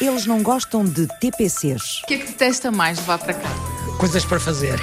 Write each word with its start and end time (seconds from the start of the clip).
Eles 0.00 0.26
não 0.26 0.42
gostam 0.42 0.84
de 0.84 1.06
TPCs. 1.06 2.02
O 2.02 2.06
que 2.06 2.14
é 2.14 2.18
que 2.18 2.26
detesta 2.26 2.70
mais 2.70 2.98
levar 2.98 3.18
para 3.18 3.32
casa? 3.32 3.54
Coisas 3.98 4.24
para 4.26 4.38
fazer. 4.38 4.78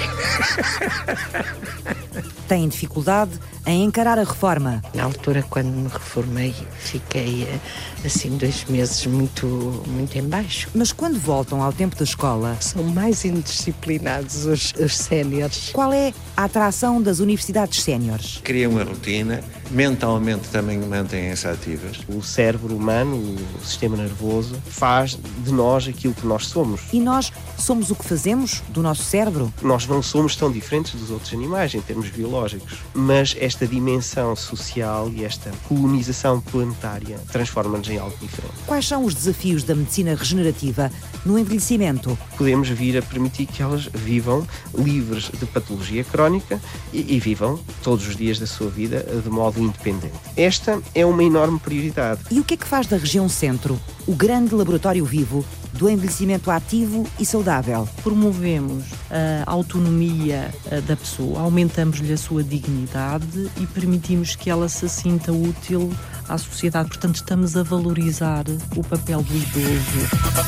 Têm 2.48 2.68
dificuldade 2.68 3.32
em 3.66 3.84
encarar 3.84 4.18
a 4.18 4.24
reforma. 4.24 4.82
Na 4.94 5.04
altura, 5.04 5.42
quando 5.48 5.66
me 5.68 5.88
reformei, 5.88 6.54
fiquei 6.78 7.48
assim 8.04 8.36
dois 8.36 8.64
meses 8.66 9.06
muito, 9.06 9.46
muito 9.86 10.16
em 10.18 10.22
baixo. 10.22 10.68
Mas 10.74 10.92
quando 10.92 11.18
voltam 11.18 11.62
ao 11.62 11.72
tempo 11.72 11.96
da 11.96 12.04
escola, 12.04 12.56
São 12.60 12.82
mais 12.82 13.24
indisciplinados 13.24 14.44
os, 14.46 14.72
os 14.78 14.96
séniores. 14.96 15.70
qual 15.72 15.92
é 15.92 16.12
a 16.36 16.44
atração 16.44 17.00
das 17.00 17.18
universidades 17.20 17.82
séniores? 17.82 18.40
Criam 18.42 18.78
a 18.78 18.84
rotina, 18.84 19.40
mentalmente 19.70 20.48
também 20.48 20.78
mantêm-se 20.78 21.46
ativas. 21.48 21.98
O 22.08 22.22
cérebro 22.22 22.74
humano, 22.76 23.16
o 23.16 23.64
sistema 23.64 23.96
nervoso, 23.96 24.54
faz 24.66 25.18
de 25.38 25.52
nós 25.52 25.88
aquilo 25.88 26.14
que 26.14 26.26
nós 26.26 26.46
somos. 26.46 26.80
E 26.92 27.00
nós 27.00 27.32
somos 27.58 27.90
o 27.90 27.94
que 27.94 28.04
fazemos 28.04 28.62
do 28.68 28.82
nosso 28.82 29.02
cérebro? 29.02 29.52
Nós 29.62 29.86
não 29.86 30.02
somos 30.02 30.36
tão 30.36 30.50
diferentes 30.50 30.94
dos 30.94 31.10
outros 31.10 31.32
animais 31.32 31.74
em 31.74 31.80
termos 31.80 32.03
biológicos, 32.08 32.78
mas 32.92 33.36
esta 33.38 33.66
dimensão 33.66 34.34
social 34.36 35.10
e 35.14 35.24
esta 35.24 35.50
colonização 35.68 36.40
planetária 36.40 37.18
transforma-nos 37.30 37.88
em 37.88 37.98
algo 37.98 38.16
diferente. 38.20 38.54
Quais 38.66 38.86
são 38.86 39.04
os 39.04 39.14
desafios 39.14 39.64
da 39.64 39.74
medicina 39.74 40.14
regenerativa 40.14 40.90
no 41.24 41.38
envelhecimento? 41.38 42.18
Podemos 42.36 42.68
vir 42.68 42.98
a 42.98 43.02
permitir 43.02 43.46
que 43.46 43.62
elas 43.62 43.88
vivam 43.92 44.46
livres 44.74 45.30
de 45.38 45.46
patologia 45.46 46.04
crónica 46.04 46.60
e, 46.92 47.14
e 47.14 47.20
vivam 47.20 47.58
todos 47.82 48.06
os 48.06 48.16
dias 48.16 48.38
da 48.38 48.46
sua 48.46 48.68
vida 48.68 49.04
de 49.22 49.30
modo 49.30 49.60
independente. 49.60 50.14
Esta 50.36 50.80
é 50.94 51.04
uma 51.04 51.22
enorme 51.22 51.58
prioridade. 51.58 52.20
E 52.30 52.40
o 52.40 52.44
que 52.44 52.54
é 52.54 52.56
que 52.56 52.66
faz 52.66 52.86
da 52.86 52.96
região 52.96 53.28
centro 53.28 53.78
o 54.06 54.14
grande 54.14 54.54
laboratório 54.54 55.04
vivo 55.04 55.44
do 55.78 55.90
envelhecimento 55.90 56.50
ativo 56.50 57.06
e 57.18 57.26
saudável? 57.26 57.88
promovemos 58.02 58.84
a 59.10 59.50
autonomia 59.50 60.52
eh, 60.70 60.80
da 60.82 60.96
pessoa, 60.96 61.40
aumentamos-lhe 61.40 62.12
a 62.12 62.16
sua 62.16 62.42
dignidade 62.42 63.50
e 63.60 63.66
permitimos 63.66 64.36
que 64.36 64.50
ela 64.50 64.68
se 64.68 64.88
sinta 64.88 65.32
útil 65.32 65.90
à 66.28 66.36
sociedade. 66.36 66.88
Portanto, 66.88 67.16
estamos 67.16 67.56
a 67.56 67.62
valorizar 67.62 68.44
o 68.76 68.82
papel 68.84 69.22
do 69.22 69.34
idoso. 69.34 70.44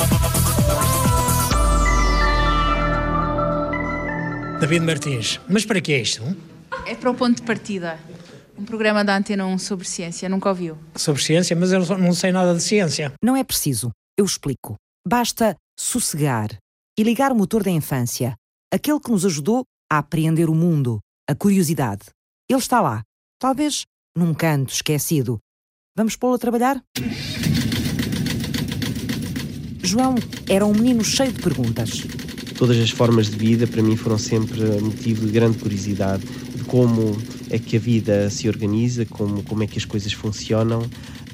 David 4.60 4.84
Martins. 4.84 5.40
Mas 5.48 5.64
para 5.64 5.80
que 5.80 5.92
é 5.92 6.00
isto? 6.00 6.22
É 6.86 6.94
para 6.94 7.10
o 7.10 7.14
ponto 7.14 7.36
de 7.36 7.42
partida. 7.42 7.98
Um 8.58 8.64
programa 8.64 9.04
da 9.04 9.16
Antena 9.16 9.46
1 9.46 9.58
sobre 9.58 9.86
ciência, 9.86 10.28
nunca 10.28 10.48
ouviu? 10.48 10.78
Sobre 10.94 11.22
ciência, 11.22 11.54
mas 11.54 11.72
eu 11.72 11.80
não 11.98 12.14
sei 12.14 12.32
nada 12.32 12.54
de 12.54 12.62
ciência. 12.62 13.12
Não 13.22 13.36
é 13.36 13.44
preciso, 13.44 13.90
eu 14.16 14.24
explico. 14.24 14.76
Basta 15.08 15.54
sossegar 15.78 16.58
e 16.98 17.04
ligar 17.04 17.30
o 17.30 17.36
motor 17.36 17.62
da 17.62 17.70
infância, 17.70 18.34
aquele 18.74 18.98
que 18.98 19.12
nos 19.12 19.24
ajudou 19.24 19.62
a 19.88 19.98
apreender 19.98 20.50
o 20.50 20.54
mundo, 20.54 20.98
a 21.30 21.34
curiosidade. 21.36 22.06
Ele 22.50 22.58
está 22.58 22.80
lá, 22.80 23.04
talvez 23.38 23.84
num 24.16 24.34
canto 24.34 24.72
esquecido. 24.72 25.38
Vamos 25.96 26.16
pô-lo 26.16 26.34
a 26.34 26.38
trabalhar? 26.38 26.82
João 29.80 30.16
era 30.48 30.66
um 30.66 30.74
menino 30.74 31.04
cheio 31.04 31.32
de 31.32 31.40
perguntas. 31.40 32.02
Todas 32.58 32.76
as 32.76 32.90
formas 32.90 33.30
de 33.30 33.36
vida 33.36 33.64
para 33.68 33.84
mim 33.84 33.96
foram 33.96 34.18
sempre 34.18 34.60
motivo 34.80 35.24
de 35.24 35.30
grande 35.30 35.58
curiosidade 35.58 36.26
de 36.26 36.64
como 36.64 37.16
é 37.48 37.60
que 37.60 37.76
a 37.76 37.80
vida 37.80 38.28
se 38.28 38.48
organiza, 38.48 39.06
como, 39.06 39.44
como 39.44 39.62
é 39.62 39.68
que 39.68 39.78
as 39.78 39.84
coisas 39.84 40.12
funcionam, 40.12 40.82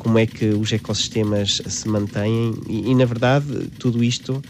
como 0.03 0.19
é 0.19 0.27
que 0.27 0.47
os 0.47 0.73
ecossistemas 0.73 1.63
se 1.65 1.89
mantêm 1.89 2.55
e, 2.69 2.91
e, 2.91 2.95
na 2.95 3.05
verdade 3.05 3.69
tudo 3.79 4.03
isto 4.03 4.43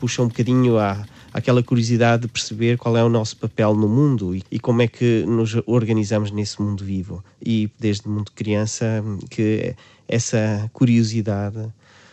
puxa 0.00 0.22
um 0.22 0.28
bocadinho 0.28 0.78
à, 0.78 1.04
àquela 1.30 1.62
curiosidade 1.62 2.22
de 2.22 2.28
perceber 2.28 2.78
qual 2.78 2.96
é 2.96 3.04
o 3.04 3.08
nosso 3.10 3.36
papel 3.36 3.74
no 3.74 3.86
mundo 3.86 4.34
e, 4.34 4.42
e 4.50 4.58
como 4.58 4.80
é 4.80 4.88
que 4.88 5.26
nos 5.26 5.56
organizamos 5.66 6.30
nesse 6.30 6.60
mundo 6.62 6.82
vivo. 6.82 7.22
E 7.44 7.70
desde 7.78 8.08
muito 8.08 8.32
criança 8.32 9.04
que 9.28 9.74
essa 10.08 10.70
curiosidade 10.72 11.68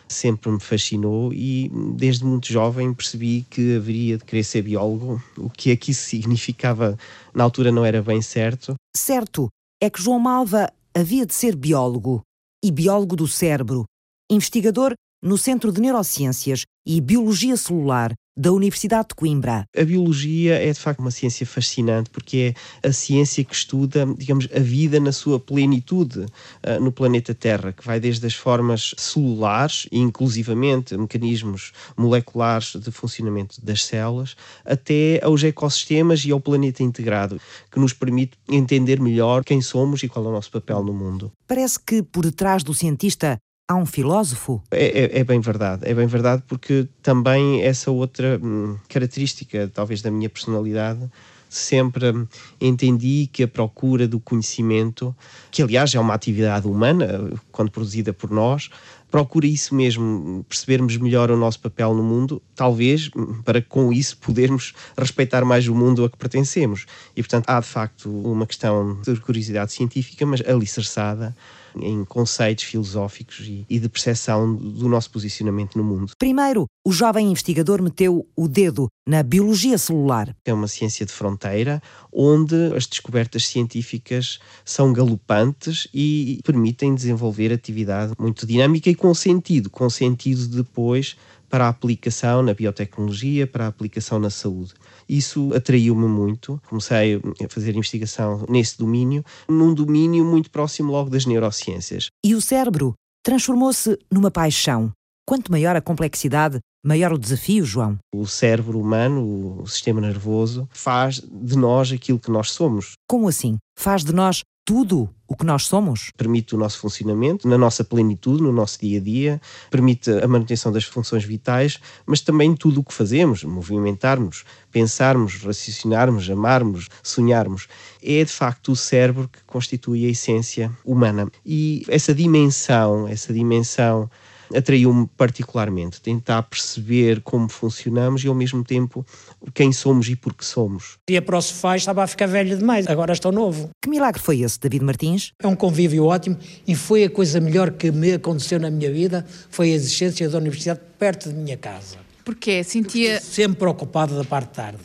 sempre 0.06 0.52
me 0.52 0.60
fascinou 0.60 1.34
e 1.34 1.72
desde 1.96 2.26
muito 2.26 2.52
jovem 2.52 2.94
percebi 2.94 3.46
que 3.50 3.78
haveria 3.78 4.18
de 4.18 4.26
querer 4.26 4.44
ser 4.44 4.64
biólogo. 4.64 5.24
O 5.38 5.50
que 5.50 5.72
é 5.72 5.78
que 5.78 5.92
isso 5.92 6.10
significava 6.10 6.98
na 7.34 7.46
altura 7.46 7.72
não 7.72 7.86
era 7.86 8.02
bem 8.02 8.22
certo. 8.22 8.76
Certo 8.98 9.48
é 9.82 9.90
que 9.90 10.02
João 10.02 10.20
Malva 10.20 10.70
havia 10.94 11.26
de 11.26 11.34
ser 11.34 11.56
biólogo 11.56 12.22
e 12.64 12.72
biólogo 12.72 13.16
do 13.16 13.28
cérebro, 13.28 13.86
investigador 14.30 14.94
no 15.22 15.38
Centro 15.38 15.72
de 15.72 15.80
Neurociências 15.80 16.64
e 16.86 17.00
Biologia 17.00 17.56
Celular 17.56 18.14
da 18.36 18.52
Universidade 18.52 19.10
de 19.10 19.16
Coimbra. 19.16 19.66
A 19.78 19.84
biologia 19.84 20.56
é 20.56 20.72
de 20.72 20.80
facto 20.80 21.00
uma 21.00 21.12
ciência 21.12 21.46
fascinante 21.46 22.10
porque 22.10 22.56
é 22.82 22.88
a 22.88 22.92
ciência 22.92 23.44
que 23.44 23.54
estuda, 23.54 24.06
digamos, 24.18 24.48
a 24.56 24.60
vida 24.60 25.00
na 25.00 25.12
sua 25.12 25.40
plenitude 25.40 26.22
uh, 26.22 26.80
no 26.82 26.92
planeta 26.92 27.36
Terra, 27.36 27.74
que 27.74 27.86
vai 27.86 28.00
desde 28.00 28.26
as 28.26 28.34
formas 28.34 28.96
celulares, 28.98 29.88
inclusivamente 29.92 30.98
mecanismos 30.98 31.72
moleculares 31.96 32.74
de 32.78 32.90
funcionamento 32.90 33.64
das 33.64 33.86
células, 33.86 34.36
até 34.66 35.20
aos 35.24 35.44
ecossistemas 35.44 36.24
e 36.26 36.32
ao 36.32 36.40
planeta 36.40 36.82
integrado, 36.82 37.40
que 37.70 37.80
nos 37.80 37.94
permite 37.94 38.38
entender 38.50 39.00
melhor 39.00 39.44
quem 39.44 39.62
somos 39.62 40.02
e 40.02 40.08
qual 40.08 40.26
é 40.26 40.30
o 40.30 40.32
nosso 40.32 40.52
papel 40.52 40.84
no 40.84 40.94
mundo. 40.94 41.32
Parece 41.46 41.80
que 41.80 42.02
por 42.02 42.24
detrás 42.24 42.64
do 42.64 42.74
cientista 42.74 43.38
há 43.72 43.76
um 43.76 43.86
filósofo? 43.86 44.62
É, 44.70 44.86
é, 44.86 45.20
é, 45.20 45.24
bem 45.24 45.40
verdade, 45.40 45.82
é 45.90 45.94
bem 45.94 46.08
verdade 46.08 46.44
porque 46.48 46.88
também 47.02 47.62
essa 47.64 47.90
outra 47.90 48.40
hum, 48.42 48.78
característica, 48.88 49.70
talvez 49.74 50.02
da 50.02 50.12
minha 50.12 50.30
personalidade, 50.30 51.10
sempre 51.50 52.28
entendi 52.62 53.30
que 53.32 53.44
a 53.44 53.48
procura 53.48 54.08
do 54.08 54.20
conhecimento, 54.20 55.14
que 55.50 55.62
aliás 55.62 55.94
é 55.94 56.00
uma 56.00 56.14
atividade 56.14 56.66
humana, 56.66 57.30
quando 57.52 57.70
produzida 57.70 58.14
por 58.14 58.32
nós, 58.32 58.70
procura 59.10 59.46
isso 59.46 59.76
mesmo, 59.76 60.46
percebermos 60.48 60.96
melhor 60.96 61.30
o 61.30 61.36
nosso 61.36 61.60
papel 61.60 61.94
no 61.94 62.02
mundo, 62.02 62.42
talvez 62.56 63.10
para 63.44 63.62
com 63.62 63.92
isso 63.92 64.18
podermos 64.18 64.74
respeitar 64.98 65.44
mais 65.44 65.68
o 65.68 65.76
mundo 65.76 66.06
a 66.06 66.10
que 66.10 66.18
pertencemos. 66.18 66.86
E 67.18 67.22
portanto 67.22 67.50
há 67.50 67.60
de 67.60 67.68
facto 67.68 68.10
uma 68.10 68.48
questão 68.48 69.02
de 69.02 69.20
curiosidade 69.20 69.74
científica, 69.74 70.26
mas 70.26 70.42
alicerçada 70.48 71.36
em 71.76 72.04
conceitos 72.06 72.64
filosóficos 72.64 73.40
e, 73.48 73.66
e 73.70 73.80
de 73.80 73.90
percepção 73.90 74.56
do 74.56 74.88
nosso 74.88 75.12
posicionamento 75.12 75.78
no 75.78 75.84
mundo. 75.84 76.14
Primeiro, 76.18 76.66
o 76.86 76.92
jovem 76.92 77.30
investigador 77.30 77.82
meteu 77.82 78.28
o 78.36 78.48
dedo 78.48 78.88
na 79.08 79.24
biologia 79.24 79.78
celular. 79.78 80.36
É 80.46 80.54
uma 80.54 80.68
ciência 80.68 81.06
de 81.06 81.12
fronteira 81.12 81.82
onde 82.12 82.56
as 82.76 82.86
descobertas 82.86 83.46
científicas 83.46 84.40
são 84.66 84.94
galopantes 84.94 85.88
e 85.94 86.40
permitem 86.44 86.96
desenvolver 86.96 87.52
atividade 87.52 88.14
muito 88.20 88.46
dinâmica 88.46 88.90
e 88.90 88.96
com 88.96 89.14
sentido, 89.14 89.70
com 89.70 89.90
sentido 89.90 90.48
depois 90.48 91.16
para 91.52 91.66
a 91.66 91.70
aplicação 91.70 92.42
na 92.42 92.54
biotecnologia, 92.54 93.46
para 93.46 93.66
a 93.66 93.68
aplicação 93.68 94.18
na 94.18 94.30
saúde. 94.30 94.74
Isso 95.12 95.54
atraiu-me 95.54 96.08
muito. 96.08 96.62
Comecei 96.70 97.16
a 97.18 97.50
fazer 97.50 97.76
investigação 97.76 98.46
nesse 98.48 98.78
domínio, 98.78 99.26
num 99.50 99.74
domínio 99.74 100.24
muito 100.24 100.50
próximo 100.50 100.90
logo 100.90 101.10
das 101.10 101.26
neurociências. 101.26 102.08
E 102.26 102.34
o 102.34 102.40
cérebro 102.40 102.94
transformou-se 103.22 104.00
numa 104.10 104.32
paixão. 104.32 104.90
Quanto 105.28 105.52
maior 105.52 105.76
a 105.76 105.82
complexidade, 105.82 106.60
maior 106.84 107.12
o 107.12 107.18
desafio, 107.18 107.66
João. 107.66 107.98
O 108.16 108.26
cérebro 108.26 108.80
humano, 108.80 109.62
o 109.62 109.68
sistema 109.68 110.00
nervoso, 110.00 110.68
faz 110.72 111.20
de 111.20 111.58
nós 111.58 111.92
aquilo 111.92 112.20
que 112.20 112.32
nós 112.32 112.52
somos. 112.52 112.94
Como 113.08 113.28
assim? 113.28 113.58
Faz 113.78 114.04
de 114.06 114.14
nós 114.14 114.42
tudo 114.64 115.10
o 115.28 115.36
que 115.36 115.46
nós 115.46 115.64
somos? 115.64 116.12
Permite 116.16 116.56
o 116.56 116.58
nosso 116.58 116.80
funcionamento, 116.80 117.48
na 117.48 117.58
nossa 117.58 117.84
plenitude, 117.84 118.44
no 118.44 118.52
nosso 118.52 118.80
dia 118.80 119.00
a 119.00 119.02
dia, 119.02 119.42
permite 119.70 120.12
a 120.12 120.28
manutenção 120.28 120.72
das 120.72 120.84
funções 120.84 121.24
vitais, 121.24 121.80
mas 122.06 122.22
também 122.22 122.56
tudo 122.56 122.82
o 122.82 122.84
que 122.84 122.94
fazemos, 122.94 123.44
movimentarmos, 123.44 124.44
pensarmos, 124.72 125.42
raciocinarmos, 125.42 126.30
amarmos, 126.30 126.90
sonharmos. 127.02 127.68
É 128.04 128.24
de 128.24 128.32
facto 128.32 128.74
o 128.74 128.76
cérebro 128.76 129.30
que 129.30 129.44
constitui 129.46 130.06
a 130.06 130.10
essência 130.10 130.72
humana. 130.86 131.32
E 131.46 131.84
essa 131.88 132.14
dimensão, 132.14 133.08
essa 133.08 133.34
dimensão 133.34 134.10
atraiu-me 134.56 135.08
particularmente, 135.18 136.02
tentar 136.02 136.44
perceber 136.44 137.22
como 137.22 137.50
funcionamos 137.50 138.24
e 138.24 138.28
ao 138.28 138.36
mesmo 138.36 138.64
tempo 138.64 139.06
quem 139.54 139.72
somos 139.72 140.10
e 140.10 140.16
por 140.16 140.34
que 140.34 140.46
somos. 140.46 140.98
Ia 141.10 141.22
para 141.22 141.38
o 141.38 141.42
sofá 141.42 141.76
e 141.76 141.78
estava 141.78 142.04
a 142.04 142.08
ficar 142.08 142.28
velho 142.28 142.58
demais, 142.58 142.88
agora 142.88 143.14
estou 143.14 143.32
novo. 143.32 143.70
Que 143.82 143.90
milagre 143.90 144.22
foi 144.22 144.42
esse, 144.42 144.60
David 144.60 144.84
Martins? 144.84 145.32
É 145.42 145.48
um 145.48 145.56
convívio 145.56 146.06
ótimo 146.06 146.38
e 146.68 146.76
foi 146.76 147.04
a 147.04 147.10
coisa 147.10 147.40
melhor 147.40 147.72
que 147.72 147.92
me 147.92 148.14
aconteceu 148.14 148.60
na 148.60 148.70
minha 148.70 148.92
vida, 148.92 149.26
foi 149.50 149.72
a 149.72 149.76
existência 149.76 150.30
da 150.30 150.38
universidade 150.38 150.82
perto 150.98 151.30
de 151.30 151.36
minha 151.36 151.58
casa. 151.58 151.98
Porquê? 152.24 152.64
Sentia... 152.64 153.20
Sempre 153.20 153.68
ocupado 153.68 154.16
da 154.16 154.24
parte 154.24 154.50
de 154.50 154.54
tarde. 154.54 154.80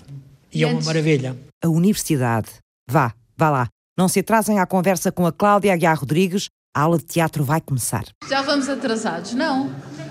E, 0.52 0.60
e 0.60 0.64
é 0.64 0.66
uma 0.66 0.80
maravilha. 0.82 1.36
A 1.62 1.68
universidade. 1.68 2.48
Vá, 2.88 3.12
vá 3.36 3.50
lá. 3.50 3.68
Não 3.98 4.08
se 4.08 4.20
atrasem 4.20 4.58
à 4.58 4.66
conversa 4.66 5.10
com 5.10 5.26
a 5.26 5.32
Cláudia 5.32 5.72
Aguiar 5.72 5.98
Rodrigues, 5.98 6.48
A 6.76 6.82
aula 6.82 6.99
de 6.99 7.05
teatro 7.05 7.43
vai 7.43 7.58
começar. 7.58 8.05
Já 8.28 8.43
vamos 8.43 8.69
atrasados, 8.69 9.32
não? 9.32 9.70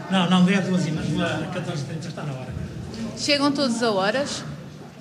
Não, 0.10 0.28
não, 0.28 0.50
é 0.50 0.62
duas 0.62 0.88
e 0.88 0.92
mas 0.92 1.06
a 1.22 1.52
14h30 1.54 2.08
está 2.08 2.24
na 2.24 2.34
hora. 2.34 2.52
Chegam 3.16 3.52
todos 3.52 3.84
a 3.84 3.92
horas? 3.92 4.44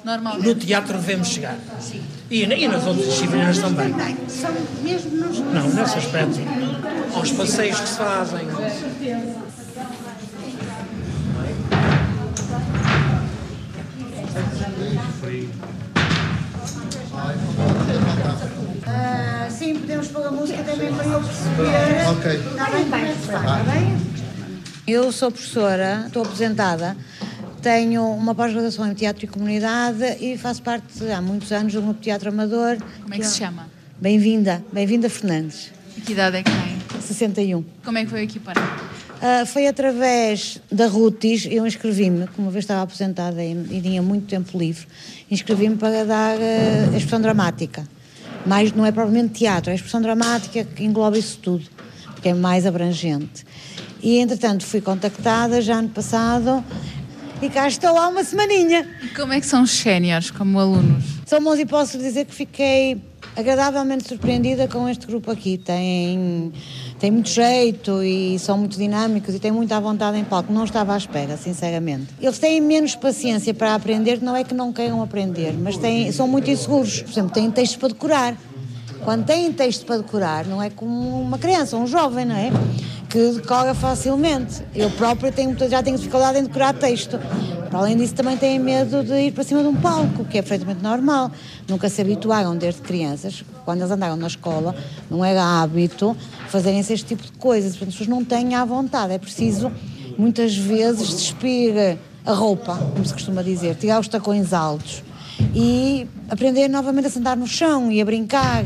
Normalmente. 0.04 0.46
No 0.46 0.54
teatro 0.54 0.98
devemos 0.98 1.28
chegar. 1.28 1.56
Sim. 1.80 2.04
E, 2.30 2.42
e 2.42 2.68
nas 2.68 2.86
outras 2.86 3.06
disciplinas 3.06 3.56
também. 3.56 3.94
São 4.28 4.52
mesmo 4.82 5.16
nos. 5.16 5.38
Não, 5.38 5.70
nesse 5.70 5.96
aspecto. 5.96 6.38
Aos 7.14 7.32
passeios 7.32 7.80
que 7.80 7.88
se 7.88 7.96
fazem. 7.96 8.46
Ah, 15.22 15.83
a 20.22 20.30
música 20.30 20.62
também 20.62 20.94
para 20.94 21.06
eu 21.06 21.20
perceber. 21.20 22.08
Ok. 22.08 22.32
Está 22.50 22.70
bem, 22.70 22.84
bem, 22.84 23.12
está 23.12 23.62
bem? 23.64 23.96
Eu 24.86 25.10
sou 25.10 25.30
professora, 25.30 26.04
estou 26.06 26.22
aposentada. 26.22 26.96
Tenho 27.62 28.04
uma 28.10 28.34
pós-graduação 28.34 28.86
em 28.86 28.94
Teatro 28.94 29.24
e 29.24 29.28
Comunidade 29.28 30.04
e 30.20 30.36
faço 30.36 30.62
parte 30.62 31.10
há 31.10 31.20
muitos 31.20 31.50
anos 31.50 31.72
do 31.72 31.80
grupo 31.82 32.00
Teatro 32.00 32.28
Amador. 32.28 32.76
Como 33.02 33.14
é 33.14 33.18
que 33.18 33.24
se 33.24 33.38
chama? 33.38 33.68
Bem-vinda, 33.98 34.62
bem-vinda 34.72 35.08
Fernandes. 35.08 35.72
E 35.96 36.00
que 36.00 36.12
idade 36.12 36.36
é 36.36 36.42
que 36.42 36.50
tem? 36.50 37.00
61. 37.00 37.64
Como 37.84 37.98
é 37.98 38.04
que 38.04 38.10
foi 38.10 38.22
aqui 38.22 38.38
parar? 38.38 38.94
Uh, 39.14 39.46
foi 39.46 39.66
através 39.66 40.60
da 40.70 40.86
Rutis, 40.86 41.46
eu 41.50 41.66
inscrevi-me, 41.66 42.26
como 42.28 42.48
uma 42.48 42.52
vez 42.52 42.64
estava 42.64 42.82
aposentada 42.82 43.42
e, 43.42 43.52
e 43.70 43.80
tinha 43.80 44.02
muito 44.02 44.26
tempo 44.26 44.58
livre, 44.58 44.86
inscrevi-me 45.30 45.76
para 45.76 46.04
dar 46.04 46.36
uh, 46.36 46.94
expressão 46.94 47.20
dramática. 47.20 47.88
Mas 48.46 48.72
não 48.72 48.84
é 48.84 48.92
propriamente 48.92 49.34
teatro, 49.34 49.70
é 49.70 49.74
expressão 49.74 50.00
dramática 50.00 50.64
que 50.64 50.84
engloba 50.84 51.18
isso 51.18 51.38
tudo, 51.38 51.64
porque 52.06 52.28
é 52.28 52.34
mais 52.34 52.66
abrangente. 52.66 53.44
E 54.02 54.18
entretanto 54.18 54.64
fui 54.66 54.80
contactada 54.80 55.62
já 55.62 55.76
ano 55.78 55.88
passado 55.88 56.62
e 57.40 57.48
cá 57.48 57.66
estou 57.66 57.96
há 57.96 58.08
uma 58.08 58.22
semaninha. 58.22 58.86
E 59.02 59.08
como 59.08 59.32
é 59.32 59.40
que 59.40 59.46
são 59.46 59.62
os 59.62 59.70
séniores 59.70 60.30
como 60.30 60.58
alunos? 60.58 61.04
São 61.26 61.42
bons 61.42 61.58
e 61.58 61.66
posso 61.66 61.98
dizer 61.98 62.26
que 62.26 62.34
fiquei 62.34 63.00
agradavelmente 63.36 64.06
surpreendida 64.06 64.68
com 64.68 64.88
este 64.88 65.06
grupo 65.06 65.30
aqui. 65.30 65.58
Tem, 65.58 66.52
tem 67.04 67.10
muito 67.10 67.28
jeito 67.28 68.02
e 68.02 68.38
são 68.38 68.56
muito 68.56 68.78
dinâmicos 68.78 69.34
e 69.34 69.38
têm 69.38 69.52
muita 69.52 69.78
vontade 69.78 70.16
em 70.16 70.24
palco. 70.24 70.50
Não 70.50 70.64
estava 70.64 70.94
à 70.94 70.96
espera, 70.96 71.36
sinceramente. 71.36 72.06
Eles 72.18 72.38
têm 72.38 72.62
menos 72.62 72.94
paciência 72.94 73.52
para 73.52 73.74
aprender, 73.74 74.22
não 74.22 74.34
é 74.34 74.42
que 74.42 74.54
não 74.54 74.72
queiram 74.72 75.02
aprender, 75.02 75.52
mas 75.52 75.76
têm, 75.76 76.10
são 76.12 76.26
muito 76.26 76.50
inseguros. 76.50 77.02
Por 77.02 77.10
exemplo, 77.10 77.30
têm 77.30 77.50
textos 77.50 77.76
para 77.76 77.88
decorar. 77.88 78.38
Quando 79.04 79.26
têm 79.26 79.52
texto 79.52 79.84
para 79.84 79.98
decorar, 79.98 80.46
não 80.46 80.62
é 80.62 80.70
como 80.70 81.20
uma 81.20 81.36
criança, 81.38 81.76
um 81.76 81.86
jovem, 81.86 82.24
não 82.24 82.34
é? 82.34 82.50
Que 83.10 83.32
decora 83.32 83.74
facilmente. 83.74 84.62
Eu 84.74 84.90
própria 84.92 85.30
tenho, 85.30 85.54
já 85.68 85.82
tenho 85.82 85.98
dificuldade 85.98 86.38
em 86.38 86.44
decorar 86.44 86.72
texto. 86.72 87.20
Para 87.68 87.80
além 87.80 87.98
disso, 87.98 88.14
também 88.14 88.38
têm 88.38 88.58
medo 88.58 89.04
de 89.04 89.12
ir 89.26 89.32
para 89.32 89.44
cima 89.44 89.60
de 89.60 89.68
um 89.68 89.76
palco, 89.76 90.24
que 90.24 90.38
é 90.38 90.42
perfeitamente 90.42 90.82
normal. 90.82 91.30
Nunca 91.68 91.90
se 91.90 92.00
habituaram 92.00 92.56
desde 92.56 92.80
crianças, 92.80 93.44
quando 93.66 93.80
eles 93.80 93.90
andaram 93.90 94.16
na 94.16 94.26
escola, 94.26 94.74
não 95.10 95.22
era 95.22 95.44
hábito 95.44 96.16
fazerem-se 96.48 96.94
este 96.94 97.06
tipo 97.08 97.24
de 97.24 97.32
coisas. 97.32 97.72
Portanto, 97.72 97.88
as 97.90 97.94
pessoas 97.96 98.08
não 98.08 98.24
têm 98.24 98.54
à 98.54 98.64
vontade. 98.64 99.12
É 99.12 99.18
preciso, 99.18 99.70
muitas 100.16 100.56
vezes, 100.56 101.08
despir 101.10 101.98
a 102.24 102.32
roupa, 102.32 102.74
como 102.94 103.04
se 103.04 103.12
costuma 103.12 103.42
dizer, 103.42 103.74
tirar 103.74 104.00
os 104.00 104.08
tacões 104.08 104.54
altos 104.54 105.02
e 105.54 106.06
aprender 106.28 106.68
novamente 106.68 107.06
a 107.06 107.10
sentar 107.10 107.36
no 107.36 107.46
chão 107.46 107.90
e 107.90 108.00
a 108.00 108.04
brincar. 108.04 108.64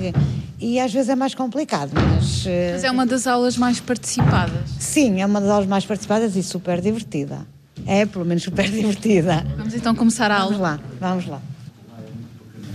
E 0.61 0.81
às 0.81 0.93
vezes 0.93 1.09
é 1.09 1.15
mais 1.15 1.35
complicado, 1.35 1.93
mas. 1.95 2.45
Mas 2.73 2.85
é 2.85 2.91
uma 2.91 3.07
das 3.07 3.27
aulas 3.27 3.57
mais 3.57 3.79
participadas. 3.79 4.69
Sim, 4.79 5.21
é 5.21 5.27
uma 5.27 5.41
das 5.41 5.51
aulas 5.51 5.67
mais 5.69 5.87
participadas 5.87 6.35
e 6.35 6.43
super 6.43 6.81
divertida. 6.81 7.47
É, 7.87 8.05
pelo 8.05 8.25
menos 8.25 8.43
super 8.43 8.67
divertida. 8.71 9.47
Vamos 9.57 9.75
então 9.75 9.95
começar 9.95 10.31
a 10.31 10.39
aula. 10.41 10.51
Vamos 10.51 10.61
lá, 10.61 10.81
vamos 11.01 11.27
lá. 11.27 11.41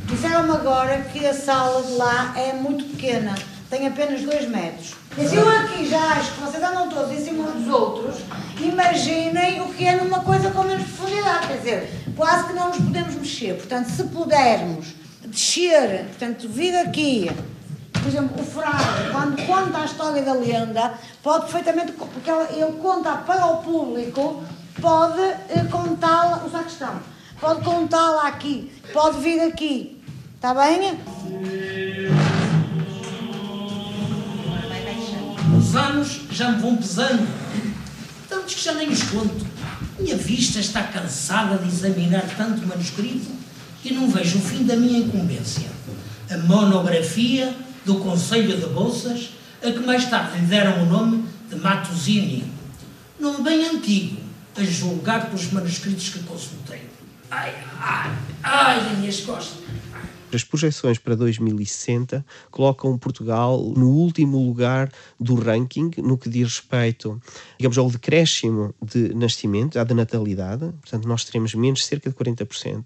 Disseram-me 0.07 0.51
agora 0.51 1.01
que 1.11 1.25
a 1.25 1.33
sala 1.33 1.81
de 1.83 1.93
lá 1.93 2.33
é 2.37 2.53
muito 2.53 2.85
pequena, 2.85 3.33
tem 3.69 3.87
apenas 3.87 4.21
dois 4.21 4.47
metros. 4.47 4.93
E 5.17 5.27
se 5.27 5.35
eu 5.35 5.47
aqui 5.47 5.85
já 5.89 5.99
acho 6.13 6.33
que 6.33 6.41
vocês 6.41 6.63
andam 6.63 6.89
todos 6.89 7.11
em 7.11 7.23
cima 7.23 7.51
dos 7.51 7.67
outros, 7.67 8.17
imaginem 8.59 9.61
o 9.61 9.73
que 9.73 9.85
é 9.85 9.95
numa 9.95 10.19
coisa 10.19 10.51
com 10.51 10.63
menos 10.63 10.83
profundidade. 10.83 11.47
Quer 11.47 11.57
dizer, 11.57 12.02
quase 12.15 12.47
que 12.47 12.53
não 12.53 12.69
nos 12.69 12.77
podemos 12.77 13.15
mexer. 13.15 13.55
Portanto, 13.55 13.87
se 13.89 14.03
pudermos 14.05 14.93
descer, 15.25 16.05
portanto, 16.05 16.47
vir 16.49 16.75
aqui, 16.77 17.31
por 17.91 18.07
exemplo, 18.07 18.41
o 18.41 18.45
frade, 18.45 19.11
quando 19.11 19.45
conta 19.45 19.79
a 19.79 19.85
história 19.85 20.21
da 20.21 20.33
lenda, 20.33 20.93
pode 21.21 21.45
perfeitamente, 21.45 21.93
porque 21.93 22.29
ele 22.29 22.73
conta 22.81 23.15
para 23.17 23.45
o 23.47 23.57
público, 23.57 24.43
pode 24.81 25.21
eh, 25.21 25.65
contá-la, 25.71 26.43
o 26.45 26.51
sacristão, 26.51 26.99
pode 27.39 27.63
contá-la 27.63 28.27
aqui, 28.27 28.71
pode 28.91 29.19
vir 29.19 29.39
aqui. 29.41 30.03
Está 30.35 30.53
bem? 30.53 30.99
Os 35.57 35.75
anos 35.75 36.21
já 36.29 36.51
me 36.51 36.61
vão 36.61 36.75
pesando. 36.75 37.25
Tantos 38.27 38.55
que 38.55 38.61
já 38.61 38.73
nem 38.73 38.89
os 38.89 39.03
conto. 39.03 39.52
Minha 39.99 40.17
vista 40.17 40.59
está 40.59 40.83
cansada 40.83 41.57
de 41.57 41.67
examinar 41.67 42.23
tanto 42.35 42.65
manuscrito 42.65 43.31
e 43.83 43.93
não 43.93 44.09
vejo 44.09 44.39
o 44.39 44.41
fim 44.41 44.63
da 44.63 44.75
minha 44.75 44.99
incumbência. 44.99 45.69
A 46.29 46.37
monografia 46.37 47.53
do 47.85 47.95
Conselho 47.95 48.57
de 48.57 48.65
Bolsas, 48.67 49.29
a 49.61 49.71
que 49.71 49.79
mais 49.79 50.05
tarde 50.05 50.39
lhe 50.39 50.45
deram 50.47 50.83
o 50.83 50.85
nome 50.85 51.25
de 51.49 51.55
Matosini. 51.57 52.51
Nome 53.19 53.43
bem 53.43 53.65
antigo, 53.67 54.17
a 54.57 54.63
julgar 54.63 55.27
pelos 55.27 55.51
manuscritos 55.51 56.09
que 56.09 56.19
consultei. 56.19 56.89
Ai, 57.29 57.53
ai, 57.79 58.11
ai, 58.41 58.95
minhas 58.97 59.19
costas. 59.21 59.62
As 60.33 60.43
projeções 60.43 60.97
para 60.97 61.15
2060 61.15 62.25
colocam 62.49 62.97
Portugal 62.97 63.73
no 63.75 63.89
último 63.89 64.37
lugar 64.45 64.91
do 65.19 65.35
ranking 65.35 65.91
no 65.97 66.17
que 66.17 66.29
diz 66.29 66.43
respeito, 66.43 67.21
digamos, 67.57 67.77
ao 67.77 67.89
decréscimo 67.89 68.73
de 68.81 69.13
nascimento, 69.13 69.79
à 69.79 69.83
de 69.83 69.93
natalidade. 69.93 70.71
Portanto, 70.81 71.07
nós 71.07 71.23
teremos 71.23 71.53
menos 71.53 71.85
cerca 71.85 72.09
de 72.09 72.15
40% 72.15 72.85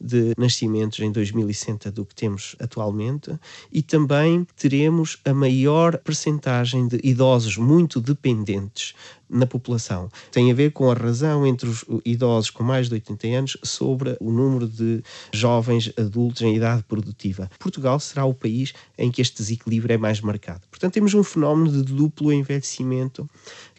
de 0.00 0.32
nascimentos 0.36 1.00
em 1.00 1.10
2060 1.10 1.90
do 1.90 2.04
que 2.04 2.14
temos 2.14 2.56
atualmente 2.60 3.32
e 3.70 3.82
também 3.82 4.46
teremos 4.56 5.18
a 5.24 5.32
maior 5.32 5.98
percentagem 5.98 6.88
de 6.88 7.00
idosos 7.02 7.56
muito 7.56 8.00
dependentes 8.00 8.94
na 9.32 9.46
população. 9.46 10.10
Tem 10.30 10.50
a 10.50 10.54
ver 10.54 10.72
com 10.72 10.90
a 10.90 10.94
razão 10.94 11.46
entre 11.46 11.68
os 11.68 11.84
idosos 12.04 12.50
com 12.50 12.62
mais 12.62 12.88
de 12.88 12.94
80 12.94 13.26
anos 13.28 13.56
sobre 13.62 14.16
o 14.20 14.30
número 14.30 14.68
de 14.68 15.02
jovens 15.32 15.90
adultos 15.96 16.42
em 16.42 16.54
idade 16.54 16.82
produtiva. 16.82 17.50
Portugal 17.58 17.98
será 17.98 18.26
o 18.26 18.34
país 18.34 18.74
em 18.98 19.10
que 19.10 19.22
este 19.22 19.38
desequilíbrio 19.38 19.94
é 19.94 19.98
mais 19.98 20.20
marcado. 20.20 20.60
Portanto, 20.70 20.92
temos 20.92 21.14
um 21.14 21.22
fenómeno 21.22 21.72
de 21.72 21.82
duplo 21.82 22.32
envelhecimento 22.32 23.28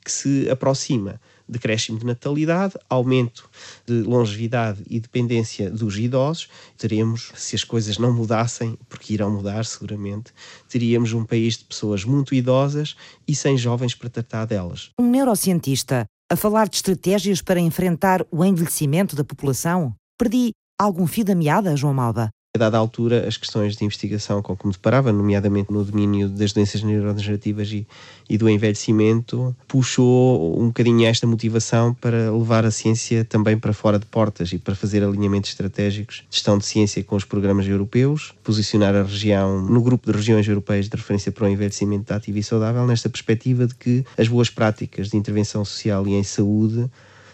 que 0.04 0.12
se 0.12 0.50
aproxima 0.50 1.22
decréscimo 1.48 2.00
de 2.00 2.06
natalidade, 2.06 2.76
aumento 2.90 3.50
de 3.86 4.02
longevidade 4.02 4.82
e 4.90 5.00
dependência 5.00 5.70
dos 5.70 5.98
idosos, 5.98 6.48
teremos, 6.78 7.32
se 7.36 7.56
as 7.56 7.64
coisas 7.64 7.98
não 7.98 8.14
mudassem, 8.14 8.78
porque 8.88 9.14
irão 9.14 9.32
mudar 9.32 9.66
seguramente, 9.66 10.32
teríamos 10.70 11.14
um 11.14 11.26
país 11.26 11.58
de 11.58 11.66
pessoas 11.66 12.04
muito 12.04 12.34
idosas 12.34 12.96
e 13.28 13.36
sem 13.36 13.58
jovens 13.58 13.96
para 13.96 14.10
tratar 14.10 14.46
delas. 14.46 14.92
Um 15.00 15.10
neurocientista 15.10 16.06
a 16.32 16.36
falar 16.36 16.68
de 16.68 16.78
estratégias 16.78 17.42
para 17.42 17.60
enfrentar 17.60 18.26
o 18.32 18.44
envelhecimento 18.44 19.16
da 19.16 19.24
população? 19.24 19.94
Perdi 20.18 20.52
algum 20.80 21.06
fio 21.06 21.24
da 21.24 21.36
meada, 21.36 21.76
João 21.76 21.94
Malba? 21.94 22.30
A 22.56 22.60
dada 22.60 22.78
altura, 22.78 23.28
as 23.28 23.36
questões 23.36 23.76
de 23.76 23.84
investigação 23.84 24.40
com 24.40 24.56
que 24.56 24.68
me 24.68 24.72
deparava, 24.72 25.12
nomeadamente 25.12 25.74
no 25.74 25.84
domínio 25.84 26.30
das 26.30 26.54
doenças 26.54 26.84
neurodegenerativas 26.84 27.68
e, 27.72 27.88
e 28.30 28.38
do 28.38 28.48
envelhecimento, 28.48 29.56
puxou 29.68 30.62
um 30.62 30.68
bocadinho 30.68 31.04
esta 31.08 31.26
motivação 31.26 31.96
para 31.96 32.32
levar 32.32 32.64
a 32.64 32.70
ciência 32.70 33.26
também 33.26 33.58
para 33.58 33.74
fora 33.74 33.98
de 33.98 34.06
portas 34.06 34.54
e 34.54 34.60
para 34.60 34.76
fazer 34.76 35.04
alinhamentos 35.04 35.50
estratégicos 35.50 36.18
de 36.30 36.36
gestão 36.36 36.60
de 36.60 36.66
ciência 36.68 37.04
com 37.04 37.16
os 37.16 37.26
programas 37.26 37.68
europeus, 37.68 38.36
posicionar 38.44 38.94
a 38.94 39.02
região 39.02 39.60
no 39.60 39.82
grupo 39.82 40.12
de 40.12 40.16
regiões 40.16 40.48
europeias 40.48 40.88
de 40.88 40.96
referência 40.96 41.32
para 41.32 41.46
o 41.46 41.50
envelhecimento 41.50 42.14
ativo 42.14 42.38
e 42.38 42.44
saudável, 42.44 42.86
nesta 42.86 43.10
perspectiva 43.10 43.66
de 43.66 43.74
que 43.74 44.06
as 44.16 44.28
boas 44.28 44.52
práticas 44.52 45.10
de 45.10 45.18
intervenção 45.18 45.66
social 45.66 46.08
e 46.08 46.14
em 46.14 46.24
saúde 46.24 46.88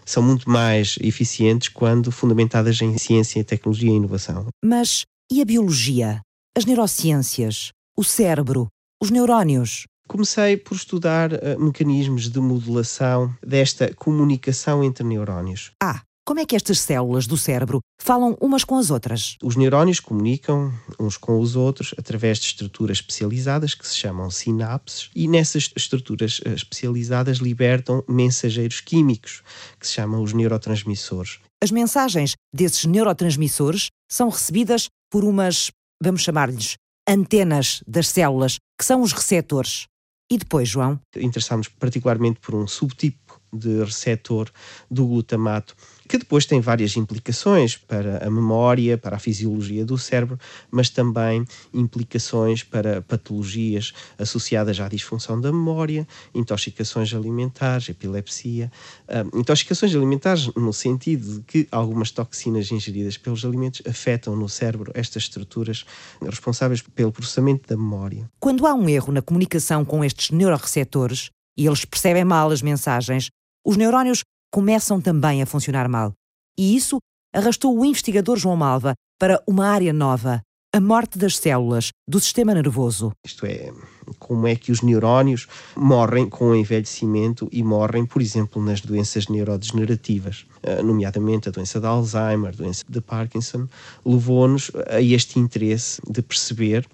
são 0.09 0.23
muito 0.23 0.49
mais 0.49 0.97
eficientes 1.01 1.69
quando 1.69 2.11
fundamentadas 2.11 2.81
em 2.81 2.97
ciência, 2.97 3.43
tecnologia 3.43 3.91
e 3.91 3.95
inovação. 3.95 4.47
Mas 4.63 5.05
e 5.31 5.39
a 5.41 5.45
biologia? 5.45 6.21
As 6.57 6.65
neurociências? 6.65 7.69
O 7.95 8.03
cérebro? 8.03 8.67
Os 9.01 9.11
neurónios? 9.11 9.83
Comecei 10.07 10.57
por 10.57 10.75
estudar 10.75 11.31
uh, 11.33 11.59
mecanismos 11.59 12.27
de 12.27 12.39
modulação 12.39 13.31
desta 13.45 13.93
comunicação 13.93 14.83
entre 14.83 15.03
neurónios. 15.03 15.71
Ah, 15.81 16.01
como 16.25 16.39
é 16.39 16.45
que 16.45 16.55
estas 16.55 16.79
células 16.79 17.25
do 17.25 17.37
cérebro 17.37 17.79
falam 17.99 18.37
umas 18.39 18.63
com 18.63 18.77
as 18.77 18.91
outras? 18.91 19.35
Os 19.43 19.55
neurónios 19.55 19.99
comunicam 19.99 20.71
uns 20.99 21.17
com 21.17 21.39
os 21.39 21.55
outros 21.55 21.93
através 21.97 22.39
de 22.39 22.45
estruturas 22.45 22.97
especializadas 22.97 23.73
que 23.73 23.87
se 23.87 23.97
chamam 23.97 24.29
sinapses, 24.29 25.09
e 25.15 25.27
nessas 25.27 25.71
estruturas 25.75 26.39
eh, 26.45 26.53
especializadas 26.53 27.37
libertam 27.37 28.03
mensageiros 28.07 28.79
químicos 28.79 29.41
que 29.79 29.87
se 29.87 29.93
chamam 29.93 30.21
os 30.21 30.33
neurotransmissores. 30.33 31.39
As 31.61 31.71
mensagens 31.71 32.33
desses 32.53 32.85
neurotransmissores 32.85 33.87
são 34.09 34.29
recebidas 34.29 34.87
por 35.11 35.23
umas, 35.23 35.71
vamos 36.01 36.21
chamar-lhes, 36.21 36.75
antenas 37.07 37.81
das 37.87 38.07
células, 38.07 38.57
que 38.77 38.85
são 38.85 39.01
os 39.01 39.11
receptores. 39.11 39.87
E 40.31 40.37
depois, 40.37 40.69
João? 40.69 40.99
Interessámos 41.17 41.67
particularmente 41.67 42.39
por 42.39 42.53
um 42.53 42.67
subtipo 42.67 43.41
de 43.51 43.83
receptor 43.83 44.49
do 44.89 45.07
glutamato 45.07 45.75
que 46.09 46.17
depois 46.17 46.47
tem 46.47 46.59
várias 46.59 46.97
implicações 46.97 47.77
para 47.77 48.25
a 48.25 48.31
memória, 48.31 48.97
para 48.97 49.15
a 49.15 49.19
fisiologia 49.19 49.85
do 49.85 49.95
cérebro, 49.95 50.39
mas 50.71 50.89
também 50.89 51.45
implicações 51.71 52.63
para 52.63 53.03
patologias 53.03 53.93
associadas 54.17 54.79
à 54.79 54.87
disfunção 54.87 55.39
da 55.39 55.51
memória, 55.51 56.07
intoxicações 56.33 57.13
alimentares, 57.13 57.89
epilepsia. 57.89 58.71
Uh, 59.07 59.39
intoxicações 59.39 59.93
alimentares 59.93 60.47
no 60.55 60.73
sentido 60.73 61.35
de 61.35 61.41
que 61.41 61.67
algumas 61.71 62.09
toxinas 62.09 62.71
ingeridas 62.71 63.15
pelos 63.15 63.45
alimentos 63.45 63.83
afetam 63.87 64.35
no 64.35 64.49
cérebro 64.49 64.91
estas 64.95 65.23
estruturas 65.23 65.85
responsáveis 66.25 66.81
pelo 66.81 67.11
processamento 67.11 67.69
da 67.69 67.77
memória. 67.77 68.27
Quando 68.39 68.65
há 68.65 68.73
um 68.73 68.89
erro 68.89 69.13
na 69.13 69.21
comunicação 69.21 69.85
com 69.85 70.03
estes 70.03 70.31
neuroreceptores 70.31 71.29
e 71.55 71.67
eles 71.67 71.85
percebem 71.85 72.25
mal 72.25 72.49
as 72.49 72.63
mensagens, 72.63 73.29
os 73.63 73.77
neurónios 73.77 74.23
começam 74.51 74.99
também 74.99 75.41
a 75.41 75.45
funcionar 75.45 75.87
mal. 75.87 76.13
E 76.57 76.75
isso 76.75 76.97
arrastou 77.33 77.77
o 77.77 77.85
investigador 77.85 78.37
João 78.37 78.55
Malva 78.55 78.93
para 79.19 79.41
uma 79.47 79.67
área 79.67 79.93
nova, 79.93 80.41
a 80.73 80.79
morte 80.79 81.17
das 81.17 81.37
células 81.37 81.89
do 82.07 82.19
sistema 82.19 82.53
nervoso. 82.53 83.11
Isto 83.25 83.45
é, 83.45 83.71
como 84.19 84.47
é 84.47 84.55
que 84.55 84.71
os 84.71 84.81
neurónios 84.81 85.47
morrem 85.75 86.29
com 86.29 86.49
o 86.49 86.55
envelhecimento 86.55 87.49
e 87.51 87.63
morrem, 87.63 88.05
por 88.05 88.21
exemplo, 88.21 88.63
nas 88.63 88.81
doenças 88.81 89.27
neurodegenerativas, 89.27 90.45
eh, 90.61 90.81
nomeadamente 90.83 91.49
a 91.49 91.51
doença 91.51 91.79
de 91.79 91.87
Alzheimer, 91.87 92.49
a 92.49 92.55
doença 92.55 92.83
de 92.87 93.01
Parkinson, 93.01 93.67
levou-nos 94.05 94.71
a 94.87 95.01
este 95.01 95.39
interesse 95.39 96.01
de 96.07 96.21
perceber 96.21 96.87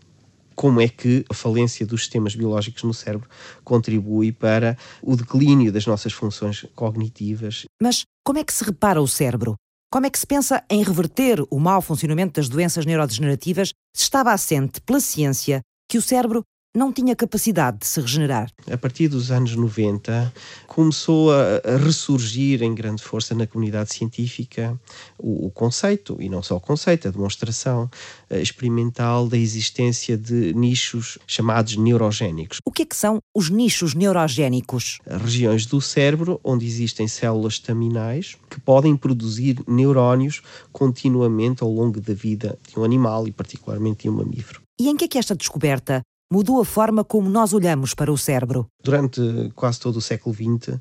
como 0.55 0.79
é 0.81 0.87
que 0.87 1.25
a 1.29 1.33
falência 1.33 1.85
dos 1.85 2.01
sistemas 2.01 2.35
biológicos 2.35 2.83
no 2.83 2.93
cérebro 2.93 3.29
contribui 3.63 4.31
para 4.31 4.77
o 5.01 5.15
declínio 5.15 5.71
das 5.71 5.85
nossas 5.85 6.13
funções 6.13 6.65
cognitivas. 6.75 7.65
Mas 7.81 8.03
como 8.25 8.39
é 8.39 8.43
que 8.43 8.53
se 8.53 8.63
repara 8.63 9.01
o 9.01 9.07
cérebro? 9.07 9.55
Como 9.91 10.05
é 10.05 10.09
que 10.09 10.19
se 10.19 10.27
pensa 10.27 10.63
em 10.69 10.83
reverter 10.83 11.41
o 11.49 11.59
mau 11.59 11.81
funcionamento 11.81 12.39
das 12.39 12.49
doenças 12.49 12.85
neurodegenerativas 12.85 13.69
se 13.95 14.03
estava 14.03 14.31
assente 14.31 14.81
pela 14.81 14.99
ciência 14.99 15.61
que 15.89 15.97
o 15.97 16.01
cérebro 16.01 16.43
não 16.75 16.91
tinha 16.91 17.15
capacidade 17.15 17.79
de 17.79 17.87
se 17.87 18.01
regenerar. 18.01 18.51
A 18.69 18.77
partir 18.77 19.07
dos 19.07 19.31
anos 19.31 19.55
90, 19.55 20.31
começou 20.67 21.31
a, 21.31 21.77
ressurgir 21.77 22.61
em 22.61 22.75
grande 22.75 23.01
força 23.01 23.33
na 23.33 23.47
comunidade 23.47 23.93
científica 23.93 24.79
o, 25.17 25.47
o 25.47 25.51
conceito, 25.51 26.17
e 26.19 26.27
não 26.29 26.43
só 26.43 26.57
o 26.57 26.59
conceito, 26.59 27.07
a 27.07 27.11
demonstração 27.11 27.89
eh, 28.29 28.41
experimental 28.41 29.27
da 29.27 29.37
existência 29.37 30.17
de 30.17 30.53
nichos 30.53 31.17
chamados 31.25 31.77
neurogénicos. 31.77 32.59
O 32.65 32.71
que 32.71 32.81
é 32.81 32.85
que 32.85 32.95
são 32.95 33.19
os 33.33 33.49
nichos 33.49 33.93
neurogénicos? 33.93 34.99
Regiões 35.07 35.65
do 35.65 35.79
cérebro 35.79 36.39
onde 36.43 36.65
existem 36.65 37.07
células 37.07 37.53
estaminais 37.53 38.35
que 38.49 38.59
podem 38.59 38.95
produzir 38.97 39.57
neurónios 39.67 40.41
continuamente 40.71 41.63
ao 41.63 41.71
longo 41.71 42.01
da 42.01 42.13
vida 42.13 42.57
de 42.67 42.79
um 42.79 42.83
animal 42.83 43.27
e 43.27 43.31
particularmente 43.31 44.03
de 44.03 44.09
um 44.09 44.13
mamífero. 44.13 44.61
E 44.79 44.89
em 44.89 44.97
que 44.97 45.05
é 45.05 45.07
que 45.07 45.17
esta 45.17 45.35
descoberta 45.35 46.01
mudou 46.31 46.59
a 46.61 46.65
forma 46.65 47.03
como 47.03 47.29
nós 47.29 47.53
olhamos 47.53 47.93
para 47.93 48.11
o 48.11 48.17
cérebro. 48.17 48.67
Durante 48.83 49.21
quase 49.55 49.79
todo 49.79 49.97
o 49.97 50.01
século 50.01 50.33
XX, 50.33 50.79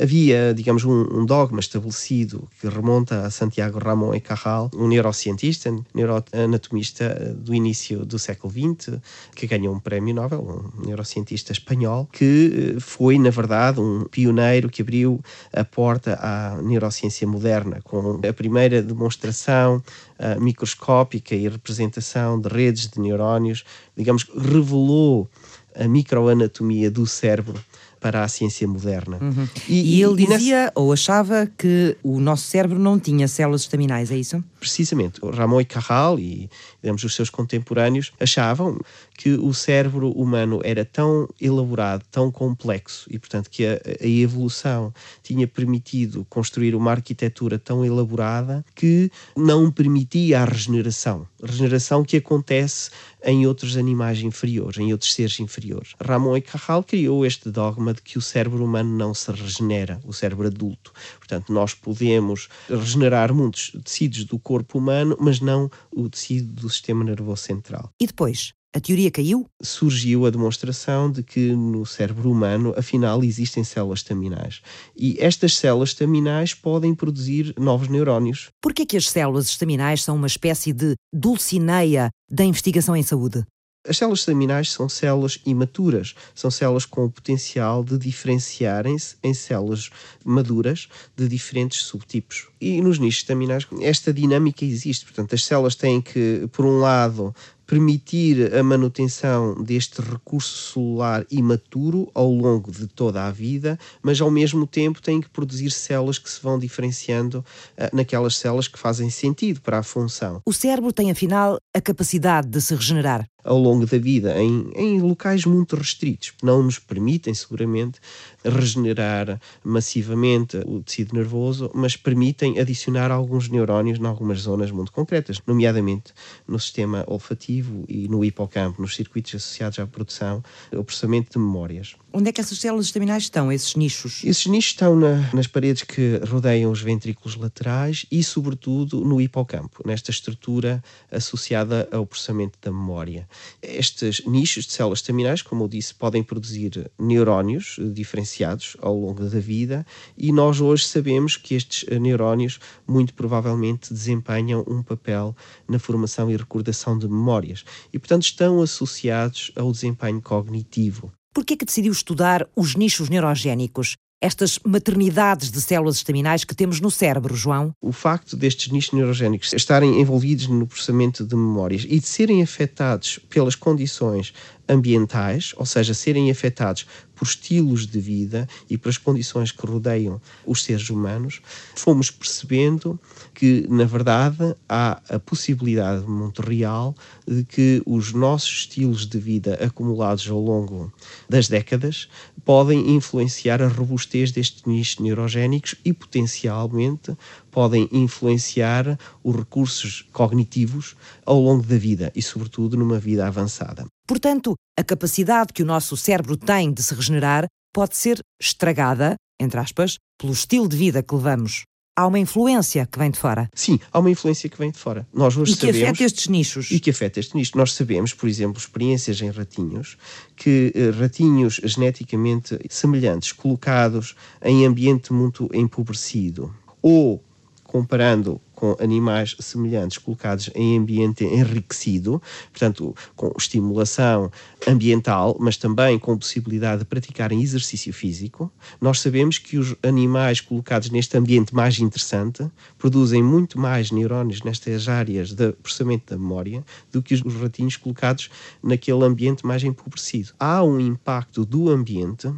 havia, 0.00 0.52
digamos, 0.54 0.84
um, 0.84 1.02
um, 1.12 1.26
dogma 1.26 1.60
estabelecido 1.60 2.48
que 2.60 2.68
remonta 2.68 3.26
a 3.26 3.30
Santiago 3.30 3.78
Ramón 3.78 4.14
e 4.14 4.20
Cajal, 4.20 4.70
um 4.74 4.88
neurocientista, 4.88 5.74
neuroanatomista 5.94 7.04
eh, 7.04 7.32
do 7.34 7.54
início 7.54 8.04
do 8.04 8.18
século 8.18 8.52
XX, 8.52 8.98
que 9.34 9.46
ganhou 9.46 9.74
um 9.74 9.80
prémio 9.80 10.14
Nobel, 10.14 10.40
um 10.40 10.86
neurocientista 10.86 11.52
espanhol, 11.52 12.08
que 12.12 12.74
eh, 12.76 12.80
foi, 12.80 13.18
na 13.18 13.30
verdade, 13.30 13.80
um 13.80 14.04
pioneiro 14.04 14.68
que 14.68 14.82
abriu 14.82 15.20
a 15.52 15.64
porta 15.64 16.18
à 16.20 16.60
neurociência 16.62 17.26
moderna, 17.26 17.80
com 17.82 18.20
a 18.28 18.32
primeira 18.32 18.82
demonstração 18.82 19.82
uh, 20.18 20.40
microscópica 20.40 21.34
e 21.34 21.48
representação 21.48 22.40
de 22.40 22.48
redes 22.48 22.88
de 22.88 23.00
neurónios, 23.00 23.64
digamos, 23.96 24.24
revelou 24.34 25.28
a 25.74 25.86
microanatomia 25.86 26.90
do 26.90 27.06
cérebro 27.06 27.54
para 28.00 28.24
a 28.24 28.28
ciência 28.28 28.66
moderna. 28.66 29.18
Uhum. 29.20 29.48
E, 29.68 29.98
e, 29.98 30.02
ele 30.02 30.22
e 30.22 30.26
dizia 30.26 30.64
nessa... 30.64 30.72
ou 30.74 30.92
achava 30.92 31.50
que 31.58 31.96
o 32.02 32.20
nosso 32.20 32.44
cérebro 32.44 32.78
não 32.78 32.98
tinha 32.98 33.26
células 33.28 33.62
estaminais, 33.62 34.10
é 34.10 34.16
isso? 34.16 34.42
Precisamente. 34.60 35.20
Ramon 35.22 35.60
e 35.60 35.64
Cajal 35.64 36.18
e 36.18 36.48
digamos, 36.86 37.02
os 37.02 37.16
seus 37.16 37.28
contemporâneos 37.28 38.12
achavam 38.20 38.78
que 39.18 39.30
o 39.30 39.52
cérebro 39.52 40.12
humano 40.12 40.60
era 40.62 40.84
tão 40.84 41.28
elaborado, 41.40 42.04
tão 42.12 42.30
complexo 42.30 43.08
e, 43.10 43.18
portanto, 43.18 43.50
que 43.50 43.66
a, 43.66 43.80
a 44.00 44.06
evolução 44.06 44.94
tinha 45.20 45.48
permitido 45.48 46.24
construir 46.30 46.76
uma 46.76 46.92
arquitetura 46.92 47.58
tão 47.58 47.84
elaborada 47.84 48.64
que 48.72 49.10
não 49.36 49.68
permitia 49.68 50.42
a 50.42 50.44
regeneração. 50.44 51.26
Regeneração 51.42 52.04
que 52.04 52.18
acontece 52.18 52.90
em 53.26 53.44
outros 53.44 53.76
animais 53.76 54.20
inferiores, 54.20 54.78
em 54.78 54.92
outros 54.92 55.12
seres 55.12 55.40
inferiores. 55.40 55.94
Ramon 56.00 56.36
e 56.36 56.40
Cajal 56.40 56.84
criou 56.84 57.26
este 57.26 57.50
dogma 57.50 57.92
de 57.92 58.00
que 58.00 58.16
o 58.16 58.22
cérebro 58.22 58.64
humano 58.64 58.96
não 58.96 59.12
se 59.12 59.30
regenera, 59.32 60.00
o 60.04 60.12
cérebro 60.12 60.46
adulto. 60.46 60.92
Portanto, 61.18 61.52
nós 61.52 61.74
podemos 61.74 62.48
regenerar 62.70 63.34
muitos 63.34 63.72
tecidos 63.84 64.24
do 64.24 64.38
corpo 64.38 64.78
humano, 64.78 65.16
mas 65.20 65.40
não 65.40 65.68
o 65.90 66.08
tecido 66.08 66.52
do 66.52 66.70
sistema 66.70 67.02
nervoso 67.02 67.42
central. 67.42 67.90
E 68.00 68.06
depois? 68.06 68.54
A 68.76 68.80
teoria 68.80 69.10
caiu? 69.10 69.48
Surgiu 69.62 70.26
a 70.26 70.30
demonstração 70.30 71.10
de 71.10 71.22
que 71.22 71.52
no 71.52 71.86
cérebro 71.86 72.30
humano, 72.30 72.74
afinal, 72.76 73.24
existem 73.24 73.64
células 73.64 74.00
estaminais. 74.00 74.60
E 74.94 75.16
estas 75.18 75.56
células 75.56 75.88
estaminais 75.88 76.52
podem 76.52 76.94
produzir 76.94 77.54
novos 77.58 77.88
neurónios. 77.88 78.50
Por 78.60 78.74
que 78.74 78.94
é 78.94 78.98
as 78.98 79.08
células 79.08 79.46
estaminais 79.46 80.04
são 80.04 80.14
uma 80.14 80.26
espécie 80.26 80.74
de 80.74 80.94
dulcineia 81.10 82.10
da 82.30 82.44
investigação 82.44 82.94
em 82.94 83.02
saúde? 83.02 83.46
As 83.88 83.98
células 83.98 84.18
estaminais 84.18 84.72
são 84.72 84.88
células 84.88 85.38
imaturas, 85.46 86.14
são 86.34 86.50
células 86.50 86.84
com 86.84 87.04
o 87.04 87.10
potencial 87.10 87.84
de 87.84 87.96
diferenciarem-se 87.96 89.16
em 89.22 89.32
células 89.32 89.90
maduras 90.24 90.88
de 91.16 91.28
diferentes 91.28 91.82
subtipos. 91.82 92.48
E 92.60 92.82
nos 92.82 92.98
nichos 92.98 93.20
estaminais 93.20 93.66
esta 93.80 94.12
dinâmica 94.12 94.64
existe, 94.64 95.04
portanto, 95.04 95.34
as 95.34 95.44
células 95.44 95.76
têm 95.76 96.00
que, 96.00 96.48
por 96.52 96.64
um 96.66 96.80
lado, 96.80 97.34
permitir 97.66 98.54
a 98.54 98.62
manutenção 98.62 99.62
deste 99.62 100.00
recurso 100.00 100.72
celular 100.72 101.26
imaturo 101.30 102.10
ao 102.14 102.30
longo 102.30 102.70
de 102.70 102.86
toda 102.86 103.24
a 103.26 103.30
vida, 103.30 103.78
mas 104.02 104.20
ao 104.20 104.30
mesmo 104.30 104.66
tempo 104.66 105.02
tem 105.02 105.20
que 105.20 105.28
produzir 105.28 105.70
células 105.70 106.18
que 106.18 106.30
se 106.30 106.40
vão 106.40 106.58
diferenciando 106.58 107.38
uh, 107.38 107.96
naquelas 107.96 108.36
células 108.36 108.68
que 108.68 108.78
fazem 108.78 109.10
sentido 109.10 109.60
para 109.60 109.78
a 109.78 109.82
função. 109.82 110.40
O 110.46 110.52
cérebro 110.52 110.92
tem, 110.92 111.10
afinal, 111.10 111.58
a 111.74 111.80
capacidade 111.80 112.48
de 112.48 112.60
se 112.60 112.74
regenerar 112.74 113.26
ao 113.46 113.58
longo 113.58 113.86
da 113.86 113.98
vida 113.98 114.36
em, 114.40 114.70
em 114.74 115.00
locais 115.00 115.44
muito 115.44 115.76
restritos, 115.76 116.32
não 116.42 116.62
nos 116.62 116.78
permitem 116.78 117.32
seguramente 117.32 118.00
regenerar 118.44 119.40
massivamente 119.64 120.58
o 120.66 120.80
tecido 120.80 121.14
nervoso, 121.14 121.70
mas 121.74 121.96
permitem 121.96 122.58
adicionar 122.58 123.10
alguns 123.10 123.48
neurónios 123.48 123.98
em 123.98 124.06
algumas 124.06 124.40
zonas 124.40 124.70
muito 124.70 124.92
concretas, 124.92 125.40
nomeadamente 125.46 126.12
no 126.46 126.58
sistema 126.58 127.04
olfativo 127.06 127.84
e 127.88 128.08
no 128.08 128.24
hipocampo, 128.24 128.82
nos 128.82 128.94
circuitos 128.94 129.34
associados 129.34 129.78
à 129.78 129.86
produção 129.86 130.42
ou 130.72 130.84
processamento 130.84 131.30
de 131.32 131.38
memórias. 131.38 131.96
Onde 132.12 132.30
é 132.30 132.32
que 132.32 132.40
essas 132.40 132.58
células 132.58 132.86
estaminais 132.86 133.24
estão, 133.24 133.52
esses 133.52 133.74
nichos? 133.74 134.24
Esses 134.24 134.46
nichos 134.46 134.72
estão 134.72 134.96
na, 134.96 135.30
nas 135.34 135.46
paredes 135.46 135.82
que 135.82 136.20
rodeiam 136.26 136.70
os 136.72 136.80
ventrículos 136.80 137.36
laterais 137.36 138.06
e, 138.10 138.22
sobretudo, 138.24 139.04
no 139.04 139.20
hipocampo, 139.20 139.82
nesta 139.84 140.10
estrutura 140.10 140.82
associada 141.10 141.88
ao 141.92 142.06
processamento 142.06 142.58
da 142.62 142.70
memória. 142.70 143.28
Estes 143.62 144.24
nichos 144.26 144.66
de 144.66 144.72
células 144.72 144.98
estaminais, 144.98 145.42
como 145.42 145.64
eu 145.64 145.68
disse, 145.68 145.94
podem 145.94 146.22
produzir 146.22 146.90
neurónios 146.98 147.78
diferenciados 147.92 148.76
ao 148.80 148.96
longo 148.96 149.24
da 149.24 149.40
vida 149.40 149.86
e 150.16 150.32
nós 150.32 150.60
hoje 150.60 150.86
sabemos 150.86 151.36
que 151.36 151.54
estes 151.54 151.88
neurónios 151.98 152.58
muito 152.86 153.14
provavelmente 153.14 153.92
desempenham 153.92 154.64
um 154.66 154.82
papel 154.82 155.34
na 155.68 155.78
formação 155.78 156.30
e 156.30 156.36
recordação 156.36 156.98
de 156.98 157.08
memórias 157.08 157.64
e, 157.92 157.98
portanto, 157.98 158.22
estão 158.22 158.60
associados 158.60 159.52
ao 159.56 159.70
desempenho 159.72 160.20
cognitivo. 160.20 161.12
Por 161.34 161.44
que 161.44 161.54
é 161.54 161.56
que 161.56 161.66
decidiu 161.66 161.92
estudar 161.92 162.48
os 162.56 162.74
nichos 162.74 163.10
neurogénicos? 163.10 163.96
Estas 164.20 164.58
maternidades 164.64 165.50
de 165.50 165.60
células 165.60 165.96
estaminais 165.96 166.44
que 166.44 166.54
temos 166.54 166.80
no 166.80 166.90
cérebro, 166.90 167.34
João? 167.34 167.72
O 167.80 167.92
facto 167.92 168.36
destes 168.36 168.72
nichos 168.72 168.92
neurogénicos 168.92 169.52
estarem 169.52 170.00
envolvidos 170.00 170.46
no 170.46 170.66
processamento 170.66 171.24
de 171.24 171.34
memórias 171.34 171.84
e 171.88 172.00
de 172.00 172.06
serem 172.06 172.42
afetados 172.42 173.18
pelas 173.28 173.54
condições 173.54 174.32
ambientais, 174.68 175.52
ou 175.56 175.66
seja, 175.66 175.94
serem 175.94 176.30
afetados 176.30 176.86
por 177.16 177.26
estilos 177.26 177.86
de 177.86 177.98
vida 177.98 178.46
e 178.70 178.78
pelas 178.78 178.98
condições 178.98 179.50
que 179.50 179.66
rodeiam 179.66 180.20
os 180.46 180.62
seres 180.62 180.88
humanos, 180.90 181.40
fomos 181.74 182.10
percebendo 182.10 183.00
que, 183.34 183.66
na 183.68 183.84
verdade, 183.84 184.54
há 184.68 185.02
a 185.08 185.18
possibilidade 185.18 186.06
muito 186.06 186.42
real 186.42 186.94
de 187.26 187.42
que 187.42 187.82
os 187.86 188.12
nossos 188.12 188.50
estilos 188.50 189.06
de 189.06 189.18
vida 189.18 189.54
acumulados 189.54 190.28
ao 190.28 190.40
longo 190.40 190.92
das 191.28 191.48
décadas 191.48 192.08
podem 192.44 192.94
influenciar 192.94 193.60
a 193.62 193.68
robustez 193.68 194.30
destes 194.30 194.64
nichos 194.64 194.98
neurogénicos 194.98 195.74
e, 195.84 195.92
potencialmente, 195.92 197.16
podem 197.50 197.88
influenciar 197.90 198.98
os 199.24 199.34
recursos 199.34 200.06
cognitivos 200.12 200.94
ao 201.24 201.40
longo 201.40 201.62
da 201.64 201.78
vida 201.78 202.12
e, 202.14 202.22
sobretudo, 202.22 202.76
numa 202.76 202.98
vida 202.98 203.26
avançada. 203.26 203.86
Portanto, 204.06 204.54
a 204.78 204.84
capacidade 204.84 205.52
que 205.52 205.62
o 205.62 205.66
nosso 205.66 205.96
cérebro 205.96 206.36
tem 206.36 206.72
de 206.72 206.82
se 206.82 206.94
regenerar 206.94 207.46
pode 207.74 207.96
ser 207.96 208.20
estragada, 208.40 209.16
entre 209.40 209.58
aspas, 209.58 209.96
pelo 210.18 210.32
estilo 210.32 210.68
de 210.68 210.76
vida 210.76 211.02
que 211.02 211.14
levamos. 211.14 211.64
Há 211.98 212.06
uma 212.06 212.18
influência 212.18 212.86
que 212.86 212.98
vem 212.98 213.10
de 213.10 213.18
fora. 213.18 213.48
Sim, 213.54 213.80
há 213.90 213.98
uma 213.98 214.10
influência 214.10 214.50
que 214.50 214.58
vem 214.58 214.70
de 214.70 214.78
fora. 214.78 215.08
Nós 215.12 215.34
hoje 215.36 215.52
e 215.52 215.56
que 215.56 215.66
sabemos, 215.66 215.82
afeta 215.82 216.04
estes 216.04 216.28
nichos. 216.28 216.70
E 216.70 216.78
que 216.78 216.90
afeta 216.90 217.18
estes 217.20 217.34
nichos. 217.34 217.54
Nós 217.54 217.72
sabemos, 217.72 218.12
por 218.12 218.28
exemplo, 218.28 218.58
experiências 218.58 219.20
em 219.22 219.30
ratinhos, 219.30 219.96
que 220.36 220.72
eh, 220.74 220.90
ratinhos 220.90 221.58
geneticamente 221.64 222.58
semelhantes, 222.68 223.32
colocados 223.32 224.14
em 224.42 224.66
ambiente 224.66 225.10
muito 225.10 225.48
empobrecido, 225.54 226.54
ou 226.82 227.24
comparando 227.64 228.40
com 228.56 228.74
animais 228.80 229.36
semelhantes 229.38 229.98
colocados 229.98 230.50
em 230.54 230.78
ambiente 230.78 231.24
enriquecido, 231.24 232.20
portanto, 232.50 232.96
com 233.14 233.32
estimulação 233.38 234.32
ambiental, 234.66 235.36
mas 235.38 235.56
também 235.56 235.98
com 235.98 236.18
possibilidade 236.18 236.80
de 236.80 236.86
praticarem 236.86 237.40
exercício 237.40 237.92
físico, 237.92 238.50
nós 238.80 239.00
sabemos 239.00 239.38
que 239.38 239.58
os 239.58 239.76
animais 239.82 240.40
colocados 240.40 240.90
neste 240.90 241.16
ambiente 241.16 241.54
mais 241.54 241.78
interessante 241.78 242.50
produzem 242.78 243.22
muito 243.22 243.60
mais 243.60 243.92
neurónios 243.92 244.42
nestas 244.42 244.88
áreas 244.88 245.32
de 245.32 245.52
processamento 245.52 246.14
da 246.14 246.18
memória 246.18 246.64
do 246.90 247.02
que 247.02 247.14
os 247.14 247.34
ratinhos 247.34 247.76
colocados 247.76 248.30
naquele 248.62 249.04
ambiente 249.04 249.46
mais 249.46 249.62
empobrecido. 249.62 250.32
Há 250.40 250.64
um 250.64 250.80
impacto 250.80 251.44
do 251.44 251.68
ambiente 251.68 252.32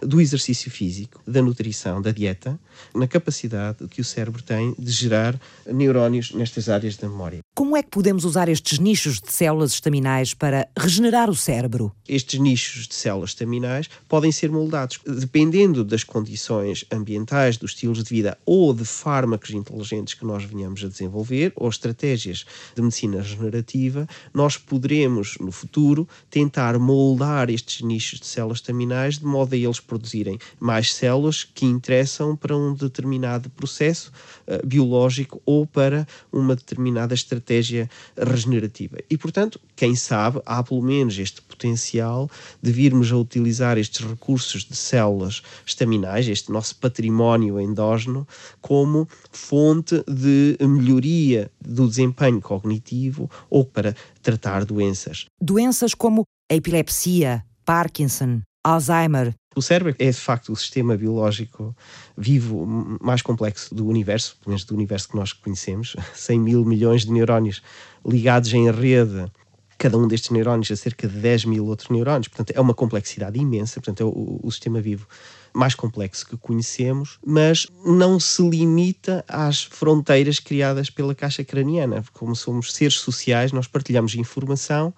do 0.00 0.20
exercício 0.20 0.70
físico, 0.70 1.20
da 1.26 1.42
nutrição, 1.42 2.00
da 2.00 2.10
dieta, 2.10 2.58
na 2.94 3.06
capacidade 3.06 3.86
que 3.88 4.00
o 4.00 4.04
cérebro 4.04 4.42
tem 4.42 4.74
de 4.78 4.90
gerar 4.90 5.38
neurónios 5.66 6.32
nestas 6.32 6.68
áreas 6.68 6.96
da 6.96 7.08
memória. 7.08 7.40
Como 7.54 7.76
é 7.76 7.82
que 7.82 7.90
podemos 7.90 8.24
usar 8.24 8.48
estes 8.48 8.78
nichos 8.78 9.20
de 9.20 9.32
células 9.32 9.72
estaminais 9.72 10.34
para 10.34 10.68
regenerar 10.76 11.30
o 11.30 11.34
cérebro? 11.34 11.92
Estes 12.08 12.40
nichos 12.40 12.86
de 12.88 12.94
células 12.94 13.30
estaminais 13.30 13.88
podem 14.08 14.32
ser 14.32 14.50
moldados 14.50 15.00
dependendo 15.06 15.84
das 15.84 16.04
condições 16.04 16.84
ambientais, 16.90 17.56
dos 17.56 17.72
estilos 17.72 18.02
de 18.02 18.10
vida 18.10 18.38
ou 18.46 18.72
de 18.74 18.84
fármacos 18.84 19.50
inteligentes 19.50 20.14
que 20.14 20.24
nós 20.24 20.44
venhamos 20.44 20.82
a 20.84 20.88
desenvolver 20.88 21.52
ou 21.56 21.68
estratégias 21.68 22.44
de 22.74 22.82
medicina 22.82 23.18
regenerativa, 23.18 24.06
nós 24.32 24.56
poderemos 24.56 25.36
no 25.40 25.52
futuro 25.52 26.08
tentar 26.30 26.78
moldar 26.78 27.50
estes 27.50 27.82
nichos 27.82 28.20
de 28.20 28.26
células 28.26 28.58
estaminais 28.58 29.18
de 29.18 29.24
modo 29.24 29.54
a 29.54 29.58
eles 29.72 29.80
produzirem 29.80 30.38
mais 30.60 30.94
células 30.94 31.44
que 31.44 31.64
interessam 31.64 32.36
para 32.36 32.56
um 32.56 32.74
determinado 32.74 33.50
processo 33.50 34.12
uh, 34.46 34.66
biológico 34.66 35.40
ou 35.44 35.66
para 35.66 36.06
uma 36.30 36.54
determinada 36.54 37.14
estratégia 37.14 37.88
regenerativa. 38.16 38.98
E, 39.08 39.16
portanto, 39.16 39.60
quem 39.74 39.96
sabe, 39.96 40.40
há 40.44 40.62
pelo 40.62 40.82
menos 40.82 41.18
este 41.18 41.40
potencial 41.42 42.30
de 42.60 42.70
virmos 42.70 43.10
a 43.10 43.16
utilizar 43.16 43.78
estes 43.78 44.06
recursos 44.06 44.64
de 44.64 44.76
células 44.76 45.42
estaminais, 45.64 46.28
este 46.28 46.52
nosso 46.52 46.76
património 46.76 47.60
endógeno, 47.60 48.26
como 48.60 49.08
fonte 49.30 50.04
de 50.06 50.56
melhoria 50.60 51.50
do 51.60 51.88
desempenho 51.88 52.40
cognitivo 52.40 53.30
ou 53.48 53.64
para 53.64 53.94
tratar 54.22 54.64
doenças. 54.64 55.26
Doenças 55.40 55.94
como 55.94 56.24
a 56.50 56.54
epilepsia, 56.54 57.44
Parkinson, 57.64 58.42
Alzheimer. 58.64 59.34
O 59.54 59.62
cérebro 59.62 59.94
é 59.98 60.10
de 60.10 60.16
facto 60.16 60.52
o 60.52 60.56
sistema 60.56 60.96
biológico 60.96 61.74
vivo 62.16 62.66
mais 63.00 63.22
complexo 63.22 63.74
do 63.74 63.86
universo, 63.86 64.36
pelo 64.40 64.50
menos 64.50 64.64
do 64.64 64.74
universo 64.74 65.08
que 65.08 65.16
nós 65.16 65.32
conhecemos. 65.32 65.94
100 66.14 66.40
mil 66.40 66.64
milhões 66.64 67.04
de 67.04 67.12
neurónios 67.12 67.62
ligados 68.04 68.52
em 68.52 68.70
rede, 68.70 69.30
cada 69.78 69.98
um 69.98 70.06
destes 70.06 70.30
neurónios 70.30 70.70
a 70.70 70.76
cerca 70.76 71.08
de 71.08 71.18
10 71.18 71.46
mil 71.46 71.66
outros 71.66 71.90
neurónios. 71.90 72.28
Portanto, 72.28 72.56
é 72.56 72.60
uma 72.60 72.72
complexidade 72.74 73.38
imensa. 73.38 73.80
Portanto, 73.80 74.00
é 74.00 74.04
o, 74.06 74.40
o 74.42 74.50
sistema 74.50 74.80
vivo 74.80 75.06
mais 75.52 75.74
complexo 75.74 76.26
que 76.26 76.36
conhecemos, 76.36 77.18
mas 77.24 77.66
não 77.84 78.18
se 78.18 78.40
limita 78.48 79.24
às 79.28 79.62
fronteiras 79.62 80.38
criadas 80.38 80.88
pela 80.88 81.14
caixa 81.14 81.44
craniana. 81.44 82.02
Como 82.12 82.34
somos 82.34 82.72
seres 82.72 82.94
sociais, 82.94 83.52
nós 83.52 83.66
partilhamos 83.66 84.14
informação 84.14 84.94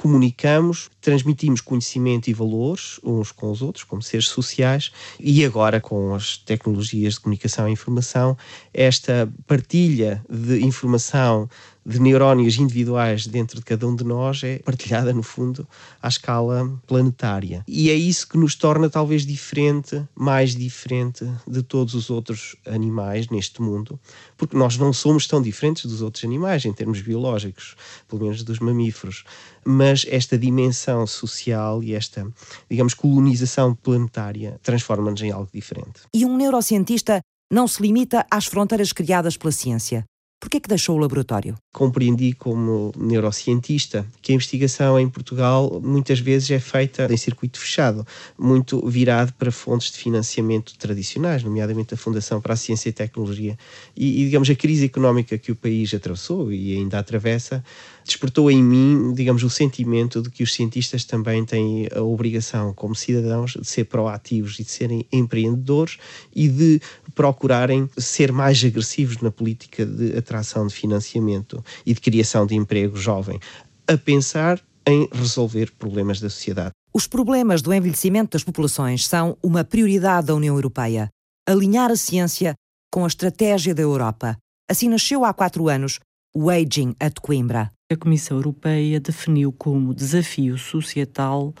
comunicamos, 0.00 0.90
transmitimos 0.98 1.60
conhecimento 1.60 2.28
e 2.28 2.32
valores 2.32 2.98
uns 3.04 3.30
com 3.30 3.50
os 3.50 3.60
outros, 3.60 3.84
como 3.84 4.00
seres 4.00 4.28
sociais, 4.28 4.90
e 5.20 5.44
agora 5.44 5.78
com 5.78 6.14
as 6.14 6.38
tecnologias 6.38 7.14
de 7.14 7.20
comunicação 7.20 7.68
e 7.68 7.72
informação, 7.72 8.34
esta 8.72 9.30
partilha 9.46 10.24
de 10.26 10.64
informação 10.64 11.50
de 11.90 12.00
neurónios 12.00 12.56
individuais 12.56 13.26
dentro 13.26 13.58
de 13.58 13.64
cada 13.64 13.86
um 13.86 13.96
de 13.96 14.04
nós 14.04 14.42
é 14.44 14.58
partilhada, 14.60 15.12
no 15.12 15.22
fundo, 15.22 15.66
à 16.00 16.06
escala 16.06 16.80
planetária. 16.86 17.64
E 17.66 17.90
é 17.90 17.94
isso 17.94 18.28
que 18.28 18.38
nos 18.38 18.54
torna 18.54 18.88
talvez 18.88 19.26
diferente, 19.26 20.00
mais 20.14 20.54
diferente 20.54 21.28
de 21.46 21.62
todos 21.62 21.94
os 21.94 22.08
outros 22.08 22.54
animais 22.64 23.28
neste 23.28 23.60
mundo, 23.60 23.98
porque 24.36 24.56
nós 24.56 24.78
não 24.78 24.92
somos 24.92 25.26
tão 25.26 25.42
diferentes 25.42 25.86
dos 25.86 26.00
outros 26.00 26.24
animais 26.24 26.64
em 26.64 26.72
termos 26.72 27.00
biológicos, 27.00 27.74
pelo 28.06 28.22
menos 28.22 28.44
dos 28.44 28.60
mamíferos, 28.60 29.24
mas 29.64 30.06
esta 30.08 30.38
dimensão 30.38 31.06
social 31.06 31.82
e 31.82 31.94
esta, 31.94 32.26
digamos, 32.70 32.94
colonização 32.94 33.74
planetária 33.74 34.60
transforma-nos 34.62 35.20
em 35.22 35.32
algo 35.32 35.48
diferente. 35.52 36.02
E 36.14 36.24
um 36.24 36.36
neurocientista 36.36 37.20
não 37.52 37.66
se 37.66 37.82
limita 37.82 38.24
às 38.30 38.46
fronteiras 38.46 38.92
criadas 38.92 39.36
pela 39.36 39.50
ciência. 39.50 40.04
Por 40.40 40.48
que 40.48 40.56
é 40.56 40.60
que 40.60 40.70
deixou 40.70 40.96
o 40.96 40.98
laboratório? 40.98 41.54
Compreendi 41.70 42.32
como 42.32 42.92
neurocientista 42.96 44.06
que 44.22 44.32
a 44.32 44.34
investigação 44.34 44.98
em 44.98 45.06
Portugal 45.06 45.82
muitas 45.84 46.18
vezes 46.18 46.50
é 46.50 46.58
feita 46.58 47.06
em 47.12 47.16
circuito 47.18 47.60
fechado, 47.60 48.06
muito 48.38 48.80
virado 48.88 49.34
para 49.34 49.52
fontes 49.52 49.92
de 49.92 49.98
financiamento 49.98 50.78
tradicionais, 50.78 51.44
nomeadamente 51.44 51.92
a 51.92 51.96
Fundação 51.96 52.40
para 52.40 52.54
a 52.54 52.56
Ciência 52.56 52.88
e 52.88 52.92
Tecnologia. 52.92 53.58
E, 53.94 54.22
e 54.22 54.24
digamos, 54.24 54.48
a 54.48 54.54
crise 54.54 54.86
económica 54.86 55.36
que 55.36 55.52
o 55.52 55.56
país 55.56 55.92
atravessou 55.92 56.50
e 56.50 56.74
ainda 56.74 56.98
atravessa 56.98 57.62
despertou 58.10 58.50
em 58.50 58.62
mim, 58.62 59.14
digamos, 59.14 59.42
o 59.44 59.50
sentimento 59.50 60.20
de 60.20 60.30
que 60.30 60.42
os 60.42 60.52
cientistas 60.52 61.04
também 61.04 61.44
têm 61.44 61.88
a 61.94 62.02
obrigação, 62.02 62.74
como 62.74 62.94
cidadãos, 62.94 63.52
de 63.52 63.64
ser 63.64 63.84
proativos 63.84 64.58
e 64.58 64.64
de 64.64 64.70
serem 64.70 65.06
empreendedores 65.12 65.96
e 66.34 66.48
de 66.48 66.80
procurarem 67.14 67.88
ser 67.96 68.32
mais 68.32 68.62
agressivos 68.64 69.18
na 69.18 69.30
política 69.30 69.86
de 69.86 70.16
atração 70.16 70.66
de 70.66 70.74
financiamento 70.74 71.64
e 71.86 71.94
de 71.94 72.00
criação 72.00 72.46
de 72.46 72.56
emprego 72.56 72.96
jovem, 72.96 73.38
a 73.86 73.96
pensar 73.96 74.60
em 74.86 75.08
resolver 75.12 75.70
problemas 75.78 76.20
da 76.20 76.28
sociedade. 76.28 76.72
Os 76.92 77.06
problemas 77.06 77.62
do 77.62 77.72
envelhecimento 77.72 78.32
das 78.32 78.42
populações 78.42 79.06
são 79.06 79.36
uma 79.40 79.62
prioridade 79.62 80.26
da 80.26 80.34
União 80.34 80.56
Europeia. 80.56 81.08
Alinhar 81.46 81.90
a 81.90 81.96
ciência 81.96 82.54
com 82.92 83.04
a 83.04 83.08
estratégia 83.08 83.72
da 83.72 83.82
Europa. 83.82 84.36
Assim 84.68 84.88
nasceu 84.88 85.24
há 85.24 85.32
quatro 85.32 85.68
anos 85.68 86.00
o 86.32 86.50
Aging 86.50 86.94
at 87.00 87.14
Coimbra. 87.20 87.70
A 87.92 87.96
Comissão 87.96 88.36
Europeia 88.36 89.00
definiu 89.00 89.50
como 89.50 89.92
desafio 89.92 90.56
societal 90.56 91.52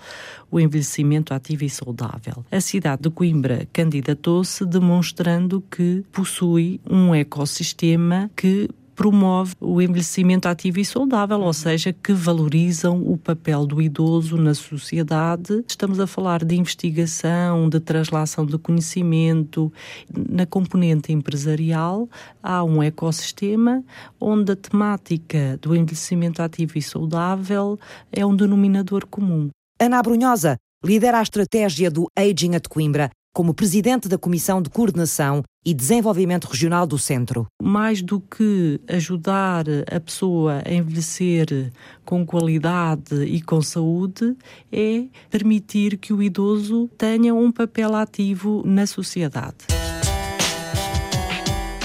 o 0.48 0.60
envelhecimento 0.60 1.34
ativo 1.34 1.64
e 1.64 1.68
saudável. 1.70 2.44
A 2.52 2.60
cidade 2.60 3.02
de 3.02 3.10
Coimbra 3.10 3.66
candidatou-se 3.72 4.64
demonstrando 4.64 5.60
que 5.60 6.04
possui 6.12 6.80
um 6.88 7.12
ecossistema 7.12 8.30
que 8.36 8.70
promove 9.00 9.54
o 9.58 9.80
envelhecimento 9.80 10.46
ativo 10.46 10.78
e 10.78 10.84
saudável, 10.84 11.40
ou 11.40 11.54
seja, 11.54 11.90
que 11.90 12.12
valorizam 12.12 13.02
o 13.02 13.16
papel 13.16 13.64
do 13.64 13.80
idoso 13.80 14.36
na 14.36 14.52
sociedade. 14.52 15.64
Estamos 15.66 15.98
a 15.98 16.06
falar 16.06 16.44
de 16.44 16.54
investigação, 16.54 17.66
de 17.70 17.80
translação 17.80 18.44
de 18.44 18.58
conhecimento. 18.58 19.72
Na 20.14 20.44
componente 20.44 21.14
empresarial, 21.14 22.10
há 22.42 22.62
um 22.62 22.82
ecossistema 22.82 23.82
onde 24.20 24.52
a 24.52 24.56
temática 24.56 25.58
do 25.62 25.74
envelhecimento 25.74 26.42
ativo 26.42 26.76
e 26.76 26.82
saudável 26.82 27.80
é 28.12 28.26
um 28.26 28.36
denominador 28.36 29.06
comum. 29.06 29.48
Ana 29.80 30.02
Brunhosa 30.02 30.58
lidera 30.84 31.20
a 31.20 31.22
estratégia 31.22 31.90
do 31.90 32.06
Aging 32.14 32.54
at 32.54 32.68
Coimbra 32.68 33.10
como 33.34 33.54
presidente 33.54 34.08
da 34.08 34.18
Comissão 34.18 34.60
de 34.60 34.68
Coordenação 34.68 35.42
e 35.64 35.74
Desenvolvimento 35.74 36.46
Regional 36.46 36.86
do 36.86 36.98
Centro. 36.98 37.46
Mais 37.62 38.00
do 38.02 38.20
que 38.20 38.80
ajudar 38.88 39.64
a 39.90 40.00
pessoa 40.00 40.62
a 40.64 40.72
envelhecer 40.72 41.70
com 42.04 42.24
qualidade 42.24 43.24
e 43.24 43.40
com 43.40 43.60
saúde, 43.60 44.36
é 44.72 45.04
permitir 45.28 45.98
que 45.98 46.12
o 46.12 46.22
idoso 46.22 46.88
tenha 46.96 47.34
um 47.34 47.52
papel 47.52 47.94
ativo 47.94 48.62
na 48.64 48.86
sociedade. 48.86 49.66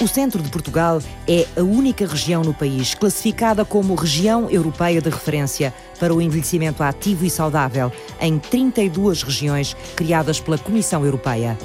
O 0.02 0.08
centro 0.08 0.42
de 0.44 0.50
Portugal 0.50 1.02
é 1.26 1.48
a 1.58 1.64
única 1.64 2.06
região 2.06 2.44
no 2.44 2.54
país 2.54 2.94
classificada 2.94 3.64
como 3.64 3.96
região 3.96 4.50
europeia 4.50 5.02
de 5.02 5.10
referência 5.10 5.74
para 6.00 6.14
o 6.14 6.22
envelhecimento 6.22 6.84
ativo 6.84 7.26
e 7.26 7.30
saudável 7.30 7.92
em 8.20 8.38
32 8.38 9.24
regiões 9.24 9.74
criadas 9.96 10.40
pela 10.40 10.58
Comissão 10.58 11.06
Europeia. 11.06 11.58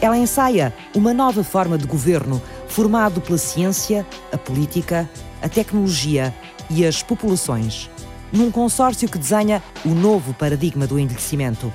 Ela 0.00 0.18
ensaia 0.18 0.74
uma 0.94 1.14
nova 1.14 1.42
forma 1.42 1.78
de 1.78 1.86
governo 1.86 2.40
formado 2.68 3.20
pela 3.20 3.38
ciência, 3.38 4.06
a 4.32 4.36
política, 4.36 5.08
a 5.42 5.48
tecnologia 5.48 6.34
e 6.68 6.84
as 6.84 7.02
populações, 7.02 7.90
num 8.32 8.50
consórcio 8.50 9.08
que 9.08 9.18
desenha 9.18 9.62
o 9.84 9.90
novo 9.90 10.34
paradigma 10.34 10.86
do 10.86 10.98
envelhecimento. 10.98 11.72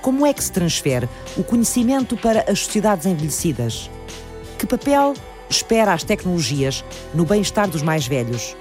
Como 0.00 0.26
é 0.26 0.32
que 0.32 0.42
se 0.42 0.50
transfere 0.50 1.08
o 1.36 1.44
conhecimento 1.44 2.16
para 2.16 2.44
as 2.50 2.60
sociedades 2.60 3.06
envelhecidas? 3.06 3.88
Que 4.58 4.66
papel 4.66 5.14
espera 5.48 5.92
as 5.92 6.02
tecnologias 6.02 6.84
no 7.14 7.24
bem-estar 7.24 7.68
dos 7.68 7.82
mais 7.82 8.06
velhos? 8.06 8.56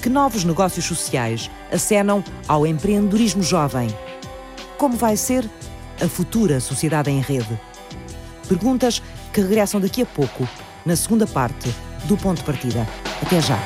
Que 0.00 0.08
novos 0.08 0.44
negócios 0.44 0.84
sociais 0.84 1.50
acenam 1.72 2.22
ao 2.46 2.64
empreendedorismo 2.64 3.42
jovem? 3.42 3.88
Como 4.78 4.96
vai 4.96 5.16
ser 5.16 5.48
a 6.00 6.08
futura 6.08 6.60
sociedade 6.60 7.10
em 7.10 7.20
rede? 7.20 7.58
Perguntas 8.52 9.02
que 9.32 9.40
regressam 9.40 9.80
daqui 9.80 10.02
a 10.02 10.06
pouco, 10.06 10.46
na 10.84 10.94
segunda 10.94 11.26
parte 11.26 11.74
do 12.04 12.18
Ponto 12.18 12.36
de 12.36 12.44
Partida. 12.44 12.86
Até 13.22 13.40
já! 13.40 13.58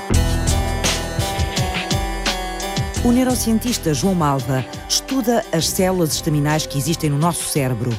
O 3.04 3.10
neurocientista 3.10 3.92
João 3.92 4.14
Malva 4.14 4.64
estuda 4.88 5.44
as 5.52 5.68
células 5.68 6.12
estaminais 6.12 6.66
que 6.66 6.78
existem 6.78 7.10
no 7.10 7.18
nosso 7.18 7.48
cérebro, 7.48 7.90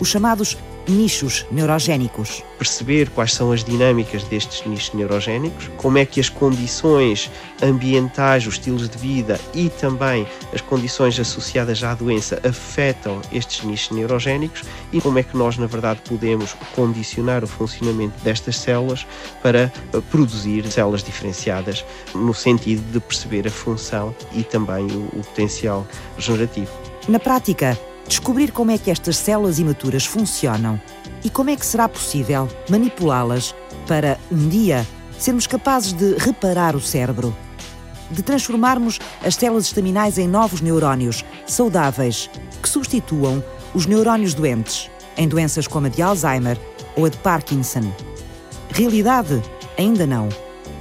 os 0.00 0.08
chamados 0.08 0.58
nichos 0.88 1.46
neurogénicos. 1.50 2.42
Perceber 2.58 3.10
quais 3.10 3.34
são 3.34 3.52
as 3.52 3.64
dinâmicas 3.64 4.22
destes 4.24 4.64
nichos 4.66 4.94
neurogénicos, 4.94 5.70
como 5.76 5.98
é 5.98 6.06
que 6.06 6.20
as 6.20 6.28
condições 6.28 7.30
ambientais, 7.62 8.46
os 8.46 8.54
estilos 8.54 8.88
de 8.88 8.98
vida 8.98 9.40
e 9.54 9.68
também 9.68 10.26
as 10.52 10.60
condições 10.60 11.18
associadas 11.18 11.82
à 11.82 11.94
doença 11.94 12.40
afetam 12.46 13.20
estes 13.32 13.64
nichos 13.64 13.96
neurogénicos 13.96 14.62
e 14.92 15.00
como 15.00 15.18
é 15.18 15.22
que 15.22 15.36
nós, 15.36 15.58
na 15.58 15.66
verdade, 15.66 16.00
podemos 16.08 16.54
condicionar 16.74 17.42
o 17.42 17.46
funcionamento 17.46 18.14
destas 18.22 18.56
células 18.58 19.06
para 19.42 19.72
eh, 19.92 20.00
produzir 20.10 20.66
células 20.70 21.02
diferenciadas, 21.02 21.84
no 22.14 22.34
sentido 22.34 22.82
de 22.92 23.00
perceber 23.00 23.46
a 23.46 23.50
função 23.50 24.14
e 24.32 24.42
também 24.42 24.86
o, 24.86 25.18
o 25.18 25.22
potencial 25.24 25.86
regenerativo. 26.16 26.70
Na 27.08 27.18
prática, 27.18 27.76
descobrir 28.06 28.52
como 28.52 28.70
é 28.70 28.78
que 28.78 28.90
estas 28.90 29.16
células 29.16 29.58
imaturas 29.58 30.04
funcionam 30.04 30.80
e 31.24 31.30
como 31.30 31.50
é 31.50 31.56
que 31.56 31.66
será 31.66 31.88
possível 31.88 32.48
manipulá-las 32.68 33.54
para, 33.86 34.18
um 34.30 34.48
dia, 34.48 34.86
sermos 35.18 35.46
capazes 35.46 35.92
de 35.92 36.16
reparar 36.18 36.74
o 36.76 36.80
cérebro, 36.80 37.34
de 38.10 38.22
transformarmos 38.22 38.98
as 39.24 39.34
células 39.34 39.66
estaminais 39.66 40.18
em 40.18 40.28
novos 40.28 40.60
neurónios 40.60 41.24
saudáveis 41.46 42.28
que 42.60 42.68
substituam 42.68 43.42
os 43.74 43.86
neurónios 43.86 44.34
doentes 44.34 44.90
em 45.16 45.28
doenças 45.28 45.66
como 45.66 45.86
a 45.86 45.90
de 45.90 46.02
Alzheimer 46.02 46.58
ou 46.96 47.04
a 47.04 47.08
de 47.08 47.16
Parkinson. 47.18 47.92
Realidade? 48.70 49.42
Ainda 49.78 50.06
não. 50.06 50.28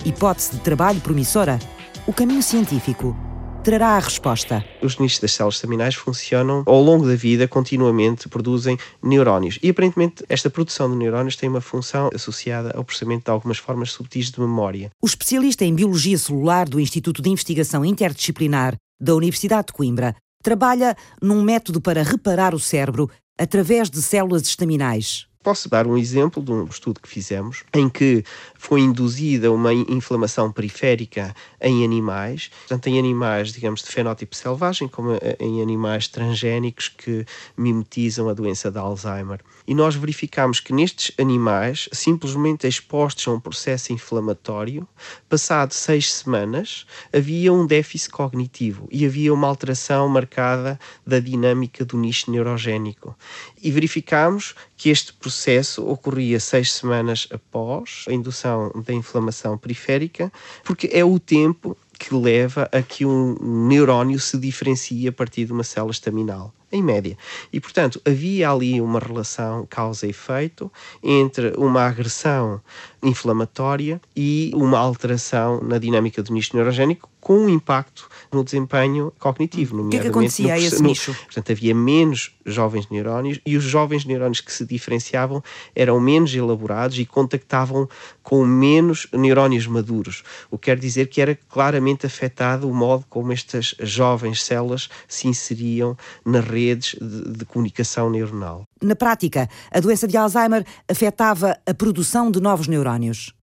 Hipótese 0.05 0.51
de 0.51 0.60
trabalho 0.60 0.99
promissora? 1.01 1.60
O 2.07 2.13
caminho 2.13 2.41
científico 2.41 3.15
trará 3.63 3.89
a 3.89 4.00
resposta. 4.00 4.65
Os 4.82 4.97
nichos 4.97 5.19
das 5.19 5.34
células 5.34 5.56
estaminais 5.56 5.93
funcionam 5.93 6.63
ao 6.65 6.82
longo 6.82 7.08
da 7.08 7.15
vida, 7.15 7.47
continuamente 7.47 8.28
produzem 8.28 8.78
neurónios. 9.04 9.60
E 9.62 9.69
aparentemente 9.69 10.24
esta 10.28 10.50
produção 10.50 10.89
de 10.89 10.95
neurónios 10.95 11.36
tem 11.36 11.47
uma 11.47 11.62
função 11.62 12.10
associada 12.13 12.71
ao 12.76 12.84
processamento 12.84 13.26
de 13.26 13.32
algumas 13.32 13.60
formas 13.60 13.91
subtis 13.91 14.32
de 14.32 14.39
memória. 14.39 14.89
O 15.02 15.06
especialista 15.06 15.63
em 15.63 15.76
biologia 15.76 16.17
celular 16.17 16.67
do 16.67 16.80
Instituto 16.80 17.21
de 17.21 17.30
Investigação 17.30 17.86
Interdisciplinar 17.86 18.76
da 19.00 19.13
Universidade 19.13 19.67
de 19.67 19.74
Coimbra 19.74 20.15
trabalha 20.43 20.95
num 21.21 21.43
método 21.43 21.80
para 21.80 22.02
reparar 22.02 22.56
o 22.56 22.60
cérebro 22.60 23.10
através 23.39 23.89
de 23.89 24.02
células 24.02 24.43
estaminais. 24.43 25.28
Posso 25.43 25.67
dar 25.67 25.88
um 25.88 25.97
exemplo 25.97 26.43
de 26.43 26.52
um 26.52 26.65
estudo 26.65 27.00
que 27.02 27.10
fizemos 27.10 27.63
em 27.74 27.89
que 27.89 28.24
foi 28.62 28.82
induzida 28.82 29.52
uma 29.52 29.74
inflamação 29.74 30.52
periférica 30.52 31.36
em 31.60 31.84
animais, 31.84 32.52
tanto 32.67 32.89
em 32.89 33.00
animais, 33.00 33.52
digamos, 33.52 33.82
de 33.82 33.89
fenótipo 33.89 34.36
selvagem, 34.36 34.88
como 34.88 35.17
em 35.39 35.63
animais 35.63 36.08
transgénicos 36.08 36.88
que 36.88 37.26
mimetizam 37.58 38.30
a 38.30 38.34
doença 38.36 38.69
de 38.69 38.78
Alzheimer. 38.78 39.39
E 39.65 39.74
nós 39.74 39.95
verificamos 39.95 40.60
que 40.60 40.74
nestes 40.74 41.12
animais, 41.19 41.89
simplesmente 41.91 42.67
expostos 42.67 43.28
a 43.28 43.32
um 43.32 43.39
processo 43.39 43.93
inflamatório, 43.93 44.88
passado 45.28 45.74
seis 45.74 46.13
semanas, 46.13 46.86
havia 47.12 47.52
um 47.52 47.65
déficit 47.65 48.12
cognitivo 48.12 48.88
e 48.91 49.08
havia 49.08 49.34
uma 49.34 49.47
alteração 49.47 50.08
marcada 50.08 50.80
da 51.06 51.19
dinâmica 51.19 51.84
do 51.84 51.97
nicho 51.97 52.30
neurogénico. 52.30 53.17
E 53.62 53.71
verificamos 53.71 54.54
que 54.78 54.89
este 54.89 55.13
processo 55.13 55.88
ocorria 55.88 56.39
seis 56.39 56.74
semanas 56.74 57.28
após 57.32 58.06
a 58.08 58.13
indução 58.13 58.51
da 58.86 58.94
inflamação 58.94 59.58
periférica, 59.58 60.32
porque 60.64 60.90
é 60.92 61.04
o 61.04 61.20
tempo 61.20 61.78
que 61.98 62.14
leva 62.16 62.68
a 62.72 62.82
que 62.82 63.06
um 63.06 63.68
neurónio 63.68 64.20
se 64.20 64.38
diferencie 64.38 65.08
a 65.08 65.12
partir 65.12 65.46
de 65.46 65.54
uma 65.54 65.64
célula 65.64 65.92
estaminal 65.92 66.54
em 66.71 66.81
média. 66.81 67.17
E, 67.51 67.60
portanto, 67.60 68.01
havia 68.05 68.49
ali 68.49 68.79
uma 68.79 68.99
relação 68.99 69.65
causa 69.69 70.07
e 70.07 70.10
efeito 70.10 70.71
entre 71.03 71.53
uma 71.57 71.81
agressão 71.84 72.62
inflamatória 73.03 73.99
e 74.15 74.51
uma 74.53 74.77
alteração 74.77 75.62
na 75.62 75.77
dinâmica 75.77 76.21
do 76.21 76.34
nicho 76.34 76.55
neurogénico 76.55 77.10
com 77.19 77.38
um 77.38 77.49
impacto 77.49 78.10
no 78.31 78.43
desempenho 78.43 79.13
cognitivo. 79.19 79.79
O 79.79 79.89
que 79.89 79.97
é 79.97 79.99
que 79.99 80.07
acontecia 80.07 80.55
a 80.55 80.60
esse 80.60 80.81
no, 80.81 80.89
nicho? 80.89 81.13
Portanto, 81.25 81.51
havia 81.51 81.73
menos 81.75 82.36
jovens 82.43 82.89
neurónios 82.89 83.39
e 83.45 83.55
os 83.55 83.63
jovens 83.63 84.05
neurónios 84.05 84.41
que 84.41 84.51
se 84.51 84.65
diferenciavam 84.65 85.43
eram 85.75 85.99
menos 85.99 86.34
elaborados 86.34 86.97
e 86.97 87.05
contactavam 87.05 87.88
com 88.23 88.43
menos 88.43 89.07
neurónios 89.13 89.67
maduros, 89.67 90.23
o 90.49 90.57
que 90.57 90.65
quer 90.65 90.79
dizer 90.79 91.07
que 91.07 91.21
era 91.21 91.38
claramente 91.49 92.05
afetado 92.05 92.69
o 92.69 92.73
modo 92.73 93.05
como 93.10 93.31
estas 93.31 93.75
jovens 93.79 94.43
células 94.43 94.89
se 95.07 95.27
inseriam 95.27 95.95
na 96.25 96.39
redes 96.67 96.95
de, 97.00 97.38
de 97.38 97.45
comunicação 97.45 98.10
neuronal. 98.10 98.63
Na 98.82 98.95
prática, 98.95 99.50
a 99.71 99.80
doença 99.80 100.08
de 100.08 100.17
Alzheimer 100.17 100.65
afetava 100.89 101.58
a 101.65 101.74
produção 101.74 102.32
de 102.32 102.39
novos 102.39 102.67
neurónios. 102.67 103.34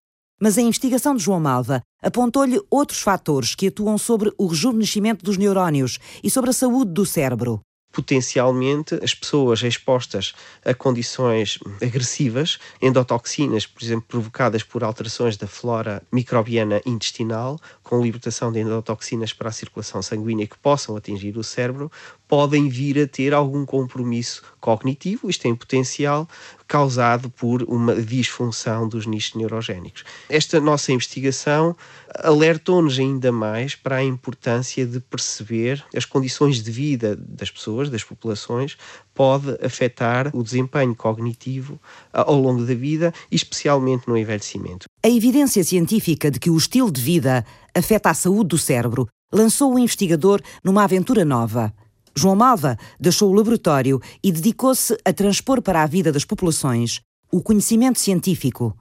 Mas 0.40 0.56
a 0.56 0.62
investigação 0.62 1.16
de 1.16 1.22
João 1.22 1.40
Malva 1.40 1.82
apontou-lhe 2.02 2.60
outros 2.70 3.00
fatores 3.00 3.54
que 3.54 3.66
atuam 3.66 3.98
sobre 3.98 4.32
o 4.38 4.46
rejuvenescimento 4.46 5.24
dos 5.24 5.36
neurónios 5.36 5.98
e 6.22 6.30
sobre 6.30 6.50
a 6.50 6.52
saúde 6.52 6.92
do 6.92 7.04
cérebro 7.04 7.60
potencialmente 7.98 8.94
as 9.02 9.12
pessoas 9.12 9.60
expostas 9.60 10.32
a 10.64 10.72
condições 10.72 11.58
agressivas, 11.82 12.60
endotoxinas, 12.80 13.66
por 13.66 13.82
exemplo, 13.82 14.04
provocadas 14.06 14.62
por 14.62 14.84
alterações 14.84 15.36
da 15.36 15.48
flora 15.48 16.00
microbiana 16.12 16.80
intestinal, 16.86 17.58
com 17.82 18.00
libertação 18.00 18.52
de 18.52 18.60
endotoxinas 18.60 19.32
para 19.32 19.48
a 19.48 19.52
circulação 19.52 20.00
sanguínea 20.00 20.46
que 20.46 20.56
possam 20.56 20.94
atingir 20.94 21.36
o 21.36 21.42
cérebro, 21.42 21.90
podem 22.28 22.68
vir 22.68 23.02
a 23.02 23.08
ter 23.08 23.34
algum 23.34 23.66
compromisso 23.66 24.44
cognitivo, 24.60 25.28
isto 25.28 25.42
tem 25.42 25.56
potencial, 25.56 26.28
causado 26.68 27.30
por 27.30 27.62
uma 27.62 27.94
disfunção 27.96 28.86
dos 28.86 29.06
nichos 29.06 29.34
neurogénicos. 29.34 30.04
Esta 30.28 30.60
nossa 30.60 30.92
investigação 30.92 31.74
alertou-nos 32.14 32.98
ainda 32.98 33.32
mais 33.32 33.74
para 33.74 33.96
a 33.96 34.04
importância 34.04 34.86
de 34.86 35.00
perceber 35.00 35.82
as 35.96 36.04
condições 36.04 36.62
de 36.62 36.70
vida 36.70 37.16
das 37.16 37.50
pessoas, 37.50 37.88
das 37.88 38.04
populações, 38.04 38.76
pode 39.14 39.56
afetar 39.64 40.30
o 40.34 40.42
desempenho 40.42 40.94
cognitivo 40.94 41.80
ao 42.12 42.38
longo 42.38 42.64
da 42.64 42.74
vida, 42.74 43.12
especialmente 43.32 44.06
no 44.06 44.16
envelhecimento. 44.16 44.86
A 45.02 45.08
evidência 45.08 45.64
científica 45.64 46.30
de 46.30 46.38
que 46.38 46.50
o 46.50 46.56
estilo 46.56 46.92
de 46.92 47.00
vida 47.00 47.44
afeta 47.74 48.10
a 48.10 48.14
saúde 48.14 48.48
do 48.48 48.58
cérebro 48.58 49.08
lançou 49.32 49.74
o 49.74 49.78
investigador 49.78 50.40
numa 50.62 50.84
aventura 50.84 51.24
nova. 51.24 51.72
João 52.18 52.34
Malva 52.34 52.76
deixou 52.98 53.30
o 53.30 53.34
laboratório 53.34 54.00
e 54.22 54.32
dedicou-se 54.32 54.98
a 55.04 55.12
transpor 55.12 55.62
para 55.62 55.82
a 55.82 55.86
vida 55.86 56.10
das 56.10 56.24
populações 56.24 57.00
o 57.30 57.40
conhecimento 57.40 58.00
científico. 58.00 58.76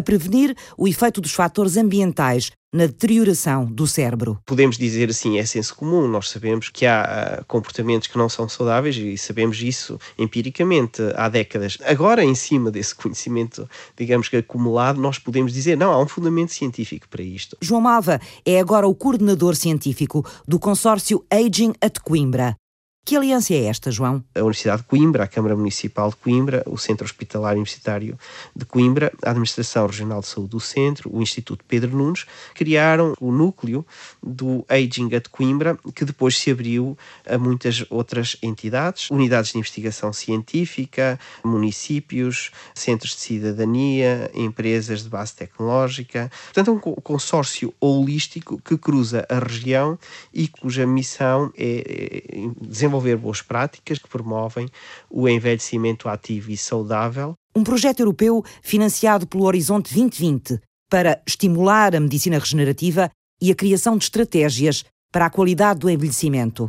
A 0.00 0.02
prevenir 0.02 0.56
o 0.76 0.88
efeito 0.88 1.20
dos 1.20 1.32
fatores 1.32 1.76
ambientais 1.76 2.50
na 2.72 2.86
deterioração 2.86 3.64
do 3.64 3.86
cérebro. 3.86 4.38
Podemos 4.46 4.78
dizer 4.78 5.10
assim, 5.10 5.38
é 5.38 5.44
senso 5.44 5.74
comum, 5.74 6.06
nós 6.06 6.30
sabemos 6.30 6.68
que 6.68 6.86
há 6.86 7.02
ah, 7.02 7.44
comportamentos 7.44 8.06
que 8.06 8.16
não 8.16 8.28
são 8.28 8.48
saudáveis 8.48 8.96
e 8.96 9.18
sabemos 9.18 9.60
isso 9.60 9.98
empiricamente 10.16 11.02
há 11.16 11.28
décadas. 11.28 11.78
Agora, 11.84 12.24
em 12.24 12.34
cima 12.34 12.70
desse 12.70 12.94
conhecimento, 12.94 13.68
digamos 13.96 14.28
que 14.28 14.36
acumulado, 14.36 15.00
nós 15.00 15.18
podemos 15.18 15.52
dizer, 15.52 15.76
não, 15.76 15.92
há 15.92 16.00
um 16.00 16.06
fundamento 16.08 16.52
científico 16.52 17.08
para 17.08 17.22
isto. 17.22 17.56
João 17.60 17.80
Malva 17.80 18.20
é 18.46 18.60
agora 18.60 18.86
o 18.86 18.94
coordenador 18.94 19.56
científico 19.56 20.24
do 20.46 20.58
consórcio 20.58 21.24
Aging 21.30 21.72
at 21.80 21.98
Coimbra. 21.98 22.56
Que 23.02 23.16
aliança 23.16 23.54
é 23.54 23.64
esta, 23.64 23.90
João? 23.90 24.22
A 24.34 24.40
Universidade 24.40 24.82
de 24.82 24.88
Coimbra, 24.88 25.24
a 25.24 25.26
Câmara 25.26 25.56
Municipal 25.56 26.10
de 26.10 26.16
Coimbra, 26.16 26.62
o 26.66 26.76
Centro 26.76 27.04
Hospitalar 27.04 27.54
Universitário 27.54 28.16
de 28.54 28.64
Coimbra, 28.64 29.10
a 29.24 29.30
Administração 29.30 29.86
Regional 29.86 30.20
de 30.20 30.26
Saúde 30.26 30.50
do 30.50 30.60
Centro, 30.60 31.10
o 31.12 31.20
Instituto 31.20 31.64
Pedro 31.66 31.96
Nunes, 31.96 32.26
criaram 32.54 33.14
o 33.18 33.32
núcleo 33.32 33.84
do 34.22 34.64
Aging 34.68 35.14
at 35.16 35.28
Coimbra, 35.28 35.78
que 35.94 36.04
depois 36.04 36.36
se 36.38 36.50
abriu 36.50 36.96
a 37.26 37.38
muitas 37.38 37.84
outras 37.90 38.36
entidades, 38.42 39.10
unidades 39.10 39.52
de 39.52 39.58
investigação 39.58 40.12
científica, 40.12 41.18
municípios, 41.42 42.52
centros 42.74 43.12
de 43.12 43.20
cidadania, 43.22 44.30
empresas 44.34 45.02
de 45.02 45.08
base 45.08 45.34
tecnológica. 45.34 46.30
Portanto, 46.44 46.70
é 46.70 46.72
um 46.74 46.78
consórcio 47.00 47.74
holístico 47.80 48.60
que 48.62 48.76
cruza 48.76 49.26
a 49.28 49.38
região 49.38 49.98
e 50.32 50.46
cuja 50.46 50.86
missão 50.86 51.50
é 51.56 52.48
desenvolver 52.60 52.89
desenvolver 52.90 53.16
boas 53.16 53.40
práticas 53.40 53.98
que 53.98 54.08
promovem 54.08 54.68
o 55.08 55.28
envelhecimento 55.28 56.08
ativo 56.08 56.50
e 56.50 56.56
saudável. 56.56 57.34
Um 57.54 57.62
projeto 57.62 58.00
europeu 58.00 58.44
financiado 58.62 59.26
pelo 59.26 59.44
Horizonte 59.44 59.94
2020 59.94 60.60
para 60.90 61.22
estimular 61.26 61.94
a 61.94 62.00
medicina 62.00 62.38
regenerativa 62.38 63.10
e 63.40 63.50
a 63.50 63.54
criação 63.54 63.96
de 63.96 64.04
estratégias 64.04 64.84
para 65.12 65.26
a 65.26 65.30
qualidade 65.30 65.80
do 65.80 65.90
envelhecimento. 65.90 66.68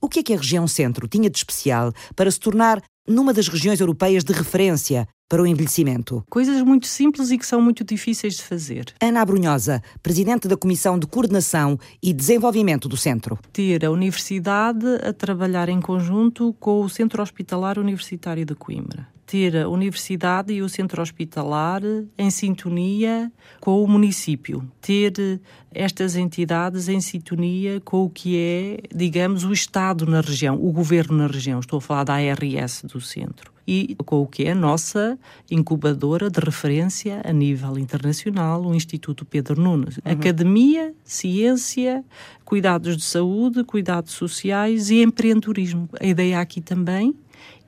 O 0.00 0.08
que 0.08 0.20
é 0.20 0.22
que 0.22 0.34
a 0.34 0.36
região 0.36 0.66
centro 0.66 1.06
tinha 1.06 1.30
de 1.30 1.38
especial 1.38 1.92
para 2.16 2.30
se 2.30 2.40
tornar 2.40 2.82
numa 3.10 3.34
das 3.34 3.48
regiões 3.48 3.80
europeias 3.80 4.22
de 4.22 4.32
referência 4.32 5.06
para 5.28 5.42
o 5.42 5.46
envelhecimento? 5.46 6.24
Coisas 6.30 6.62
muito 6.62 6.86
simples 6.86 7.30
e 7.30 7.38
que 7.38 7.44
são 7.44 7.60
muito 7.60 7.84
difíceis 7.84 8.36
de 8.36 8.42
fazer. 8.42 8.94
Ana 9.00 9.20
Abrunhosa, 9.20 9.82
presidente 10.02 10.48
da 10.48 10.56
Comissão 10.56 10.98
de 10.98 11.06
Coordenação 11.06 11.78
e 12.02 12.12
Desenvolvimento 12.12 12.88
do 12.88 12.96
Centro. 12.96 13.38
Ter 13.52 13.84
a 13.84 13.90
universidade 13.90 14.86
a 15.06 15.12
trabalhar 15.12 15.68
em 15.68 15.80
conjunto 15.80 16.54
com 16.58 16.82
o 16.82 16.88
Centro 16.88 17.22
Hospitalar 17.22 17.78
Universitário 17.78 18.44
de 18.44 18.54
Coimbra 18.54 19.08
ter 19.30 19.56
a 19.56 19.68
universidade 19.68 20.52
e 20.52 20.60
o 20.60 20.68
centro 20.68 21.00
hospitalar 21.00 21.82
em 22.18 22.30
sintonia 22.32 23.30
com 23.60 23.80
o 23.80 23.86
município, 23.86 24.68
ter 24.80 25.40
estas 25.72 26.16
entidades 26.16 26.88
em 26.88 27.00
sintonia 27.00 27.80
com 27.80 28.02
o 28.02 28.10
que 28.10 28.36
é, 28.36 28.78
digamos, 28.92 29.44
o 29.44 29.52
Estado 29.52 30.04
na 30.04 30.20
região, 30.20 30.56
o 30.60 30.72
governo 30.72 31.16
na 31.16 31.28
região. 31.28 31.60
Estou 31.60 31.76
a 31.76 31.80
falar 31.80 32.04
da 32.04 32.14
ARS 32.14 32.82
do 32.92 33.00
centro. 33.00 33.52
E 33.64 33.94
com 34.04 34.20
o 34.22 34.26
que 34.26 34.46
é 34.46 34.50
a 34.50 34.54
nossa 34.54 35.16
incubadora 35.48 36.28
de 36.28 36.40
referência 36.40 37.22
a 37.24 37.32
nível 37.32 37.78
internacional, 37.78 38.60
o 38.66 38.74
Instituto 38.74 39.24
Pedro 39.24 39.60
Nunes. 39.60 39.98
Uhum. 39.98 40.10
Academia, 40.10 40.92
ciência, 41.04 42.04
cuidados 42.44 42.96
de 42.96 43.04
saúde, 43.04 43.62
cuidados 43.62 44.10
sociais 44.10 44.90
e 44.90 45.02
empreendedorismo. 45.02 45.88
A 46.00 46.04
ideia 46.04 46.40
aqui 46.40 46.60
também 46.60 47.14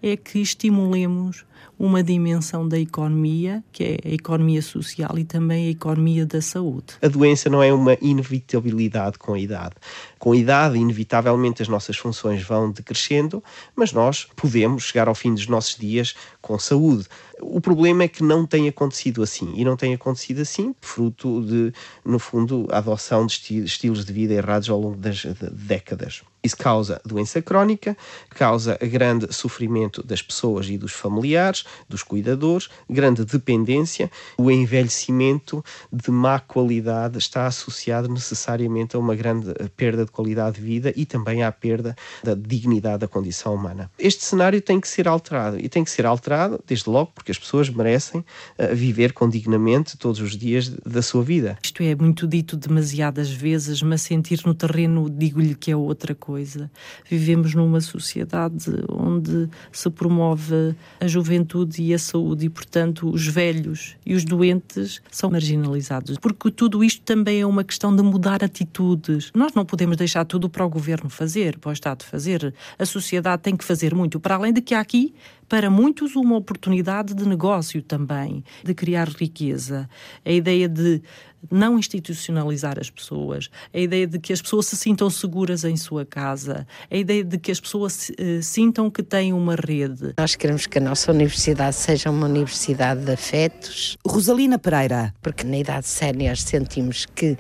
é 0.02 0.16
que 0.16 0.40
estimulemos 0.40 1.44
uma 1.78 2.02
dimensão 2.02 2.68
da 2.68 2.78
economia, 2.78 3.62
que 3.72 3.82
é 3.84 4.08
a 4.08 4.14
economia 4.14 4.62
social 4.62 5.18
e 5.18 5.24
também 5.24 5.66
a 5.66 5.70
economia 5.70 6.24
da 6.24 6.40
saúde. 6.40 6.94
A 7.02 7.08
doença 7.08 7.50
não 7.50 7.62
é 7.62 7.72
uma 7.72 7.96
inevitabilidade 8.00 9.18
com 9.18 9.34
a 9.34 9.38
idade. 9.38 9.74
Com 10.18 10.32
a 10.32 10.36
idade, 10.36 10.78
inevitavelmente, 10.78 11.62
as 11.62 11.68
nossas 11.68 11.96
funções 11.96 12.42
vão 12.42 12.70
decrescendo, 12.70 13.42
mas 13.74 13.92
nós 13.92 14.28
podemos 14.36 14.84
chegar 14.84 15.08
ao 15.08 15.14
fim 15.14 15.34
dos 15.34 15.46
nossos 15.46 15.76
dias 15.76 16.14
com 16.40 16.58
saúde. 16.58 17.06
O 17.42 17.60
problema 17.60 18.04
é 18.04 18.08
que 18.08 18.22
não 18.22 18.46
tem 18.46 18.68
acontecido 18.68 19.22
assim. 19.22 19.52
E 19.56 19.64
não 19.64 19.76
tem 19.76 19.92
acontecido 19.92 20.40
assim 20.40 20.74
fruto 20.80 21.42
de, 21.42 21.72
no 22.04 22.18
fundo, 22.18 22.68
a 22.70 22.78
adoção 22.78 23.26
de 23.26 23.64
estilos 23.64 24.04
de 24.04 24.12
vida 24.12 24.32
errados 24.32 24.70
ao 24.70 24.80
longo 24.80 24.96
das 24.96 25.24
décadas. 25.52 26.22
Isso 26.42 26.56
causa 26.56 27.00
doença 27.04 27.40
crónica, 27.40 27.96
causa 28.30 28.76
grande 28.82 29.32
sofrimento 29.32 30.02
das 30.02 30.20
pessoas 30.20 30.68
e 30.68 30.76
dos 30.76 30.92
familiares, 30.92 31.64
dos 31.88 32.02
cuidadores, 32.02 32.68
grande 32.90 33.24
dependência. 33.24 34.10
O 34.36 34.50
envelhecimento 34.50 35.64
de 35.92 36.10
má 36.10 36.40
qualidade 36.40 37.16
está 37.18 37.46
associado 37.46 38.08
necessariamente 38.08 38.96
a 38.96 38.98
uma 38.98 39.14
grande 39.14 39.54
perda 39.76 40.04
de 40.04 40.10
qualidade 40.10 40.56
de 40.56 40.62
vida 40.62 40.92
e 40.96 41.06
também 41.06 41.44
à 41.44 41.52
perda 41.52 41.94
da 42.24 42.34
dignidade 42.34 42.98
da 42.98 43.08
condição 43.08 43.54
humana. 43.54 43.88
Este 43.96 44.24
cenário 44.24 44.60
tem 44.60 44.80
que 44.80 44.88
ser 44.88 45.06
alterado 45.06 45.60
e 45.60 45.68
tem 45.68 45.84
que 45.84 45.90
ser 45.90 46.06
alterado, 46.06 46.60
desde 46.66 46.90
logo, 46.90 47.12
porque 47.14 47.30
as 47.32 47.38
pessoas 47.38 47.68
merecem 47.68 48.20
uh, 48.20 48.74
viver 48.74 49.12
com 49.12 49.28
dignamente 49.28 49.96
todos 49.96 50.20
os 50.20 50.36
dias 50.36 50.68
da 50.68 51.02
sua 51.02 51.22
vida. 51.22 51.58
Isto 51.62 51.82
é 51.82 51.94
muito 51.94 52.26
dito 52.26 52.56
demasiadas 52.56 53.30
vezes, 53.30 53.82
mas 53.82 54.02
sentir 54.02 54.40
no 54.44 54.54
terreno, 54.54 55.08
digo-lhe 55.10 55.54
que 55.54 55.70
é 55.70 55.76
outra 55.76 56.14
coisa. 56.14 56.70
Vivemos 57.08 57.54
numa 57.54 57.80
sociedade 57.80 58.70
onde 58.88 59.48
se 59.72 59.88
promove 59.90 60.74
a 61.00 61.06
juventude 61.06 61.82
e 61.82 61.94
a 61.94 61.98
saúde 61.98 62.46
e, 62.46 62.50
portanto, 62.50 63.10
os 63.10 63.26
velhos 63.26 63.96
e 64.04 64.14
os 64.14 64.24
doentes 64.24 65.00
são 65.10 65.30
marginalizados. 65.30 66.18
Porque 66.18 66.50
tudo 66.50 66.84
isto 66.84 67.02
também 67.02 67.40
é 67.40 67.46
uma 67.46 67.64
questão 67.64 67.94
de 67.94 68.02
mudar 68.02 68.44
atitudes. 68.44 69.30
Nós 69.34 69.54
não 69.54 69.64
podemos 69.64 69.96
deixar 69.96 70.24
tudo 70.24 70.48
para 70.48 70.64
o 70.64 70.68
governo 70.68 71.08
fazer, 71.08 71.58
para 71.58 71.70
o 71.70 71.72
Estado 71.72 72.04
fazer. 72.04 72.54
A 72.78 72.84
sociedade 72.84 73.42
tem 73.42 73.56
que 73.56 73.64
fazer 73.64 73.94
muito, 73.94 74.20
para 74.20 74.34
além 74.34 74.52
de 74.52 74.60
que 74.60 74.74
há 74.74 74.80
aqui 74.80 75.14
para 75.52 75.68
muitos 75.68 76.16
uma 76.16 76.34
oportunidade 76.34 77.12
de 77.12 77.28
negócio 77.28 77.82
também, 77.82 78.42
de 78.64 78.72
criar 78.72 79.06
riqueza. 79.06 79.86
A 80.24 80.30
ideia 80.30 80.66
de 80.66 81.02
não 81.50 81.78
institucionalizar 81.78 82.78
as 82.78 82.90
pessoas, 82.90 83.50
a 83.72 83.78
ideia 83.78 84.06
de 84.06 84.18
que 84.18 84.32
as 84.32 84.40
pessoas 84.40 84.66
se 84.66 84.76
sintam 84.76 85.08
seguras 85.10 85.64
em 85.64 85.76
sua 85.76 86.04
casa, 86.04 86.66
a 86.90 86.96
ideia 86.96 87.24
de 87.24 87.38
que 87.38 87.50
as 87.50 87.60
pessoas 87.60 88.10
uh, 88.10 88.42
sintam 88.42 88.90
que 88.90 89.02
têm 89.02 89.32
uma 89.32 89.54
rede. 89.54 90.14
Nós 90.18 90.34
queremos 90.34 90.66
que 90.66 90.78
a 90.78 90.80
nossa 90.80 91.10
universidade 91.12 91.76
seja 91.76 92.10
uma 92.10 92.26
universidade 92.26 93.04
de 93.04 93.12
afetos. 93.12 93.96
Rosalina 94.06 94.58
Pereira. 94.58 95.14
Porque 95.22 95.44
na 95.44 95.58
idade 95.58 95.86
sénior 95.86 96.36
sentimos 96.36 97.06
que 97.06 97.36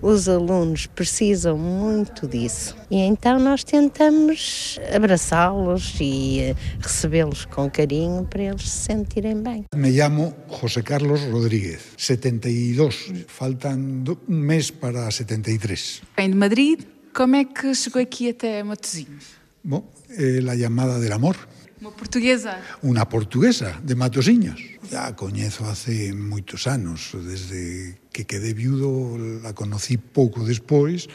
os 0.00 0.28
alunos 0.28 0.86
precisam 0.86 1.56
muito 1.56 2.26
disso. 2.26 2.76
E 2.90 2.96
então 2.96 3.38
nós 3.38 3.64
tentamos 3.64 4.78
abraçá-los 4.94 5.94
e 6.00 6.52
uh, 6.52 6.56
recebê-los 6.80 7.44
com 7.46 7.70
carinho 7.70 8.24
para 8.24 8.42
eles 8.42 8.68
se 8.68 8.84
sentirem 8.84 9.42
bem. 9.42 9.64
Me 9.74 9.96
chamo 9.96 10.34
José 10.60 10.82
Carlos 10.82 11.22
Rodríguez, 11.24 11.80
72 11.96 13.12
Faltan 13.42 14.06
un 14.06 14.38
mes 14.46 14.70
para 14.70 15.10
73. 15.10 16.14
Vem 16.16 16.30
de 16.30 16.36
Madrid, 16.36 16.78
como 17.12 17.34
é 17.34 17.44
que 17.44 17.74
chegou 17.74 18.00
aqui 18.00 18.30
até 18.30 18.62
Matosinhos? 18.62 19.34
Bom, 19.64 19.82
é 20.14 20.38
eh, 20.38 20.48
a 20.48 20.54
chamada 20.54 21.00
del 21.00 21.10
amor. 21.10 21.34
Uma 21.80 21.90
portuguesa? 21.90 22.62
Una 22.84 23.08
portuguesa, 23.08 23.82
de 23.82 23.96
Matosinhos. 23.96 24.62
A 24.94 25.18
coñezo 25.18 25.66
hace 25.66 26.14
moitos 26.14 26.70
anos, 26.70 27.18
desde 27.18 27.98
que 28.14 28.30
quedé 28.30 28.54
viudo, 28.54 29.18
la 29.42 29.50
conocí 29.58 29.98
pouco 29.98 30.46
despois, 30.46 31.10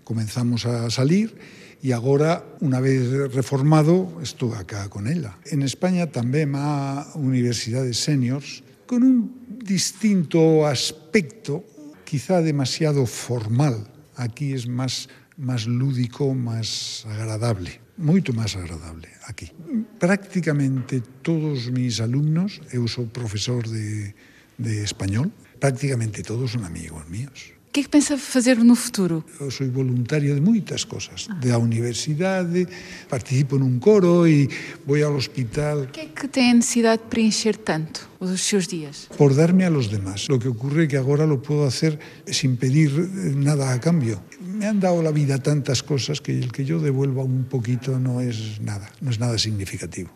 comenzamos 0.00 0.64
a 0.64 0.88
salir 0.88 1.36
e 1.84 1.92
agora, 1.92 2.56
unha 2.64 2.80
vez 2.80 3.04
reformado, 3.36 4.16
estou 4.24 4.56
acá 4.56 4.88
con 4.88 5.04
ela. 5.04 5.36
En 5.52 5.60
España 5.60 6.08
tamén 6.08 6.56
há 6.56 7.04
universidades 7.20 8.00
seniors 8.00 8.64
con 8.86 9.02
un 9.02 9.58
distinto 9.60 10.66
aspecto, 10.66 11.64
quizá 12.04 12.40
demasiado 12.40 13.04
formal. 13.04 13.90
Aquí 14.14 14.54
es 14.54 14.66
más, 14.66 15.08
más 15.36 15.66
lúdico, 15.66 16.32
más 16.32 17.04
agradable, 17.04 17.82
moito 17.96 18.32
máis 18.32 18.56
agradable 18.56 19.08
aquí. 19.24 19.52
Prácticamente 20.00 21.00
todos 21.24 21.68
mis 21.72 22.00
alumnos, 22.00 22.60
eu 22.72 22.84
sou 22.88 23.08
profesor 23.08 23.64
de, 23.68 24.14
de 24.56 24.84
español, 24.84 25.32
prácticamente 25.60 26.22
todos 26.22 26.52
son 26.52 26.64
amigos 26.64 27.04
míos. 27.08 27.55
Que 27.76 27.80
é 27.80 27.82
que 27.82 27.90
pensa 27.90 28.16
fazer 28.16 28.56
no 28.56 28.74
futuro? 28.74 29.22
Eu 29.38 29.50
sou 29.50 29.68
voluntario 29.68 30.34
de 30.34 30.40
moitas 30.40 30.84
cosas. 30.84 31.28
Ah. 31.28 31.34
Da 31.34 31.58
universidade, 31.58 32.64
participo 33.04 33.60
nun 33.60 33.76
coro 33.76 34.24
e 34.24 34.48
vou 34.88 34.96
ao 34.96 35.12
hospital. 35.12 35.84
O 35.84 35.92
que 35.92 36.00
é 36.00 36.08
que 36.08 36.24
tem 36.24 36.52
a 36.52 36.54
necessidade 36.54 37.04
de 37.04 37.08
preencher 37.12 37.60
tanto 37.60 38.08
os 38.16 38.40
seus 38.40 38.64
dias? 38.64 39.12
Por 39.20 39.36
darme 39.36 39.68
a 39.68 39.68
los 39.68 39.92
demás. 39.92 40.24
Lo 40.32 40.40
que 40.40 40.48
ocurre 40.48 40.84
é 40.84 40.86
que 40.88 40.96
agora 40.96 41.28
lo 41.28 41.44
puedo 41.44 41.68
hacer 41.68 42.00
sin 42.24 42.56
pedir 42.56 42.96
nada 43.36 43.68
a 43.68 43.76
cambio. 43.76 44.24
Me 44.40 44.64
han 44.64 44.80
dado 44.80 45.04
la 45.04 45.12
vida 45.12 45.36
tantas 45.36 45.84
cosas 45.84 46.24
que 46.24 46.32
el 46.32 46.56
que 46.56 46.64
yo 46.64 46.80
devuelva 46.80 47.28
un 47.28 47.44
poquito 47.44 48.00
no 48.00 48.24
es 48.24 48.56
nada, 48.64 48.88
no 49.04 49.12
es 49.12 49.20
nada 49.20 49.36
significativo. 49.36 50.08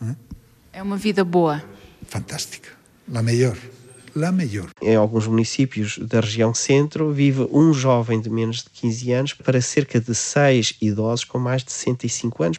¿Eh? 0.00 0.16
É 0.72 0.80
uma 0.80 0.96
vida 0.96 1.28
boa. 1.28 1.60
Fantástica, 2.08 2.72
la 3.12 3.20
mellor, 3.20 3.60
Em 4.82 4.94
alguns 4.94 5.26
municípios 5.26 5.98
da 5.98 6.20
região 6.20 6.52
centro, 6.52 7.12
vive 7.12 7.48
um 7.50 7.72
jovem 7.72 8.20
de 8.20 8.28
menos 8.28 8.58
de 8.58 8.70
15 8.70 9.12
anos 9.12 9.34
para 9.34 9.60
cerca 9.60 10.00
de 10.00 10.14
seis 10.14 10.74
idosos 10.80 11.24
com 11.24 11.38
mais 11.38 11.64
de 11.64 11.72
65 11.72 12.42
anos. 12.42 12.58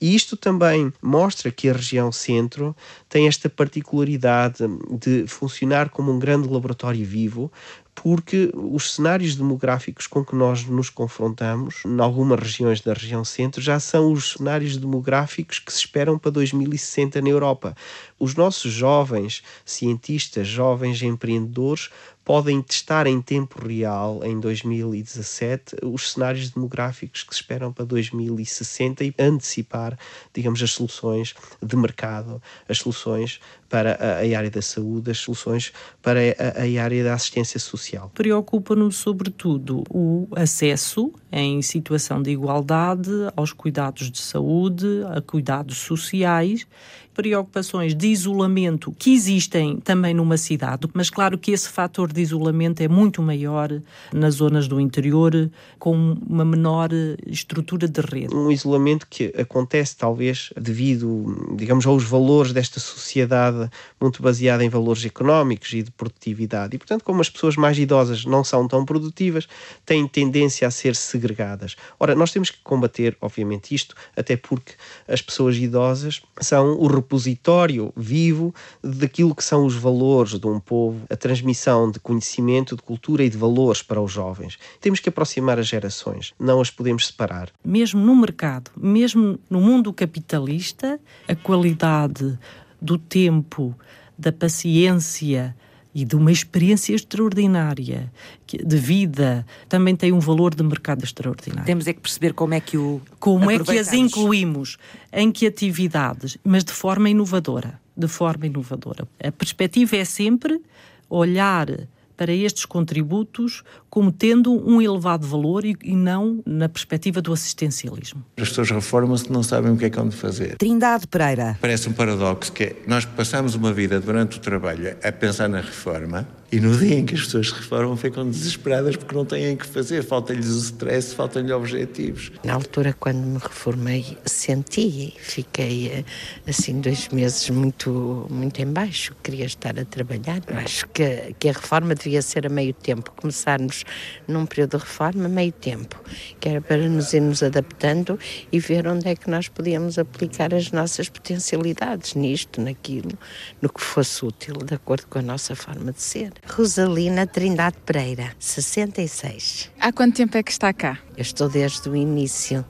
E 0.00 0.14
isto 0.14 0.36
também 0.36 0.92
mostra 1.00 1.50
que 1.50 1.68
a 1.68 1.72
região 1.72 2.10
centro 2.10 2.74
tem 3.08 3.28
esta 3.28 3.48
particularidade 3.48 4.64
de 5.00 5.26
funcionar 5.26 5.90
como 5.90 6.12
um 6.12 6.18
grande 6.18 6.48
laboratório 6.48 7.04
vivo, 7.04 7.50
porque 7.94 8.50
os 8.54 8.94
cenários 8.94 9.36
demográficos 9.36 10.06
com 10.06 10.24
que 10.24 10.34
nós 10.34 10.64
nos 10.64 10.90
confrontamos, 10.90 11.82
em 11.86 12.00
algumas 12.00 12.40
regiões 12.40 12.80
da 12.80 12.92
região 12.92 13.24
centro, 13.24 13.60
já 13.60 13.78
são 13.78 14.12
os 14.12 14.32
cenários 14.32 14.76
demográficos 14.76 15.58
que 15.58 15.72
se 15.72 15.78
esperam 15.78 16.18
para 16.18 16.32
2060 16.32 17.22
na 17.22 17.28
Europa. 17.28 17.76
Os 18.18 18.34
nossos 18.34 18.72
jovens 18.72 19.42
cientistas, 19.64 20.46
jovens 20.46 21.02
empreendedores, 21.02 21.90
podem 22.24 22.62
testar 22.62 23.06
em 23.06 23.20
tempo 23.20 23.64
real, 23.66 24.24
em 24.24 24.40
2017, 24.40 25.76
os 25.82 26.12
cenários 26.12 26.50
demográficos 26.50 27.22
que 27.22 27.34
se 27.34 27.42
esperam 27.42 27.70
para 27.70 27.84
2060 27.84 29.04
e 29.04 29.14
antecipar, 29.18 29.98
digamos, 30.32 30.62
as 30.62 30.70
soluções 30.70 31.34
de 31.62 31.76
mercado, 31.76 32.42
as 32.66 32.78
soluções 32.78 33.40
para 33.68 33.98
a, 34.00 34.20
a 34.20 34.38
área 34.38 34.50
da 34.50 34.62
saúde, 34.62 35.10
as 35.10 35.18
soluções 35.18 35.72
para 36.02 36.20
a, 36.20 36.62
a 36.62 36.82
área 36.82 37.04
da 37.04 37.14
assistência 37.14 37.58
social. 37.60 38.10
Preocupa-nos, 38.14 38.96
sobretudo, 38.96 39.84
o 39.90 40.28
acesso 40.34 41.12
em 41.32 41.60
situação 41.62 42.22
de 42.22 42.30
igualdade 42.30 43.10
aos 43.36 43.52
cuidados 43.52 44.10
de 44.10 44.18
saúde, 44.18 44.86
a 45.12 45.20
cuidados 45.20 45.78
sociais 45.78 46.66
preocupações 47.14 47.94
de 47.94 48.08
isolamento 48.08 48.92
que 48.98 49.14
existem 49.14 49.76
também 49.76 50.12
numa 50.12 50.36
cidade, 50.36 50.88
mas 50.92 51.08
claro 51.08 51.38
que 51.38 51.52
esse 51.52 51.68
fator 51.68 52.12
de 52.12 52.20
isolamento 52.20 52.82
é 52.82 52.88
muito 52.88 53.22
maior 53.22 53.70
nas 54.12 54.34
zonas 54.34 54.66
do 54.66 54.80
interior, 54.80 55.50
com 55.78 55.94
uma 56.26 56.44
menor 56.44 56.90
estrutura 57.26 57.86
de 57.86 58.00
rede. 58.00 58.34
Um 58.34 58.50
isolamento 58.50 59.06
que 59.08 59.32
acontece 59.38 59.96
talvez 59.96 60.52
devido, 60.60 61.54
digamos, 61.56 61.86
aos 61.86 62.02
valores 62.02 62.52
desta 62.52 62.80
sociedade 62.80 63.53
muito 64.00 64.22
baseada 64.22 64.64
em 64.64 64.68
valores 64.68 65.04
económicos 65.04 65.72
e 65.72 65.82
de 65.82 65.90
produtividade. 65.90 66.76
E, 66.76 66.78
portanto, 66.78 67.04
como 67.04 67.20
as 67.20 67.30
pessoas 67.30 67.56
mais 67.56 67.78
idosas 67.78 68.24
não 68.24 68.44
são 68.44 68.66
tão 68.66 68.84
produtivas, 68.84 69.46
têm 69.84 70.06
tendência 70.06 70.66
a 70.66 70.70
ser 70.70 70.94
segregadas. 70.96 71.76
Ora, 71.98 72.14
nós 72.14 72.32
temos 72.32 72.50
que 72.50 72.58
combater, 72.62 73.16
obviamente, 73.20 73.74
isto, 73.74 73.94
até 74.16 74.36
porque 74.36 74.74
as 75.08 75.20
pessoas 75.20 75.56
idosas 75.56 76.22
são 76.40 76.78
o 76.78 76.86
repositório 76.86 77.92
vivo 77.96 78.54
daquilo 78.82 79.34
que 79.34 79.44
são 79.44 79.66
os 79.66 79.74
valores 79.74 80.38
de 80.38 80.46
um 80.46 80.60
povo, 80.60 81.02
a 81.10 81.16
transmissão 81.16 81.90
de 81.90 82.00
conhecimento, 82.00 82.76
de 82.76 82.82
cultura 82.82 83.24
e 83.24 83.28
de 83.28 83.36
valores 83.36 83.82
para 83.82 84.00
os 84.00 84.12
jovens. 84.12 84.58
Temos 84.80 85.00
que 85.00 85.08
aproximar 85.08 85.58
as 85.58 85.66
gerações, 85.66 86.34
não 86.38 86.60
as 86.60 86.70
podemos 86.70 87.06
separar. 87.06 87.50
Mesmo 87.64 88.00
no 88.00 88.16
mercado, 88.16 88.70
mesmo 88.76 89.38
no 89.48 89.60
mundo 89.60 89.92
capitalista, 89.92 90.98
a 91.28 91.34
qualidade 91.34 92.38
do 92.84 92.98
tempo, 92.98 93.74
da 94.18 94.30
paciência, 94.30 95.56
e 95.94 96.04
de 96.04 96.16
uma 96.16 96.32
experiência 96.32 96.92
extraordinária 96.92 98.12
de 98.46 98.76
vida 98.76 99.46
também 99.68 99.94
tem 99.94 100.12
um 100.12 100.18
valor 100.18 100.52
de 100.52 100.62
mercado 100.64 101.04
extraordinário. 101.04 101.64
Temos 101.64 101.86
é 101.86 101.92
que 101.92 102.00
perceber 102.00 102.34
como 102.34 102.52
é 102.52 102.60
que 102.60 102.76
o 102.76 103.00
como 103.20 103.48
é 103.48 103.58
que 103.58 103.78
as 103.78 103.92
incluímos 103.92 104.76
em 105.12 105.30
que 105.30 105.46
atividades, 105.46 106.36
mas 106.42 106.64
de 106.64 106.72
forma 106.72 107.08
inovadora, 107.08 107.80
de 107.96 108.08
forma 108.08 108.46
inovadora. 108.46 109.06
A 109.22 109.30
perspectiva 109.30 109.96
é 109.96 110.04
sempre 110.04 110.60
olhar 111.08 111.68
para 112.16 112.32
estes 112.32 112.64
contributos 112.64 113.62
como 113.90 114.10
tendo 114.10 114.52
um 114.52 114.80
elevado 114.80 115.26
valor 115.26 115.64
e, 115.64 115.76
e 115.82 115.94
não 115.94 116.42
na 116.46 116.68
perspectiva 116.68 117.20
do 117.20 117.32
assistencialismo. 117.32 118.24
As 118.36 118.48
pessoas 118.48 118.70
reformam-se 118.70 119.30
não 119.30 119.42
sabem 119.42 119.72
o 119.72 119.76
que 119.76 119.84
é 119.84 119.90
que 119.90 119.98
hão 119.98 120.08
de 120.08 120.16
fazer. 120.16 120.56
Trindade 120.56 121.06
Pereira. 121.06 121.58
Parece 121.60 121.88
um 121.88 121.92
paradoxo 121.92 122.52
que 122.52 122.64
é, 122.64 122.76
nós 122.86 123.04
passamos 123.04 123.54
uma 123.54 123.72
vida 123.72 124.00
durante 124.00 124.38
o 124.38 124.40
trabalho 124.40 124.96
a 125.02 125.12
pensar 125.12 125.48
na 125.48 125.60
reforma 125.60 126.26
e 126.52 126.60
no 126.60 126.76
dia 126.76 126.98
em 126.98 127.06
que 127.06 127.14
as 127.14 127.22
pessoas 127.22 127.48
se 127.48 127.54
reformam 127.54 127.96
ficam 127.96 128.28
desesperadas 128.28 128.96
porque 128.96 129.14
não 129.14 129.24
têm 129.24 129.54
o 129.54 129.56
que 129.56 129.66
fazer, 129.66 130.02
falta-lhes 130.02 130.48
o 130.48 130.58
stress, 130.58 131.14
faltam-lhes 131.14 131.50
objetivos. 131.50 132.30
Na 132.44 132.54
altura, 132.54 132.94
quando 132.98 133.18
me 133.18 133.38
reformei, 133.38 134.16
senti, 134.24 135.14
fiquei 135.18 135.88
eh, 135.88 136.04
assim 136.46 136.80
dois 136.80 137.08
meses 137.08 137.50
muito, 137.50 138.26
muito 138.30 138.60
em 138.60 138.66
baixo, 138.66 139.16
queria 139.22 139.46
estar 139.46 139.78
a 139.78 139.84
trabalhar. 139.84 140.42
Acho 140.62 140.86
que, 140.88 141.34
que 141.38 141.48
a 141.48 141.52
reforma 141.52 141.94
devia 141.94 142.22
ser 142.22 142.46
a 142.46 142.50
meio 142.50 142.74
tempo, 142.74 143.10
começarmos 143.16 143.84
num 144.28 144.46
período 144.46 144.76
de 144.76 144.84
reforma, 144.84 145.28
meio 145.28 145.52
tempo, 145.52 146.00
que 146.38 146.48
era 146.48 146.60
para 146.60 146.88
nos 146.88 147.12
irmos 147.14 147.42
adaptando 147.42 148.18
e 148.52 148.58
ver 148.58 148.86
onde 148.86 149.08
é 149.08 149.16
que 149.16 149.30
nós 149.30 149.48
podíamos 149.48 149.98
aplicar 149.98 150.54
as 150.54 150.70
nossas 150.70 151.08
potencialidades 151.08 152.14
nisto, 152.14 152.60
naquilo, 152.60 153.18
no 153.60 153.68
que 153.68 153.80
fosse 153.80 154.24
útil, 154.24 154.54
de 154.64 154.74
acordo 154.74 155.06
com 155.06 155.18
a 155.18 155.22
nossa 155.22 155.56
forma 155.56 155.90
de 155.90 156.02
ser. 156.02 156.33
Rosalina 156.46 157.26
Trindade 157.26 157.76
Pereira, 157.84 158.32
66. 158.38 159.70
Há 159.80 159.92
quanto 159.92 160.16
tempo 160.16 160.36
é 160.36 160.42
que 160.42 160.50
está 160.50 160.72
cá? 160.72 160.98
Eu 161.16 161.22
estou 161.22 161.48
desde 161.48 161.88
o 161.88 161.96
início, 161.96 162.64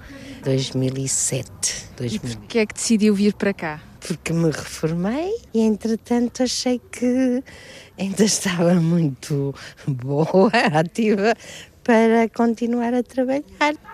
2007. 0.45 1.89
2000. 1.97 2.33
E 2.33 2.37
que 2.47 2.59
é 2.59 2.67
que 2.67 2.75
decidiu 2.75 3.15
vir 3.15 3.35
para 3.35 3.53
cá? 3.53 3.83
Porque 4.07 4.33
me 4.33 4.51
reformei 4.51 5.35
e, 5.53 5.61
entretanto, 5.61 6.43
achei 6.43 6.81
que 6.93 7.43
ainda 7.99 8.23
estava 8.25 8.75
muito 8.75 9.55
boa, 9.87 10.51
ativa, 10.73 11.35
para 11.85 12.29
continuar 12.31 12.95
a 12.95 13.03
trabalhar. 13.03 13.45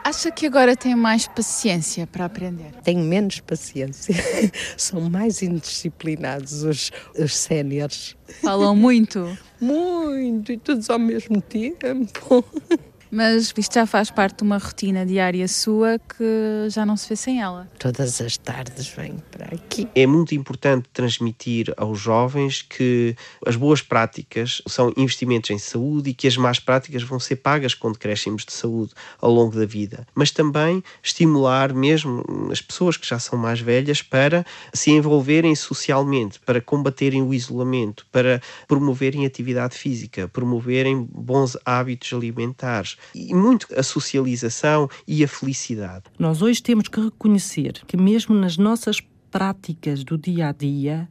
Acha 0.05 0.31
que 0.31 0.47
agora 0.47 0.77
tem 0.77 0.95
mais 0.95 1.27
paciência 1.27 2.07
para 2.07 2.25
aprender? 2.25 2.73
Tenho 2.85 3.01
menos 3.01 3.41
paciência. 3.41 4.15
São 4.79 5.11
mais 5.11 5.43
indisciplinados 5.43 6.63
os, 6.63 6.91
os 7.19 7.37
séniores. 7.37 8.17
Falam 8.41 8.75
muito? 8.75 9.37
muito, 9.61 10.53
e 10.53 10.57
todos 10.57 10.89
ao 10.89 10.99
mesmo 10.99 11.43
tempo. 11.43 12.45
Mas 13.11 13.53
isto 13.57 13.75
já 13.75 13.87
faz 13.87 14.11
parte 14.11 14.39
de 14.39 14.45
uma 14.45 14.59
rotina 14.59 15.05
diária 15.05 15.49
sua 15.49 15.99
que 15.99 16.69
já 16.69 16.87
não 16.87 16.97
se 16.97 17.09
vê 17.09 17.17
sem 17.17 17.43
ela. 17.43 17.69
Todas 17.79 18.21
as 18.21 18.37
tardes 18.37 18.89
venho 18.89 19.21
para 19.31 19.47
aqui. 19.47 19.89
É 19.95 20.07
muito 20.07 20.35
importante 20.35 20.89
transmitir 20.93 21.75
aos 21.77 21.99
jovens 21.99 22.63
que 22.63 23.17
as 23.45 23.57
boas 23.57 23.83
práticas 23.83 24.63
são 24.69 24.93
investimentos 24.97 25.51
em 25.51 25.59
saúde 25.59 26.11
e 26.11 26.15
que 26.15 26.29
as 26.29 26.37
más 26.37 26.61
práticas 26.61 27.03
vão 27.03 27.19
ser 27.19 27.37
pagas 27.37 27.75
com 27.75 27.91
decréscimos 27.91 28.45
de 28.45 28.53
saúde 28.53 28.93
ao 29.21 29.33
longo 29.33 29.57
da 29.57 29.67
vida. 29.67 30.07
Mas 30.15 30.31
também 30.31 30.83
estimular 31.03 31.75
mesmo 31.75 32.25
as 32.51 32.63
pessoas 32.63 32.97
que 32.97 33.07
já 33.07 33.19
são 33.19 33.37
mais 33.37 33.61
velhas 33.61 34.03
para 34.03 34.45
se 34.73 34.93
envolverem 34.93 35.55
socialmente, 35.57 36.39
para 36.39 36.61
combaterem 36.61 37.23
o 37.23 37.35
isolamento, 37.35 38.07
para 38.13 38.41
promoverem 38.69 39.27
atividade 39.27 39.77
física, 39.77 40.29
promoverem 40.29 41.09
bons 41.11 41.57
hábitos 41.65 42.13
alimentares 42.13 42.97
e 43.15 43.35
muito 43.35 43.67
a 43.77 43.83
socialização 43.83 44.89
e 45.07 45.25
a 45.25 45.29
felicidade. 45.29 46.05
Nós 46.19 46.43
hoje 46.43 46.63
temos 46.63 46.89
que 46.89 47.01
reconhecer 47.01 47.83
que, 47.87 47.97
mesmo 47.97 48.35
nas 48.35 48.57
nossas 48.57 49.01
práticas 49.31 50.03
do 50.05 50.19
dia 50.19 50.49
a 50.49 50.53
dia, 50.53 51.09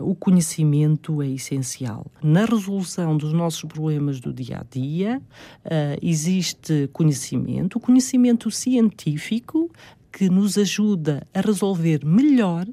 o 0.00 0.14
conhecimento 0.14 1.20
é 1.22 1.28
essencial. 1.28 2.06
Na 2.22 2.44
resolução 2.44 3.16
dos 3.16 3.32
nossos 3.32 3.64
problemas 3.64 4.20
do 4.20 4.32
dia 4.32 4.58
a 4.58 4.64
dia, 4.64 5.20
uh, 5.64 5.98
existe 6.00 6.88
conhecimento, 6.92 7.78
o 7.78 7.80
conhecimento 7.80 8.50
científico 8.50 9.70
que 10.12 10.28
nos 10.28 10.56
ajuda 10.56 11.26
a 11.34 11.40
resolver 11.40 12.04
melhor 12.04 12.66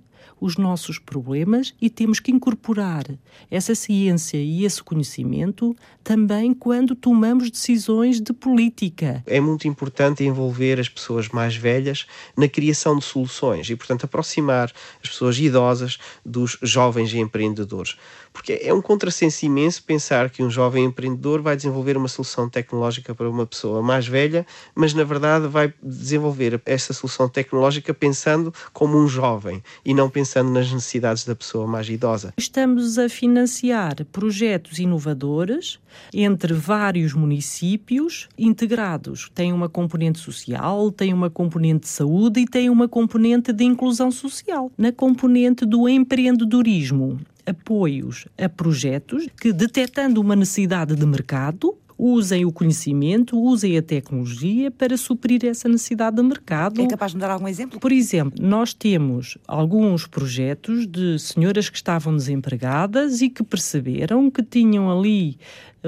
os 0.45 0.58
nossos 0.58 0.99
problemas 0.99 1.73
e 1.81 1.89
temos 1.89 2.19
que 2.19 2.31
incorporar 2.31 3.03
essa 3.49 3.73
ciência 3.73 4.38
e 4.38 4.63
esse 4.63 4.84
conhecimento 4.84 5.75
também 6.03 6.53
quando 6.53 6.95
tomamos 6.95 7.49
decisões 7.49 8.21
de 8.21 8.31
política. 8.31 9.23
É 9.25 9.39
muito 9.39 9.67
importante 9.67 10.23
envolver 10.23 10.79
as 10.79 10.88
pessoas 10.88 11.29
mais 11.29 11.55
velhas 11.55 12.05
na 12.38 12.47
criação 12.47 12.95
de 12.95 13.03
soluções 13.03 13.67
e, 13.71 13.75
portanto, 13.75 14.03
aproximar 14.03 14.71
as 15.03 15.10
pessoas 15.10 15.39
idosas 15.39 15.97
dos 16.23 16.60
jovens 16.62 17.12
empreendedores. 17.15 17.97
Porque 18.36 18.60
é 18.62 18.74
um 18.74 18.82
contrassenso 18.82 19.45
imenso 19.45 19.82
pensar 19.82 20.30
que 20.30 20.43
um 20.43 20.50
jovem 20.50 20.84
empreendedor 20.84 21.41
vai 21.41 21.56
desenvolver 21.56 21.95
uma 21.95 22.10
solução 22.10 22.50
tecnológica 22.50 23.15
para 23.15 23.30
uma 23.30 23.45
pessoa 23.45 23.82
mais 23.82 24.06
velha, 24.06 24.46
mas 24.75 24.94
na 24.94 25.06
verdade 25.06 25.48
vai 25.48 25.73
desenvolver 25.81 26.62
essa 26.65 26.92
solução 26.92 27.29
tecnológica 27.29 27.94
pensando 27.94 28.54
como 28.73 28.98
um 28.98 29.08
jovem 29.08 29.63
e 29.86 29.94
não 29.94 30.10
pensando 30.10 30.52
nas 30.52 30.71
necessidades 30.71 31.23
da 31.23 31.33
pessoa 31.33 31.65
mais 31.65 31.90
idosa. 31.90 32.33
Estamos 32.38 33.00
a 33.00 33.08
financiar 33.08 34.04
projetos 34.12 34.79
inovadores 34.79 35.79
entre 36.13 36.54
vários 36.54 37.13
municípios 37.13 38.27
integrados. 38.38 39.31
Tem 39.33 39.54
uma 39.54 39.69
componente 39.69 40.19
social, 40.19 40.92
tem 40.92 41.13
uma 41.13 41.29
componente 41.29 41.83
de 41.83 41.88
saúde 41.88 42.42
e 42.42 42.46
tem 42.46 42.69
uma 42.69 42.88
componente 42.88 43.54
de 43.54 43.63
inclusão 43.63 44.12
social. 44.12 44.69
Na 44.77 44.92
componente 44.92 45.65
do 45.65 45.88
empreendedorismo, 45.88 47.17
apoios 47.46 48.25
a 48.37 48.50
projetos 48.50 49.27
que, 49.39 49.54
detectando 49.54 50.21
uma 50.21 50.35
necessidade 50.35 50.96
de 50.96 51.06
mercado, 51.06 51.77
usem 51.98 52.46
o 52.46 52.52
conhecimento, 52.52 53.39
usem 53.39 53.77
a 53.77 53.81
tecnologia 53.81 54.69
para 54.69 54.98
suprir 54.98 55.46
essa 55.46 55.69
necessidade 55.69 56.15
de 56.17 56.23
mercado. 56.23 56.81
É 56.81 56.87
capaz 56.87 57.12
de 57.12 57.17
me 57.17 57.21
dar 57.21 57.31
algum 57.31 57.48
exemplo? 57.48 57.79
Por 57.79 57.91
exemplo, 57.91 58.33
nós 58.41 58.73
temos 58.73 59.37
alguns 59.48 60.06
projetos 60.06 60.85
de 60.85 61.17
senhoras 61.19 61.69
que 61.69 61.77
estavam 61.77 62.15
desempregadas 62.15 63.21
e 63.21 63.29
que 63.29 63.43
perceberam 63.43 64.29
que 64.29 64.43
tinham 64.43 64.91
ali 64.91 65.37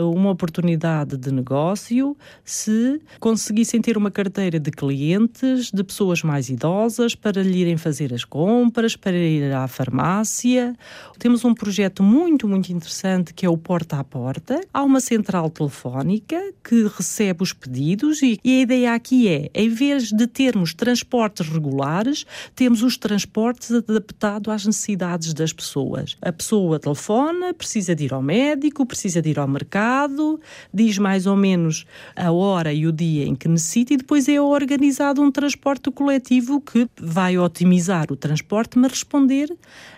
uma 0.01 0.31
oportunidade 0.31 1.17
de 1.17 1.31
negócio 1.31 2.15
se 2.43 3.01
conseguissem 3.19 3.81
ter 3.81 3.97
uma 3.97 4.11
carteira 4.11 4.59
de 4.59 4.71
clientes, 4.71 5.71
de 5.71 5.83
pessoas 5.83 6.23
mais 6.23 6.49
idosas, 6.49 7.15
para 7.15 7.41
lhe 7.41 7.59
irem 7.59 7.77
fazer 7.77 8.13
as 8.13 8.23
compras, 8.23 8.95
para 8.95 9.15
ir 9.15 9.51
à 9.53 9.67
farmácia. 9.67 10.75
Temos 11.17 11.43
um 11.43 11.53
projeto 11.53 12.03
muito, 12.03 12.47
muito 12.47 12.71
interessante 12.71 13.33
que 13.33 13.45
é 13.45 13.49
o 13.49 13.57
Porta 13.57 13.97
a 13.97 14.03
Porta. 14.03 14.61
Há 14.73 14.83
uma 14.83 14.99
central 14.99 15.49
telefónica 15.49 16.39
que 16.63 16.87
recebe 16.87 17.43
os 17.43 17.53
pedidos 17.53 18.21
e, 18.21 18.39
e 18.43 18.59
a 18.59 18.61
ideia 18.61 18.93
aqui 18.93 19.27
é, 19.27 19.49
em 19.53 19.69
vez 19.69 20.11
de 20.11 20.27
termos 20.27 20.73
transportes 20.73 21.47
regulares, 21.47 22.25
temos 22.55 22.83
os 22.83 22.97
transportes 22.97 23.71
adaptados 23.71 24.53
às 24.53 24.65
necessidades 24.65 25.33
das 25.33 25.51
pessoas. 25.51 26.17
A 26.21 26.31
pessoa 26.31 26.79
telefona, 26.79 27.53
precisa 27.53 27.95
de 27.95 28.05
ir 28.05 28.13
ao 28.13 28.21
médico, 28.21 28.85
precisa 28.85 29.21
de 29.21 29.29
ir 29.29 29.39
ao 29.39 29.47
mercado, 29.47 29.86
mercado, 29.87 30.39
diz 30.73 30.97
mais 30.97 31.25
ou 31.25 31.35
menos 31.35 31.85
a 32.15 32.31
hora 32.31 32.73
e 32.73 32.85
o 32.85 32.91
dia 32.91 33.25
em 33.25 33.35
que 33.35 33.47
necessita 33.47 33.93
e 33.93 33.97
depois 33.97 34.27
é 34.27 34.39
organizado 34.39 35.21
um 35.21 35.31
transporte 35.31 35.89
coletivo 35.89 36.59
que 36.59 36.87
vai 36.99 37.37
otimizar 37.37 38.11
o 38.11 38.15
transporte, 38.15 38.77
mas 38.77 38.91
responder 38.91 39.49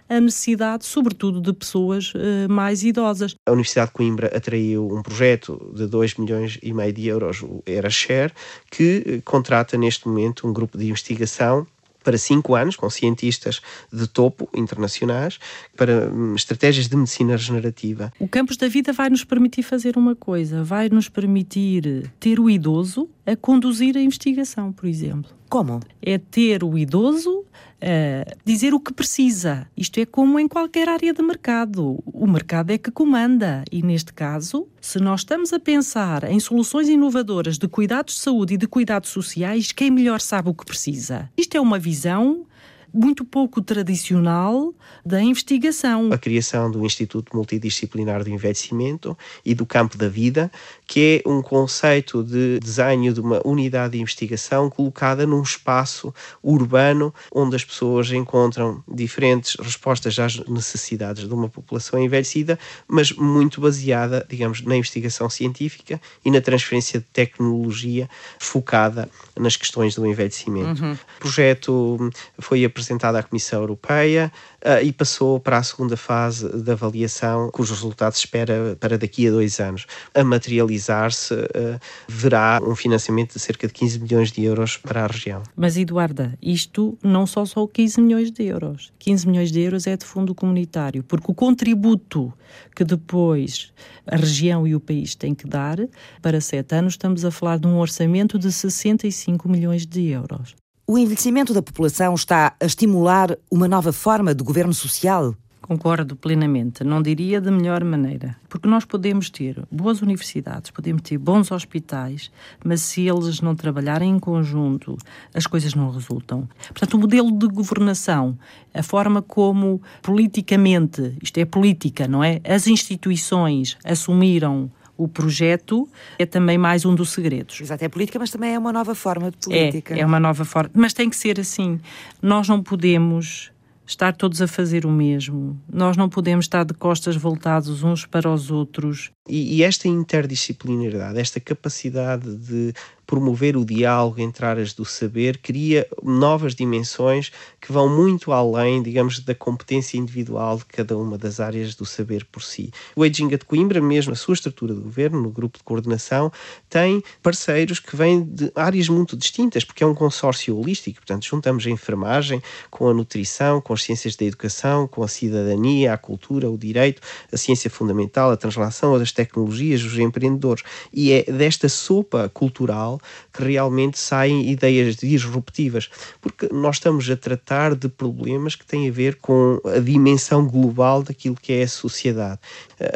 a 0.07 0.19
necessidade, 0.19 0.85
sobretudo, 0.85 1.41
de 1.41 1.53
pessoas 1.53 2.13
uh, 2.13 2.49
mais 2.49 2.83
idosas. 2.83 3.35
A 3.47 3.51
Universidade 3.51 3.89
de 3.89 3.93
Coimbra 3.93 4.27
atraiu 4.35 4.87
um 4.91 5.01
projeto 5.01 5.71
de 5.75 5.85
2 5.87 6.15
milhões 6.15 6.59
e 6.61 6.73
meio 6.73 6.93
de 6.93 7.07
euros, 7.07 7.41
o 7.41 7.61
EraShare, 7.65 8.33
que 8.71 9.03
eh, 9.05 9.21
contrata 9.23 9.77
neste 9.77 10.07
momento 10.07 10.47
um 10.47 10.53
grupo 10.53 10.77
de 10.77 10.87
investigação 10.87 11.67
para 12.09 12.17
cinco 12.17 12.55
anos, 12.55 12.75
com 12.75 12.89
cientistas 12.89 13.61
de 13.93 14.07
topo 14.07 14.49
internacionais, 14.55 15.37
para 15.77 16.09
hum, 16.11 16.33
estratégias 16.33 16.87
de 16.87 16.95
medicina 16.95 17.33
regenerativa. 17.33 18.11
O 18.19 18.27
Campus 18.27 18.57
da 18.57 18.67
Vida 18.67 18.91
vai 18.91 19.11
nos 19.11 19.23
permitir 19.23 19.61
fazer 19.61 19.95
uma 19.95 20.15
coisa, 20.15 20.63
vai 20.63 20.89
nos 20.89 21.07
permitir 21.07 22.11
ter 22.19 22.39
o 22.39 22.49
idoso 22.49 23.07
a 23.27 23.35
conduzir 23.35 23.95
a 23.95 24.01
investigação, 24.01 24.73
por 24.73 24.87
exemplo. 24.87 25.29
Como? 25.47 25.79
É 26.01 26.17
ter 26.17 26.63
o 26.63 26.75
idoso 26.79 27.45
a 27.81 28.35
dizer 28.45 28.73
o 28.73 28.79
que 28.79 28.93
precisa. 28.93 29.67
Isto 29.75 29.99
é 29.99 30.05
como 30.05 30.39
em 30.39 30.47
qualquer 30.47 30.89
área 30.89 31.13
de 31.13 31.21
mercado. 31.21 31.99
O 32.05 32.27
mercado 32.27 32.71
é 32.71 32.77
que 32.77 32.91
comanda. 32.91 33.63
E 33.71 33.81
neste 33.81 34.13
caso, 34.13 34.67
se 34.81 34.99
nós 34.99 35.21
estamos 35.21 35.53
a 35.53 35.59
pensar 35.59 36.23
em 36.25 36.39
soluções 36.39 36.89
inovadoras 36.89 37.57
de 37.57 37.67
cuidados 37.67 38.15
de 38.15 38.21
saúde 38.21 38.53
e 38.55 38.57
de 38.57 38.67
cuidados 38.67 39.09
sociais, 39.09 39.71
quem 39.71 39.91
melhor 39.91 40.19
sabe 40.19 40.49
o 40.49 40.53
que 40.53 40.65
precisa? 40.65 41.29
Isto 41.37 41.55
é 41.55 41.61
uma 41.61 41.79
visão 41.79 42.45
muito 42.93 43.23
pouco 43.23 43.61
tradicional 43.61 44.73
da 45.05 45.21
investigação. 45.21 46.09
A 46.11 46.17
criação 46.17 46.69
do 46.71 46.85
Instituto 46.85 47.35
Multidisciplinar 47.35 48.23
do 48.23 48.29
Envelhecimento 48.29 49.17
e 49.45 49.53
do 49.53 49.65
Campo 49.65 49.97
da 49.97 50.09
Vida, 50.09 50.51
que 50.87 51.21
é 51.25 51.29
um 51.29 51.41
conceito 51.41 52.23
de 52.23 52.59
desenho 52.59 53.13
de 53.13 53.21
uma 53.21 53.41
unidade 53.45 53.93
de 53.93 54.01
investigação 54.01 54.69
colocada 54.69 55.25
num 55.25 55.41
espaço 55.41 56.13
urbano 56.43 57.13
onde 57.31 57.55
as 57.55 57.63
pessoas 57.63 58.11
encontram 58.11 58.83
diferentes 58.87 59.55
respostas 59.59 60.17
às 60.19 60.37
necessidades 60.47 61.27
de 61.27 61.33
uma 61.33 61.49
população 61.49 62.01
envelhecida, 62.01 62.57
mas 62.87 63.11
muito 63.11 63.61
baseada, 63.61 64.25
digamos, 64.29 64.61
na 64.61 64.75
investigação 64.75 65.29
científica 65.29 66.01
e 66.25 66.31
na 66.31 66.41
transferência 66.41 66.99
de 66.99 67.05
tecnologia 67.05 68.09
focada 68.39 69.09
nas 69.37 69.55
questões 69.55 69.95
do 69.95 70.05
envelhecimento. 70.05 70.83
Uhum. 70.83 70.93
O 70.93 71.19
projeto 71.19 72.11
foi 72.39 72.65
apresentado 72.65 72.78
apresentada 72.79 73.19
à 73.19 73.23
Comissão 73.23 73.59
Europeia 73.61 74.31
uh, 74.63 74.83
e 74.83 74.91
passou 74.91 75.39
para 75.39 75.57
a 75.57 75.63
segunda 75.63 75.97
fase 75.97 76.49
de 76.49 76.71
avaliação, 76.71 77.49
cujos 77.51 77.77
resultados 77.77 78.19
espera 78.19 78.77
para 78.79 78.97
daqui 78.97 79.27
a 79.27 79.31
dois 79.31 79.59
anos. 79.59 79.85
A 80.13 80.23
materializar-se, 80.23 81.33
uh, 81.33 81.79
verá 82.07 82.59
um 82.63 82.75
financiamento 82.75 83.33
de 83.33 83.39
cerca 83.39 83.67
de 83.67 83.73
15 83.73 83.99
milhões 83.99 84.31
de 84.31 84.43
euros 84.43 84.77
para 84.77 85.03
a 85.03 85.07
região. 85.07 85.43
Mas, 85.55 85.77
Eduarda, 85.77 86.37
isto 86.41 86.97
não 87.03 87.27
só 87.27 87.45
são 87.45 87.67
15 87.67 88.01
milhões 88.01 88.31
de 88.31 88.43
euros. 88.43 88.91
15 88.99 89.27
milhões 89.27 89.51
de 89.51 89.59
euros 89.59 89.85
é 89.85 89.97
de 89.97 90.05
fundo 90.05 90.33
comunitário, 90.33 91.03
porque 91.03 91.31
o 91.31 91.35
contributo 91.35 92.33
que 92.75 92.83
depois 92.83 93.71
a 94.07 94.15
região 94.15 94.65
e 94.65 94.75
o 94.75 94.79
país 94.79 95.15
têm 95.15 95.35
que 95.35 95.47
dar 95.47 95.77
para 96.21 96.41
sete 96.41 96.75
anos, 96.75 96.93
estamos 96.93 97.23
a 97.23 97.31
falar 97.31 97.59
de 97.59 97.67
um 97.67 97.77
orçamento 97.77 98.39
de 98.39 98.51
65 98.51 99.47
milhões 99.47 99.85
de 99.85 100.07
euros. 100.07 100.55
O 100.91 100.97
envelhecimento 100.97 101.53
da 101.53 101.61
população 101.61 102.15
está 102.15 102.55
a 102.59 102.65
estimular 102.65 103.37
uma 103.51 103.67
nova 103.67 103.93
forma 103.93 104.33
de 104.33 104.43
governo 104.43 104.73
social? 104.73 105.35
Concordo 105.61 106.15
plenamente, 106.15 106.83
não 106.83 106.99
diria 106.99 107.39
da 107.39 107.51
melhor 107.51 107.83
maneira, 107.83 108.35
porque 108.49 108.67
nós 108.67 108.85
podemos 108.85 109.29
ter 109.29 109.63
boas 109.71 110.01
universidades, 110.01 110.71
podemos 110.71 111.03
ter 111.03 111.19
bons 111.19 111.51
hospitais, 111.51 112.31
mas 112.65 112.81
se 112.81 113.07
eles 113.07 113.39
não 113.39 113.53
trabalharem 113.53 114.15
em 114.15 114.17
conjunto, 114.17 114.97
as 115.31 115.45
coisas 115.45 115.75
não 115.75 115.91
resultam. 115.91 116.49
Portanto, 116.69 116.95
o 116.95 116.99
modelo 116.99 117.31
de 117.37 117.47
governação, 117.49 118.35
a 118.73 118.81
forma 118.81 119.21
como 119.21 119.79
politicamente, 120.01 121.15
isto 121.21 121.37
é 121.37 121.45
política, 121.45 122.07
não 122.07 122.23
é? 122.23 122.41
As 122.43 122.65
instituições 122.65 123.77
assumiram 123.85 124.71
o 124.99 125.07
projeto 125.07 125.87
é 126.19 126.25
também 126.25 126.57
mais 126.57 126.83
um 126.85 126.93
dos 126.93 127.11
segredos. 127.11 127.61
Exato, 127.61 127.85
é 127.85 127.87
política, 127.87 128.19
mas 128.19 128.29
também 128.29 128.53
é 128.53 128.59
uma 128.59 128.73
nova 128.73 128.93
forma 128.93 129.31
de 129.31 129.37
política. 129.37 129.95
É, 129.95 130.01
é 130.01 130.05
uma 130.05 130.19
nova 130.19 130.43
forma, 130.43 130.69
mas 130.73 130.91
tem 130.91 131.09
que 131.09 131.15
ser 131.15 131.39
assim. 131.39 131.79
Nós 132.21 132.49
não 132.49 132.61
podemos 132.61 133.49
estar 133.87 134.13
todos 134.13 134.41
a 134.41 134.47
fazer 134.47 134.85
o 134.85 134.91
mesmo. 134.91 135.57
Nós 135.71 135.95
não 135.95 136.09
podemos 136.09 136.45
estar 136.45 136.65
de 136.65 136.73
costas 136.73 137.15
voltados 137.15 137.81
uns 137.81 138.05
para 138.05 138.29
os 138.29 138.51
outros. 138.51 139.09
E, 139.27 139.55
e 139.55 139.63
esta 139.63 139.87
interdisciplinaridade, 139.87 141.17
esta 141.17 141.39
capacidade 141.39 142.35
de 142.35 142.73
promover 143.09 143.57
o 143.57 143.65
diálogo 143.65 144.21
entre 144.21 144.45
áreas 144.45 144.71
do 144.71 144.85
saber, 144.85 145.39
cria 145.39 145.87
novas 146.03 146.53
dimensões 146.53 147.31
que 147.59 147.71
vão 147.71 147.89
muito 147.89 148.31
além, 148.31 148.83
digamos, 148.83 149.19
da 149.19 149.33
competência 149.33 149.97
individual 149.97 150.59
de 150.59 150.65
cada 150.65 150.95
uma 150.95 151.17
das 151.17 151.39
áreas 151.39 151.73
do 151.73 151.87
saber 151.87 152.23
por 152.31 152.43
si. 152.43 152.71
O 152.95 153.03
Ejinga 153.03 153.35
de 153.35 153.45
Coimbra, 153.45 153.81
mesmo 153.81 154.13
a 154.13 154.15
sua 154.15 154.35
estrutura 154.35 154.75
de 154.75 154.81
governo, 154.81 155.23
no 155.23 155.31
grupo 155.31 155.57
de 155.57 155.63
coordenação, 155.63 156.31
tem 156.69 157.01
parceiros 157.23 157.79
que 157.79 157.95
vêm 157.95 158.21
de 158.23 158.51
áreas 158.53 158.87
muito 158.87 159.17
distintas, 159.17 159.63
porque 159.63 159.83
é 159.83 159.87
um 159.87 159.95
consórcio 159.95 160.55
holístico, 160.55 160.97
portanto, 160.97 161.25
juntamos 161.25 161.65
a 161.65 161.69
enfermagem 161.71 162.39
com 162.69 162.89
a 162.89 162.93
nutrição, 162.93 163.59
com 163.59 163.73
as 163.73 163.81
ciências 163.81 164.15
da 164.15 164.25
educação, 164.25 164.87
com 164.87 165.01
a 165.01 165.07
cidadania, 165.07 165.93
a 165.93 165.97
cultura, 165.97 166.47
o 166.47 166.59
direito, 166.59 167.01
a 167.33 167.37
ciência 167.37 167.71
fundamental, 167.71 168.29
a 168.29 168.37
translação, 168.37 168.93
as 168.93 169.11
tecnologias, 169.11 169.83
os 169.83 169.97
empreendedores. 169.97 170.63
E 170.93 171.11
é 171.11 171.23
desta 171.23 171.67
sopa 171.67 172.29
cultural 172.29 172.98
que 173.33 173.43
realmente 173.43 173.97
saem 173.97 174.49
ideias 174.49 174.95
disruptivas, 174.95 175.89
porque 176.21 176.47
nós 176.51 176.77
estamos 176.77 177.09
a 177.09 177.15
tratar 177.15 177.75
de 177.75 177.89
problemas 177.89 178.55
que 178.55 178.65
têm 178.65 178.87
a 178.87 178.91
ver 178.91 179.15
com 179.15 179.59
a 179.65 179.79
dimensão 179.79 180.45
global 180.45 181.03
daquilo 181.03 181.35
que 181.35 181.53
é 181.53 181.63
a 181.63 181.67
sociedade. 181.67 182.39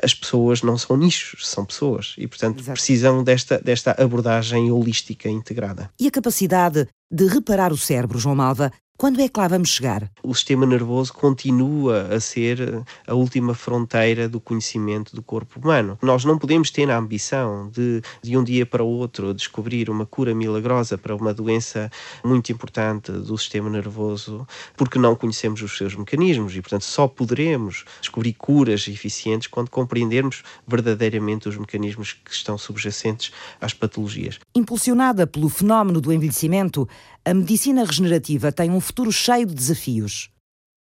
As 0.03 0.13
pessoas 0.13 0.61
não 0.61 0.77
são 0.77 0.97
nichos, 0.97 1.47
são 1.47 1.65
pessoas 1.65 2.15
e, 2.17 2.27
portanto, 2.27 2.59
Exato. 2.59 2.73
precisam 2.73 3.23
desta, 3.23 3.59
desta 3.59 3.91
abordagem 3.91 4.71
holística 4.71 5.29
integrada. 5.29 5.89
E 5.99 6.07
a 6.07 6.11
capacidade 6.11 6.87
de 7.11 7.27
reparar 7.27 7.71
o 7.71 7.77
cérebro, 7.77 8.17
João 8.17 8.35
Malva, 8.35 8.71
quando 9.03 9.19
é 9.19 9.27
que 9.27 9.37
lá 9.37 9.49
vamos 9.49 9.67
chegar? 9.67 10.09
O 10.23 10.33
sistema 10.33 10.65
nervoso 10.65 11.11
continua 11.11 12.03
a 12.03 12.21
ser 12.21 12.85
a 13.05 13.13
última 13.13 13.53
fronteira 13.53 14.29
do 14.29 14.39
conhecimento 14.39 15.13
do 15.13 15.21
corpo 15.21 15.59
humano. 15.59 15.99
Nós 16.01 16.23
não 16.23 16.37
podemos 16.37 16.71
ter 16.71 16.89
a 16.89 16.97
ambição 16.97 17.69
de, 17.69 18.01
de 18.21 18.37
um 18.37 18.41
dia 18.45 18.65
para 18.65 18.81
o 18.81 18.87
outro, 18.87 19.33
descobrir 19.33 19.89
uma 19.89 20.05
cura 20.05 20.33
milagrosa 20.33 20.97
para 20.97 21.13
uma 21.13 21.33
doença 21.33 21.91
muito 22.23 22.49
importante 22.53 23.11
do 23.11 23.37
sistema 23.37 23.69
nervoso, 23.69 24.47
porque 24.77 24.97
não 24.97 25.17
conhecemos 25.17 25.61
os 25.61 25.77
seus 25.77 25.97
mecanismos 25.97 26.55
e, 26.55 26.61
portanto, 26.61 26.85
só 26.85 27.05
poderemos 27.05 27.83
descobrir 27.99 28.31
curas 28.31 28.87
eficientes 28.87 29.49
quando 29.49 29.69
compreendermos 29.69 30.43
verdadeiramente 30.65 31.49
os 31.49 31.57
mecanismos 31.57 32.13
que 32.13 32.31
estão 32.31 32.57
subjacentes 32.57 33.33
às 33.59 33.73
patologias. 33.73 34.39
Impulsionada 34.55 35.27
pelo 35.27 35.49
fenómeno 35.49 35.99
do 35.99 36.13
envelhecimento, 36.13 36.87
a 37.25 37.33
medicina 37.33 37.85
regenerativa 37.85 38.51
tem 38.51 38.69
um 38.69 38.81
futuro 38.81 39.11
cheio 39.11 39.45
de 39.45 39.53
desafios. 39.53 40.29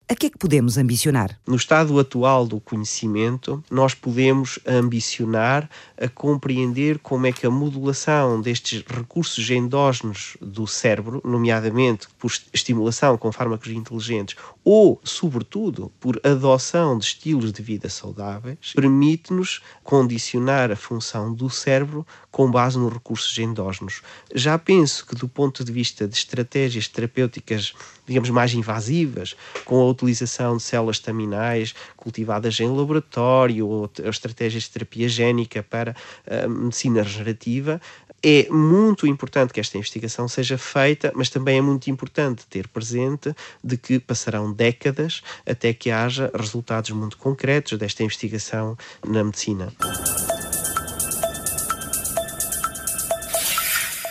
A 0.06 0.14
que 0.14 0.26
é 0.26 0.30
que 0.30 0.36
podemos 0.36 0.76
ambicionar? 0.76 1.38
No 1.46 1.56
estado 1.56 1.98
atual 1.98 2.46
do 2.46 2.60
conhecimento, 2.60 3.64
nós 3.70 3.94
podemos 3.94 4.58
ambicionar 4.66 5.68
a 5.98 6.06
compreender 6.08 6.98
como 6.98 7.26
é 7.26 7.32
que 7.32 7.46
a 7.46 7.50
modulação 7.50 8.38
destes 8.38 8.84
recursos 8.86 9.48
endógenos 9.48 10.36
do 10.42 10.66
cérebro, 10.66 11.22
nomeadamente 11.24 12.06
por 12.18 12.30
estimulação 12.52 13.16
com 13.16 13.32
fármacos 13.32 13.68
inteligentes 13.68 14.36
ou, 14.62 15.00
sobretudo, 15.02 15.90
por 15.98 16.20
adoção 16.22 16.98
de 16.98 17.06
estilos 17.06 17.50
de 17.50 17.62
vida 17.62 17.88
saudáveis, 17.88 18.72
permite-nos 18.74 19.62
condicionar 19.82 20.70
a 20.70 20.76
função 20.76 21.32
do 21.32 21.48
cérebro 21.48 22.06
com 22.30 22.50
base 22.50 22.78
nos 22.78 22.92
recursos 22.92 23.38
endógenos. 23.38 24.02
Já 24.34 24.58
penso 24.58 25.06
que, 25.06 25.14
do 25.14 25.28
ponto 25.28 25.64
de 25.64 25.72
vista 25.72 26.06
de 26.06 26.14
estratégias 26.14 26.88
terapêuticas, 26.88 27.74
digamos, 28.06 28.30
mais 28.30 28.52
invasivas, 28.54 29.36
com 29.64 29.80
a 29.80 29.88
utilização 29.88 30.56
de 30.56 30.62
células 30.62 30.96
staminais 30.96 31.74
cultivadas 31.96 32.58
em 32.60 32.68
laboratório 32.68 33.66
ou 33.66 33.90
estratégias 34.04 34.64
de 34.64 34.70
terapia 34.70 35.08
génica 35.08 35.62
para 35.62 35.94
a 36.28 36.48
medicina 36.48 37.02
regenerativa, 37.02 37.80
é 38.26 38.48
muito 38.50 39.06
importante 39.06 39.52
que 39.52 39.60
esta 39.60 39.76
investigação 39.76 40.26
seja 40.26 40.56
feita, 40.56 41.12
mas 41.14 41.28
também 41.28 41.58
é 41.58 41.60
muito 41.60 41.90
importante 41.90 42.46
ter 42.48 42.66
presente 42.68 43.34
de 43.62 43.76
que 43.76 43.98
passarão 43.98 44.50
décadas 44.50 45.22
até 45.46 45.74
que 45.74 45.90
haja 45.90 46.30
resultados 46.34 46.90
muito 46.90 47.18
concretos 47.18 47.78
desta 47.78 48.02
investigação 48.02 48.78
na 49.06 49.22
medicina. 49.22 49.70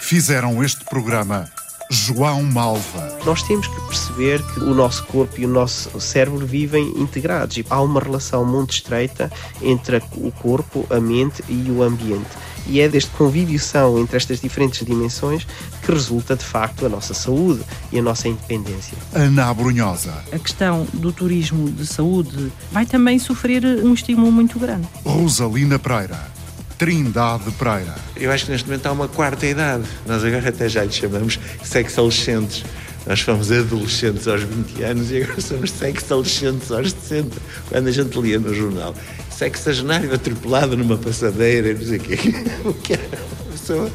Fizeram 0.04 0.64
este 0.64 0.86
programa 0.86 1.50
João 1.94 2.42
Malva. 2.42 3.20
Nós 3.24 3.44
temos 3.44 3.68
que 3.68 3.82
perceber 3.82 4.42
que 4.42 4.62
o 4.62 4.74
nosso 4.74 5.06
corpo 5.06 5.40
e 5.40 5.46
o 5.46 5.48
nosso 5.48 6.02
cérebro 6.02 6.44
vivem 6.44 6.88
integrados 6.98 7.56
e 7.56 7.66
há 7.70 7.80
uma 7.80 8.02
relação 8.02 8.44
muito 8.44 8.74
estreita 8.74 9.32
entre 9.62 10.02
o 10.18 10.32
corpo, 10.32 10.88
a 10.90 11.00
mente 11.00 11.44
e 11.48 11.70
o 11.70 11.84
ambiente 11.84 12.32
e 12.66 12.80
é 12.80 12.88
deste 12.88 13.12
convívio-são 13.12 14.00
entre 14.00 14.18
estas 14.18 14.40
diferentes 14.40 14.86
dimensões 14.86 15.46
que 15.84 15.92
resulta 15.92 16.36
de 16.36 16.46
facto 16.46 16.86
a 16.86 16.90
nossa 16.90 17.14
saúde 17.14 17.62
e 17.92 18.00
a 18.00 18.02
nossa 18.02 18.28
independência. 18.28 18.98
Ana 19.14 19.54
Brunhosa. 19.54 20.14
A 20.32 20.40
questão 20.40 20.88
do 20.94 21.12
turismo 21.12 21.70
de 21.70 21.86
saúde 21.86 22.52
vai 22.72 22.86
também 22.86 23.20
sofrer 23.20 23.66
um 23.66 23.94
estímulo 23.94 24.32
muito 24.32 24.58
grande. 24.58 24.88
Rosalina 25.06 25.78
Pereira. 25.78 26.43
Trindade 26.84 27.50
Pereira. 27.52 27.96
Eu 28.14 28.30
acho 28.30 28.44
que 28.44 28.52
neste 28.52 28.68
momento 28.68 28.88
há 28.88 28.92
uma 28.92 29.08
quarta 29.08 29.46
idade. 29.46 29.86
Nós 30.06 30.22
agora 30.22 30.50
até 30.50 30.68
já 30.68 30.84
lhe 30.84 30.92
chamamos 30.92 31.40
sexo-adolescentes. 31.64 32.66
Nós 33.08 33.22
fomos 33.22 33.50
adolescentes 33.54 34.28
aos 34.28 34.44
20 34.44 34.84
anos 34.84 35.10
e 35.10 35.24
agora 35.24 35.40
somos 35.40 35.72
sexo-adolescentes 35.72 36.70
aos 36.74 36.92
60, 36.92 37.38
quando 37.70 37.88
a 37.88 37.92
gente 37.92 38.20
lia 38.20 38.38
no 38.38 38.54
jornal 38.54 38.94
sexagenário 39.32 40.14
atropelado 40.14 40.76
numa 40.76 40.98
passadeira 40.98 41.70
e 41.70 41.74
não 41.74 41.86
sei 41.86 41.98
o 42.00 42.02
quê. 42.02 42.18
O 42.68 42.74
que 42.74 42.94
era 42.94 43.04
uma 43.06 43.52
pessoa, 43.54 43.90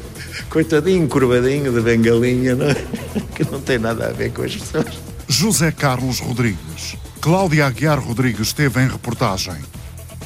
coitadinho, 0.49 1.07
curvadinho, 1.07 1.71
de 1.71 1.81
bengalinha, 1.81 2.55
não 2.55 2.71
é? 2.71 2.73
que 3.35 3.43
não 3.51 3.61
tem 3.61 3.77
nada 3.77 4.07
a 4.07 4.11
ver 4.11 4.33
com 4.33 4.41
as 4.41 4.55
pessoas. 4.55 4.97
José 5.27 5.71
Carlos 5.71 6.19
Rodrigues. 6.19 6.97
Cláudia 7.21 7.67
Aguiar 7.67 7.99
Rodrigues 7.99 8.47
esteve 8.47 8.81
em 8.81 8.87
reportagem. 8.87 9.57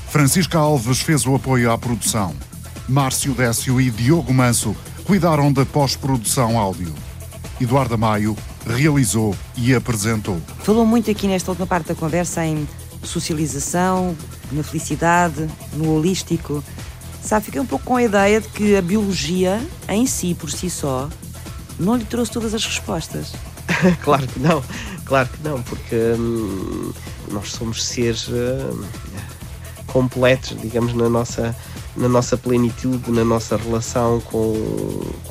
Francisca 0.10 0.60
Alves 0.60 1.02
fez 1.02 1.26
o 1.26 1.36
apoio 1.36 1.70
à 1.70 1.78
produção. 1.78 2.34
Márcio 2.88 3.34
Décio 3.34 3.80
e 3.80 3.90
Diogo 3.90 4.34
Manso 4.34 4.76
cuidaram 5.06 5.52
da 5.52 5.66
pós-produção 5.66 6.58
áudio. 6.58 6.94
Eduardo 7.60 7.98
Maio 7.98 8.36
realizou 8.68 9.36
e 9.56 9.74
apresentou. 9.74 10.40
Falou 10.60 10.86
muito 10.86 11.10
aqui 11.10 11.28
nesta 11.28 11.52
última 11.52 11.68
parte 11.68 11.88
da 11.88 11.96
conversa 11.96 12.46
em 12.46 12.68
socialização, 13.04 14.16
na 14.52 14.64
felicidade, 14.64 15.48
no 15.74 15.94
holístico. 15.94 16.64
Sabe, 17.22 17.46
fiquei 17.46 17.62
um 17.62 17.66
pouco 17.66 17.86
com 17.86 17.96
a 17.96 18.04
ideia 18.04 18.42
de 18.42 18.50
que 18.50 18.76
a 18.76 18.82
biologia, 18.82 19.62
em 19.88 20.06
si, 20.06 20.34
por 20.34 20.52
si 20.52 20.70
só, 20.70 21.08
não 21.80 21.96
lhe 21.96 22.06
trouxe 22.06 22.32
todas 22.32 22.54
as 22.54 22.66
respostas. 22.66 23.34
claro 24.04 24.28
que 24.28 24.40
não, 24.40 24.62
claro 25.06 25.30
que 25.30 25.48
não, 25.48 25.62
porque 25.64 25.96
hum, 26.20 26.92
nós 27.32 27.52
somos 27.52 27.84
seres 27.84 28.28
hum, 28.28 28.84
completos, 29.88 30.58
digamos, 30.62 30.94
na 30.94 31.08
nossa 31.08 31.56
na 31.96 32.10
nossa 32.10 32.36
plenitude, 32.36 33.12
na 33.12 33.24
nossa 33.24 33.56
relação 33.56 34.20
com, 34.22 34.54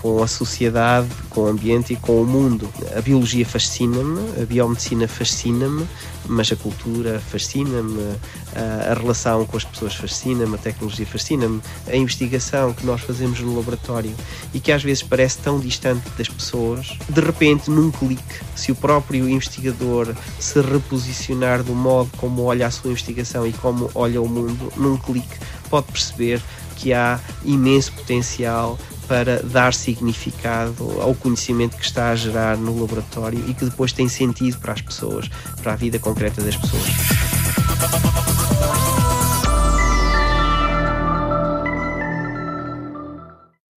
com 0.00 0.22
a 0.22 0.26
sociedade, 0.26 1.08
com 1.30 1.42
o 1.42 1.46
ambiente 1.46 1.92
e 1.92 1.96
com 1.96 2.22
o 2.22 2.26
mundo. 2.26 2.68
A 2.96 3.00
biologia 3.00 3.44
fascina-me, 3.44 4.40
a 4.40 4.46
biomedicina 4.46 5.08
fascina-me, 5.08 5.86
mas 6.32 6.50
a 6.50 6.56
cultura 6.56 7.20
fascina-me, 7.20 8.16
a, 8.54 8.94
relação 8.94 9.44
com 9.46 9.56
as 9.56 9.64
pessoas 9.64 9.94
fascina-me, 9.94 10.54
a 10.54 10.58
tecnologia 10.58 11.06
fascina-me, 11.06 11.60
a 11.86 11.96
investigação 11.96 12.72
que 12.72 12.84
nós 12.84 13.00
fazemos 13.00 13.40
no 13.40 13.56
laboratório 13.56 14.14
e 14.52 14.60
que 14.60 14.72
às 14.72 14.82
vezes 14.82 15.02
parece 15.02 15.38
tão 15.38 15.60
distante 15.60 16.08
das 16.16 16.28
pessoas, 16.28 16.96
de 17.08 17.20
repente, 17.20 17.70
num 17.70 17.90
clique, 17.90 18.22
se 18.54 18.72
o 18.72 18.74
próprio 18.74 19.28
investigador 19.28 20.14
se 20.38 20.60
reposicionar 20.60 21.62
do 21.62 21.74
modo 21.74 22.10
como 22.16 22.42
olha 22.42 22.66
a 22.66 22.70
sua 22.70 22.90
investigação 22.90 23.46
e 23.46 23.52
como 23.52 23.90
olha 23.94 24.20
o 24.20 24.28
mundo, 24.28 24.72
num 24.76 24.96
clique 24.96 25.38
pode 25.68 25.86
perceber 25.86 26.42
que 26.76 26.92
há 26.92 27.20
imenso 27.44 27.92
potencial 27.92 28.78
para 29.12 29.42
dar 29.42 29.74
significado 29.74 30.98
ao 31.02 31.14
conhecimento 31.14 31.76
que 31.76 31.84
está 31.84 32.12
a 32.12 32.16
gerar 32.16 32.56
no 32.56 32.80
laboratório 32.80 33.44
e 33.46 33.52
que 33.52 33.66
depois 33.66 33.92
tem 33.92 34.08
sentido 34.08 34.58
para 34.58 34.72
as 34.72 34.80
pessoas, 34.80 35.28
para 35.62 35.74
a 35.74 35.76
vida 35.76 35.98
concreta 35.98 36.40
das 36.40 36.56
pessoas. 36.56 38.31